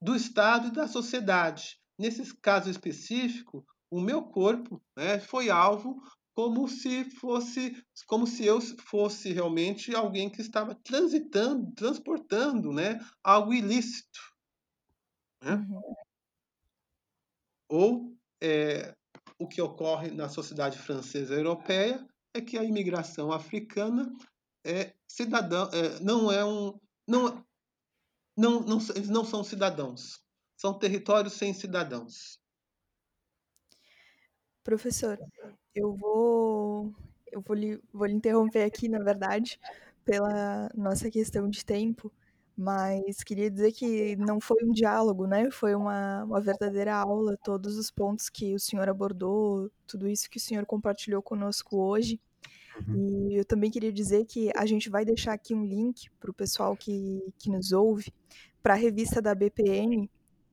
do 0.00 0.14
Estado 0.14 0.68
e 0.68 0.72
da 0.72 0.88
sociedade. 0.88 1.78
Nesse 1.98 2.36
caso 2.36 2.68
específico, 2.68 3.64
o 3.90 4.00
meu 4.00 4.22
corpo 4.22 4.82
né, 4.96 5.18
foi 5.20 5.48
alvo 5.48 6.02
como 6.36 6.68
se 6.68 7.08
fosse 7.12 7.82
como 8.06 8.26
se 8.26 8.44
eu 8.44 8.60
fosse 8.60 9.32
realmente 9.32 9.96
alguém 9.96 10.28
que 10.28 10.42
estava 10.42 10.74
transitando, 10.74 11.72
transportando, 11.72 12.74
né, 12.74 13.00
algo 13.24 13.54
ilícito, 13.54 14.20
né? 15.42 15.54
Uhum. 15.54 15.94
Ou 17.68 18.16
é, 18.40 18.94
o 19.38 19.48
que 19.48 19.62
ocorre 19.62 20.10
na 20.10 20.28
sociedade 20.28 20.76
francesa 20.76 21.34
e 21.34 21.38
europeia 21.38 22.06
é 22.34 22.40
que 22.42 22.58
a 22.58 22.64
imigração 22.64 23.32
africana 23.32 24.12
é 24.62 24.92
cidadão, 25.08 25.70
é, 25.72 25.98
não 26.00 26.30
é 26.30 26.44
um, 26.44 26.78
não, 27.08 27.42
não, 28.36 28.60
não, 28.60 28.78
eles 28.94 29.08
não 29.08 29.24
são 29.24 29.42
cidadãos, 29.42 30.20
são 30.54 30.78
territórios 30.78 31.32
sem 31.32 31.54
cidadãos. 31.54 32.38
Professor, 34.66 35.16
eu 35.72 35.94
vou, 35.94 36.92
eu 37.30 37.40
vou 37.40 37.54
lhe, 37.54 37.80
vou 37.92 38.04
lhe 38.04 38.14
interromper 38.14 38.64
aqui, 38.64 38.88
na 38.88 38.98
verdade, 38.98 39.60
pela 40.04 40.68
nossa 40.74 41.08
questão 41.08 41.48
de 41.48 41.64
tempo, 41.64 42.12
mas 42.56 43.22
queria 43.22 43.48
dizer 43.48 43.70
que 43.70 44.16
não 44.16 44.40
foi 44.40 44.64
um 44.64 44.72
diálogo, 44.72 45.24
né? 45.24 45.52
Foi 45.52 45.72
uma, 45.72 46.24
uma 46.24 46.40
verdadeira 46.40 46.96
aula, 46.96 47.38
todos 47.44 47.78
os 47.78 47.92
pontos 47.92 48.28
que 48.28 48.56
o 48.56 48.58
senhor 48.58 48.88
abordou, 48.88 49.70
tudo 49.86 50.08
isso 50.08 50.28
que 50.28 50.38
o 50.38 50.40
senhor 50.40 50.66
compartilhou 50.66 51.22
conosco 51.22 51.76
hoje. 51.76 52.20
Uhum. 52.88 53.28
E 53.30 53.36
eu 53.36 53.44
também 53.44 53.70
queria 53.70 53.92
dizer 53.92 54.24
que 54.24 54.50
a 54.56 54.66
gente 54.66 54.90
vai 54.90 55.04
deixar 55.04 55.32
aqui 55.32 55.54
um 55.54 55.64
link 55.64 56.10
para 56.18 56.32
o 56.32 56.34
pessoal 56.34 56.76
que, 56.76 57.22
que 57.38 57.48
nos 57.48 57.70
ouve 57.70 58.12
para 58.60 58.74
a 58.74 58.76
revista 58.76 59.22
da 59.22 59.32
BPN, 59.32 60.10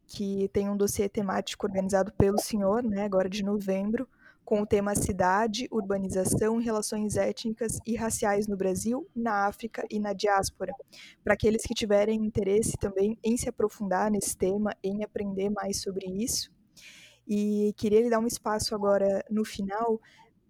que 0.08 0.50
tem 0.54 0.70
um 0.70 0.78
dossiê 0.78 1.08
temático 1.10 1.66
organizado 1.66 2.12
pelo 2.14 2.40
senhor, 2.40 2.84
né, 2.84 3.04
agora 3.04 3.30
de 3.30 3.44
novembro, 3.44 4.08
com 4.46 4.62
o 4.62 4.66
tema 4.66 4.94
Cidade, 4.94 5.68
Urbanização, 5.72 6.58
Relações 6.58 7.16
Étnicas 7.16 7.80
e 7.86 7.96
Raciais 7.96 8.48
no 8.48 8.58
Brasil, 8.58 9.08
na 9.16 9.48
África 9.48 9.86
e 9.90 10.00
na 10.00 10.14
Diáspora. 10.14 10.74
Para 11.24 11.34
aqueles 11.34 11.64
que 11.64 11.74
tiverem 11.74 12.26
interesse 12.26 12.74
também 12.78 13.18
em 13.24 13.38
se 13.38 13.48
aprofundar 13.48 14.12
nesse 14.12 14.38
tema, 14.38 14.76
em 14.84 15.04
aprender 15.04 15.50
mais 15.50 15.82
sobre 15.82 16.06
isso. 16.08 16.52
E 17.26 17.74
queria 17.78 18.02
lhe 18.02 18.10
dar 18.10 18.20
um 18.20 18.28
espaço 18.28 18.76
agora 18.76 19.24
no 19.30 19.46
final 19.46 20.00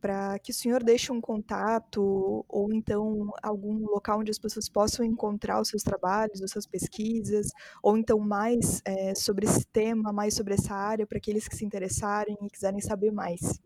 para 0.04 0.38
que 0.38 0.52
o 0.52 0.54
senhor 0.54 0.84
deixe 0.84 1.14
um 1.14 1.22
contato 1.22 2.44
ou 2.50 2.74
então 2.74 3.32
algum 3.42 3.86
local 3.86 4.20
onde 4.20 4.32
as 4.32 4.38
pessoas 4.38 4.68
possam 4.68 5.06
encontrar 5.06 5.62
os 5.62 5.70
seus 5.70 5.82
trabalhos, 5.82 6.42
as 6.42 6.52
suas 6.52 6.68
pesquisas, 6.68 7.48
ou 7.82 7.98
então 7.98 8.20
mais 8.20 8.82
é, 8.84 9.16
sobre 9.16 9.46
esse 9.46 9.66
tema, 9.66 10.12
mais 10.12 10.34
sobre 10.34 10.56
essa 10.56 10.76
área, 10.76 11.08
para 11.08 11.18
aqueles 11.18 11.48
que 11.48 11.56
se 11.56 11.64
interessarem 11.64 12.38
e 12.42 12.50
quiserem 12.50 12.82
saber 12.82 13.12
mais. 13.12 13.62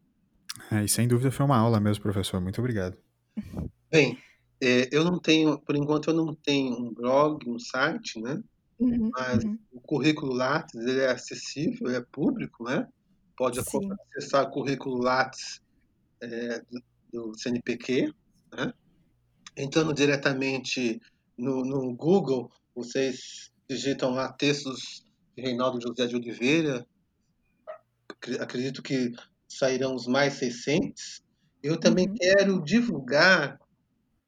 É, 0.71 0.83
e 0.83 0.87
sem 0.87 1.07
dúvida 1.07 1.31
foi 1.31 1.43
uma 1.43 1.57
aula 1.57 1.79
mesmo, 1.79 2.03
professor. 2.03 2.39
Muito 2.39 2.61
obrigado. 2.61 2.95
Bem, 3.89 4.19
é, 4.61 4.87
eu 4.91 5.03
não 5.03 5.17
tenho, 5.17 5.57
por 5.57 5.75
enquanto 5.75 6.11
eu 6.11 6.13
não 6.13 6.35
tenho 6.35 6.71
um 6.75 6.93
blog, 6.93 7.49
um 7.49 7.57
site, 7.57 8.21
né? 8.21 8.39
Uhum, 8.79 9.09
Mas 9.11 9.43
uhum. 9.43 9.57
o 9.73 9.81
currículo 9.81 10.33
Lattes 10.33 10.75
ele 10.75 10.99
é 10.99 11.09
acessível, 11.09 11.87
ele 11.87 11.97
é 11.97 12.05
público, 12.11 12.63
né? 12.63 12.87
Pode 13.35 13.59
Sim. 13.63 13.89
acessar 14.15 14.45
o 14.45 14.51
currículo 14.51 15.01
Lattes 15.01 15.65
é, 16.21 16.59
do, 16.61 16.83
do 17.11 17.37
CNPq, 17.37 18.13
né? 18.53 18.73
Entrando 19.55 19.93
diretamente 19.93 21.01
no, 21.37 21.63
no 21.65 21.95
Google, 21.95 22.51
vocês 22.75 23.51
digitam 23.69 24.11
lá 24.11 24.31
textos 24.31 25.03
de 25.35 25.41
Reinaldo 25.43 25.81
José 25.81 26.05
de 26.07 26.15
Oliveira, 26.15 26.87
Acre- 28.09 28.39
acredito 28.39 28.81
que 28.81 29.11
sairão 29.47 29.95
os 29.95 30.07
mais 30.07 30.39
recentes. 30.39 31.21
Eu 31.61 31.79
também 31.79 32.07
Uhum. 32.07 32.15
quero 32.15 32.63
divulgar 32.63 33.59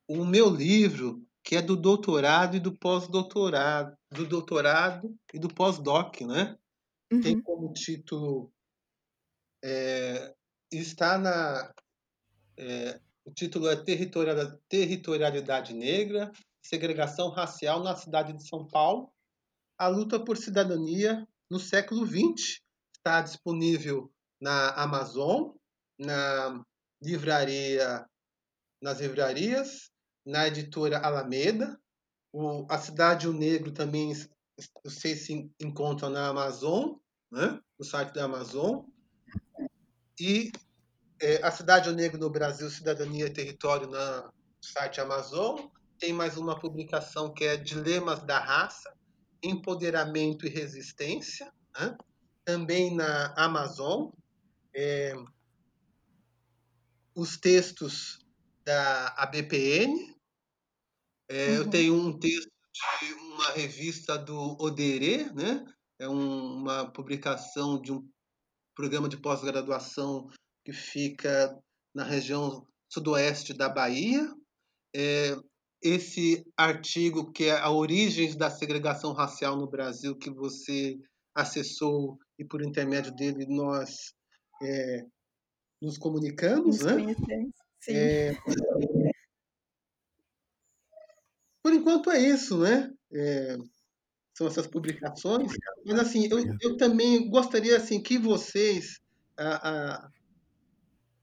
o 0.08 0.26
meu 0.26 0.50
livro, 0.50 1.24
que 1.44 1.56
é 1.56 1.62
do 1.62 1.76
doutorado 1.76 2.58
e 2.58 2.60
do 2.60 2.76
pós-doutorado, 2.76 3.96
do 4.12 4.28
doutorado 4.28 5.16
e 5.34 5.40
do 5.40 5.48
pós-doc, 5.48 6.22
né? 6.22 6.58
Tem 7.22 7.36
Uhum. 7.36 7.42
como 7.42 7.74
título 7.74 8.52
é, 9.64 10.36
está 10.72 11.18
na 11.18 11.74
é, 12.58 13.00
o 13.26 13.32
título 13.32 13.68
é 13.70 13.76
Territorial- 13.76 14.58
Territorialidade 14.68 15.74
Negra, 15.74 16.32
Segregação 16.62 17.30
Racial 17.30 17.84
na 17.84 17.96
Cidade 17.96 18.34
de 18.34 18.48
São 18.48 18.68
Paulo, 18.68 19.12
a 19.78 19.88
luta 19.88 20.20
por 20.20 20.36
cidadania 20.36 21.28
no 21.50 21.60
século 21.60 22.06
XX. 22.06 22.60
Está 22.96 23.22
disponível 23.22 24.12
na 24.42 24.72
Amazon, 24.72 25.52
na 25.98 26.64
livraria, 27.02 28.06
nas 28.82 29.00
livrarias, 29.00 29.90
na 30.26 30.48
editora 30.48 31.00
Alameda. 31.00 31.80
O, 32.34 32.68
a 32.70 32.78
Cidade 32.78 33.28
o 33.28 33.34
Negro 33.34 33.72
também, 33.72 34.12
vocês 34.84 35.26
se 35.26 35.50
encontram 35.62 36.10
na 36.10 36.28
Amazon, 36.28 36.96
né? 37.32 37.60
no 37.80 37.86
site 37.86 38.14
da 38.14 38.26
Amazon. 38.26 38.86
E 40.20 40.52
é, 41.22 41.44
a 41.44 41.52
Cidade 41.52 41.90
e 41.90 41.92
o 41.92 41.96
Negro 41.96 42.20
no 42.20 42.30
Brasil, 42.30 42.70
Cidadania 42.70 43.28
e 43.28 43.34
Território, 43.34 43.90
na 43.90 44.24
no 44.24 44.32
site 44.62 45.00
Amazon. 45.00 45.68
Tem 45.98 46.14
mais 46.14 46.38
uma 46.38 46.58
publicação 46.60 47.34
que 47.34 47.44
é 47.44 47.58
Dilemas 47.58 48.24
da 48.24 48.40
Raça, 48.40 48.94
Empoderamento 49.44 50.46
e 50.46 50.50
Resistência, 50.50 51.52
né? 51.78 51.98
também 52.46 52.96
na 52.96 53.34
Amazon. 53.38 54.10
É, 54.74 55.14
os 57.16 57.38
textos 57.38 58.20
da 58.66 59.08
ABPN. 59.18 60.16
É, 61.30 61.58
Eu 61.58 61.64
Uhum. 61.64 61.70
tenho 61.70 61.94
um 61.96 62.20
texto 62.20 62.50
de 63.02 63.14
uma 63.14 63.52
revista 63.52 64.18
do 64.18 64.58
Oderê, 64.60 65.32
né? 65.34 65.66
é 66.00 66.08
um, 66.08 66.56
uma 66.56 66.92
publicação 66.92 67.80
de 67.82 67.92
um 67.92 68.08
programa 68.80 69.10
de 69.10 69.18
pós-graduação 69.18 70.30
que 70.64 70.72
fica 70.72 71.54
na 71.94 72.06
região 72.06 72.66
sudoeste 72.88 73.54
da 73.54 73.68
Bahia. 73.68 74.26
É, 74.96 75.36
esse 75.84 76.46
artigo 76.56 77.30
que 77.34 77.44
é 77.46 77.60
a 77.60 77.70
origens 77.70 78.38
da 78.38 78.50
segregação 78.50 79.12
racial 79.12 79.58
no 79.58 79.70
Brasil 79.70 80.18
que 80.18 80.30
você 80.30 80.98
acessou 81.36 82.18
e 82.40 82.46
por 82.46 82.62
intermédio 82.62 83.14
dele 83.14 83.46
nós 83.50 84.14
é, 84.64 85.02
nos 85.82 85.98
comunicamos, 85.98 86.80
Nos 86.80 86.86
né? 86.86 87.14
Sim. 87.82 87.94
É, 87.94 88.34
por 91.62 91.74
enquanto 91.74 92.12
é 92.12 92.18
isso, 92.18 92.58
né? 92.60 92.90
É, 93.14 93.58
são 94.40 94.48
essas 94.48 94.68
publicações. 94.68 95.52
Mas 95.86 96.00
assim, 96.00 96.30
eu, 96.32 96.40
eu 96.62 96.78
também 96.78 97.30
gostaria 97.30 97.76
assim 97.76 98.02
que 98.02 98.18
vocês 98.18 99.02
a, 99.38 99.70
a, 99.70 100.10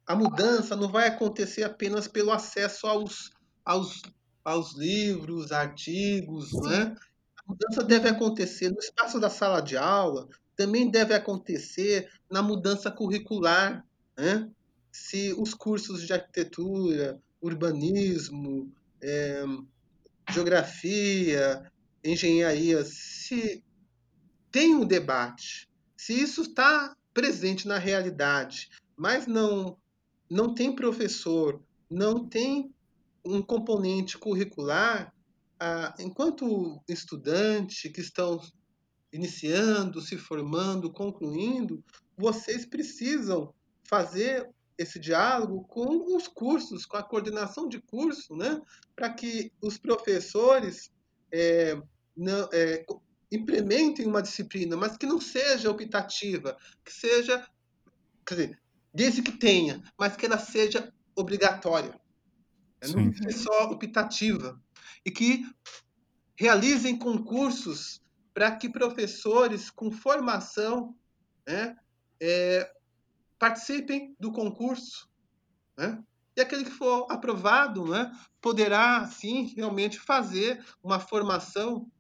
a 0.07 0.15
mudança 0.15 0.77
não 0.77 0.89
vai 0.89 1.09
acontecer 1.09 1.65
apenas 1.65 2.07
pelo 2.07 2.31
acesso 2.31 2.87
aos, 2.87 3.31
aos, 3.65 4.03
aos 4.45 4.77
livros, 4.77 5.51
artigos, 5.51 6.53
né? 6.65 6.95
A 7.39 7.43
mudança 7.49 7.83
deve 7.83 8.07
acontecer 8.07 8.69
no 8.69 8.79
espaço 8.79 9.19
da 9.19 9.31
sala 9.31 9.63
de 9.63 9.79
aula, 9.79 10.29
também 10.55 10.91
deve 10.91 11.15
acontecer 11.15 12.11
na 12.31 12.43
mudança 12.43 12.91
curricular, 12.91 13.83
né? 14.15 14.47
Se 14.93 15.35
os 15.39 15.55
cursos 15.55 16.07
de 16.07 16.13
arquitetura, 16.13 17.19
urbanismo, 17.41 18.71
é, 19.01 19.43
geografia, 20.31 21.71
engenharia, 22.11 22.85
se 22.85 23.65
tem 24.51 24.75
um 24.75 24.85
debate, 24.85 25.69
se 25.97 26.13
isso 26.13 26.43
está 26.43 26.97
presente 27.13 27.67
na 27.67 27.79
realidade, 27.79 28.71
mas 28.97 29.27
não 29.27 29.77
não 30.29 30.53
tem 30.53 30.75
professor, 30.75 31.63
não 31.89 32.29
tem 32.29 32.75
um 33.25 33.41
componente 33.41 34.19
curricular, 34.19 35.15
ah, 35.59 35.95
enquanto 36.01 36.83
estudante 36.89 37.89
que 37.91 38.01
estão 38.01 38.41
iniciando, 39.13 40.01
se 40.01 40.17
formando, 40.17 40.93
concluindo, 40.93 41.83
vocês 42.17 42.67
precisam 42.67 43.55
fazer 43.89 44.51
esse 44.77 44.99
diálogo 44.99 45.65
com 45.65 46.17
os 46.17 46.29
cursos, 46.29 46.85
com 46.85 46.97
a 46.97 47.03
coordenação 47.03 47.69
de 47.69 47.81
curso, 47.81 48.37
né? 48.37 48.61
para 48.95 49.11
que 49.11 49.51
os 49.63 49.79
professores 49.79 50.91
é, 51.33 51.81
não, 52.17 52.49
é, 52.53 52.85
implementem 53.31 54.07
uma 54.07 54.23
disciplina, 54.23 54.77
mas 54.77 54.97
que 54.97 55.07
não 55.07 55.21
seja 55.21 55.71
optativa, 55.71 56.57
que 56.85 56.93
seja, 56.93 57.47
quer 58.25 58.35
dizer, 58.35 58.63
desde 58.93 59.23
que 59.23 59.33
tenha, 59.33 59.83
mas 59.99 60.17
que 60.17 60.27
ela 60.27 60.39
seja 60.39 60.93
obrigatória. 61.15 61.99
Não 62.89 63.29
é 63.29 63.33
só 63.33 63.71
optativa. 63.71 64.61
E 65.05 65.11
que 65.11 65.45
realizem 66.39 66.99
concursos 66.99 68.03
para 68.33 68.55
que 68.55 68.69
professores 68.69 69.71
com 69.71 69.91
formação 69.91 70.95
né, 71.47 71.77
é, 72.21 72.71
participem 73.39 74.15
do 74.21 74.31
concurso. 74.31 75.09
Né? 75.77 76.03
E 76.37 76.41
aquele 76.41 76.65
que 76.65 76.71
for 76.71 77.07
aprovado 77.11 77.87
né, 77.87 78.13
poderá, 78.41 79.07
sim, 79.07 79.55
realmente 79.57 79.99
fazer 79.99 80.63
uma 80.83 81.01
formação 81.01 81.91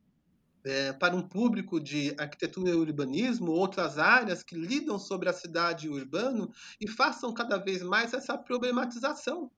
é, 0.66 0.92
para 0.92 1.14
um 1.14 1.22
público 1.22 1.78
de 1.78 2.12
arquitetura 2.18 2.70
e 2.70 2.74
urbanismo, 2.74 3.52
outras 3.52 3.98
áreas 3.98 4.42
que 4.42 4.56
lidam 4.56 4.98
sobre 4.98 5.28
a 5.28 5.32
cidade 5.32 5.86
e 5.86 5.88
o 5.88 5.94
urbano 5.94 6.52
e 6.80 6.88
façam 6.88 7.32
cada 7.32 7.56
vez 7.56 7.82
mais 7.82 8.12
essa 8.12 8.36
problematização. 8.36 9.48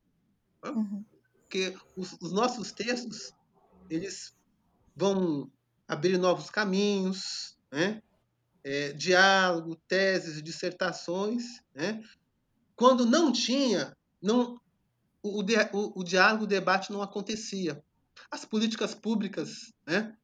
Né? 0.63 0.71
Uhum. 0.71 1.05
Porque 1.41 1.75
os, 1.97 2.13
os, 2.21 2.31
nossos 2.31 2.73
textos, 2.73 3.33
eles 3.89 4.37
vão 4.95 5.51
abrir 5.89 6.19
novos 6.19 6.51
caminhos, 6.51 7.59
né? 7.73 8.03
É, 8.63 8.93
diálogo, 8.93 9.77
teses, 9.89 10.43
dissertações, 10.43 11.63
né? 11.75 12.03
Quando 12.77 13.07
não 13.07 13.33
tinha, 13.33 13.97
não, 14.21 14.61
o, 15.23 15.41
o, 15.41 16.01
o 16.01 16.05
diálogo, 16.05 16.45
o 16.45 16.47
debate 16.47 16.93
não 16.93 17.01
acontecia. 17.01 17.83
As 18.31 18.45
políticas 18.45 18.95
públicas, 18.95 19.73
né? 19.87 20.15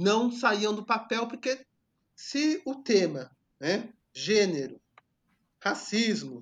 Não 0.00 0.32
saíam 0.32 0.74
do 0.74 0.82
papel, 0.82 1.28
porque 1.28 1.64
se 2.16 2.62
o 2.64 2.76
tema, 2.76 3.30
né, 3.60 3.92
gênero, 4.14 4.80
racismo, 5.62 6.40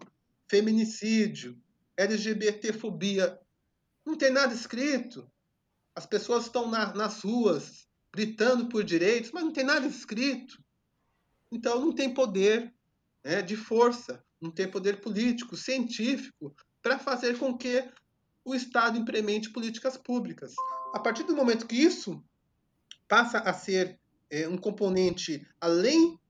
feminicídio, 0.49 1.61
LGBTfobia, 1.97 3.39
não 4.07 4.17
tem 4.17 4.31
nada 4.31 4.55
escrito, 4.55 5.29
as 5.95 6.07
pessoas 6.07 6.45
estão 6.45 6.71
na, 6.71 6.95
nas 6.95 7.23
ruas 7.23 7.89
gritando 8.15 8.69
por 8.69 8.85
direitos, 8.85 9.33
mas 9.33 9.43
não 9.43 9.53
tem 9.53 9.65
nada 9.65 9.87
escrito. 9.89 10.63
Então 11.51 11.81
não 11.81 11.93
tem 11.93 12.15
poder 12.15 12.73
né, 13.25 13.43
de 13.43 13.57
força, 13.57 14.25
não 14.41 14.53
tem 14.53 14.71
poder 14.71 15.01
político, 15.01 15.57
científico, 15.57 16.55
para 16.81 16.97
fazer 16.97 17.37
com 17.37 17.59
que 17.59 17.91
o 18.45 18.55
Estado 18.55 18.97
implemente 18.97 19.51
políticas 19.51 19.97
públicas. 19.97 20.55
A 20.95 21.01
partir 21.01 21.25
do 21.25 21.35
momento 21.35 21.67
que 21.67 21.77
isso 21.77 22.25
passa 23.09 23.39
a 23.39 23.53
ser 23.53 23.99
é, 24.31 24.47
um 24.47 24.59
componente, 24.59 25.47
além 25.61 26.21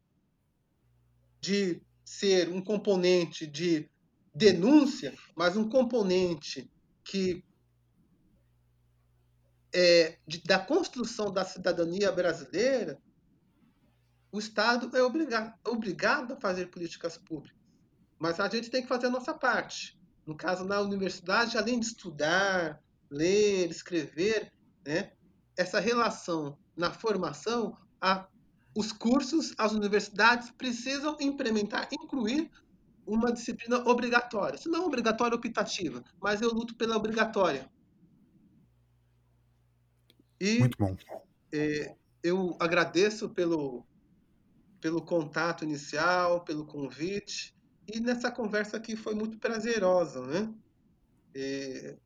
de 1.40 1.82
ser 2.04 2.48
um 2.48 2.62
componente 2.62 3.46
de 3.46 3.90
denúncia, 4.34 5.14
mas 5.36 5.56
um 5.56 5.68
componente 5.68 6.70
que 7.04 7.44
é, 9.74 10.16
de, 10.26 10.42
da 10.42 10.58
construção 10.58 11.32
da 11.32 11.44
cidadania 11.44 12.10
brasileira, 12.12 12.98
o 14.30 14.38
Estado 14.38 14.96
é 14.96 15.02
obrigado, 15.02 15.54
obrigado 15.66 16.32
a 16.32 16.40
fazer 16.40 16.66
políticas 16.66 17.16
públicas. 17.18 17.58
Mas 18.18 18.40
a 18.40 18.48
gente 18.48 18.70
tem 18.70 18.82
que 18.82 18.88
fazer 18.88 19.06
a 19.06 19.10
nossa 19.10 19.34
parte. 19.34 19.98
No 20.26 20.36
caso, 20.36 20.64
na 20.64 20.80
universidade, 20.80 21.56
além 21.56 21.80
de 21.80 21.86
estudar, 21.86 22.82
ler, 23.10 23.70
escrever, 23.70 24.52
né, 24.84 25.12
essa 25.56 25.80
relação 25.80 26.58
na 26.78 26.92
formação, 26.92 27.76
a, 28.00 28.26
os 28.74 28.92
cursos, 28.92 29.52
as 29.58 29.72
universidades 29.72 30.50
precisam 30.52 31.16
implementar, 31.20 31.88
incluir 31.92 32.48
uma 33.04 33.32
disciplina 33.32 33.78
obrigatória. 33.88 34.56
Se 34.56 34.68
não 34.68 34.86
obrigatória, 34.86 35.34
optativa, 35.34 36.04
mas 36.20 36.40
eu 36.40 36.50
luto 36.50 36.76
pela 36.76 36.96
obrigatória. 36.96 37.68
E, 40.40 40.60
Muito 40.60 40.78
bom. 40.78 40.96
É, 41.52 41.96
eu 42.22 42.56
agradeço 42.60 43.28
pelo, 43.30 43.84
pelo 44.80 45.02
contato 45.02 45.64
inicial, 45.64 46.44
pelo 46.44 46.64
convite, 46.64 47.56
e 47.92 47.98
nessa 47.98 48.30
conversa 48.30 48.76
aqui 48.76 48.94
foi 48.94 49.14
muito 49.14 49.38
prazerosa, 49.38 50.24
né? 50.26 50.54
É, 51.34 51.98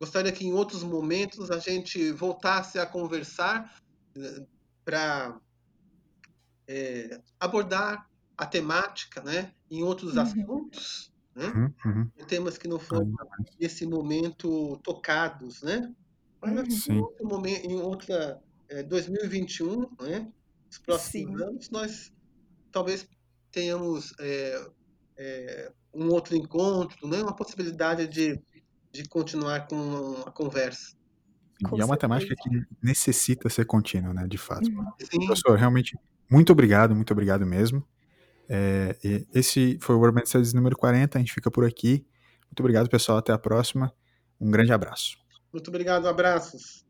gostaria 0.00 0.32
que 0.32 0.46
em 0.46 0.52
outros 0.52 0.82
momentos 0.82 1.50
a 1.50 1.58
gente 1.58 2.12
voltasse 2.12 2.78
a 2.78 2.86
conversar 2.86 3.74
né, 4.16 4.46
para 4.84 5.40
é, 6.66 7.20
abordar 7.40 8.08
a 8.36 8.46
temática, 8.46 9.22
né? 9.22 9.52
Em 9.70 9.82
outros 9.82 10.14
Uhum. 10.14 10.22
assuntos, 10.22 11.12
né? 11.34 11.46
Uhum, 11.46 11.74
uhum. 11.84 12.10
Temas 12.26 12.56
que 12.58 12.68
não 12.68 12.78
foram 12.78 13.06
mais. 13.06 13.56
nesse 13.60 13.86
momento 13.86 14.78
tocados, 14.84 15.62
né? 15.62 15.92
Mas 16.40 16.86
Uhum. 16.86 16.94
em 16.94 17.00
outro 17.00 17.26
momento, 17.26 17.64
em 17.66 17.80
outra 17.80 18.40
é, 18.68 18.82
2021, 18.82 19.80
né? 20.00 20.32
Os 20.70 20.78
próximos 20.78 21.40
Sim. 21.40 21.44
anos, 21.44 21.70
nós 21.70 22.12
talvez 22.70 23.08
tenhamos 23.50 24.12
é, 24.20 24.70
é, 25.16 25.72
um 25.92 26.08
outro 26.10 26.36
encontro, 26.36 27.08
né? 27.08 27.22
Uma 27.22 27.34
possibilidade 27.34 28.06
de, 28.06 28.40
de 28.92 29.08
continuar 29.08 29.66
com 29.66 30.22
a 30.26 30.30
conversa. 30.30 30.96
Com 31.64 31.76
E 31.76 31.80
é 31.80 31.84
uma 31.84 31.96
temática 31.96 32.34
que 32.36 32.50
necessita 32.82 33.48
ser 33.48 33.64
contínua, 33.64 34.14
né? 34.14 34.26
De 34.26 34.38
fato. 34.38 34.68
Uhum. 34.68 34.84
Sim, 34.98 35.26
Professor, 35.26 35.56
realmente, 35.56 35.98
muito 36.30 36.52
obrigado, 36.52 36.94
muito 36.94 37.12
obrigado 37.12 37.44
mesmo. 37.44 37.86
É, 38.48 38.96
esse 39.34 39.78
foi 39.80 39.94
o 39.94 40.00
Urban 40.00 40.24
Studies 40.24 40.54
número 40.54 40.76
40, 40.76 41.18
a 41.18 41.20
gente 41.20 41.34
fica 41.34 41.50
por 41.50 41.64
aqui. 41.64 42.06
Muito 42.46 42.60
obrigado, 42.60 42.88
pessoal, 42.88 43.18
até 43.18 43.32
a 43.32 43.38
próxima. 43.38 43.92
Um 44.40 44.50
grande 44.50 44.72
abraço. 44.72 45.16
muito 45.52 45.68
obrigado, 45.68 46.06
abraços. 46.06 46.87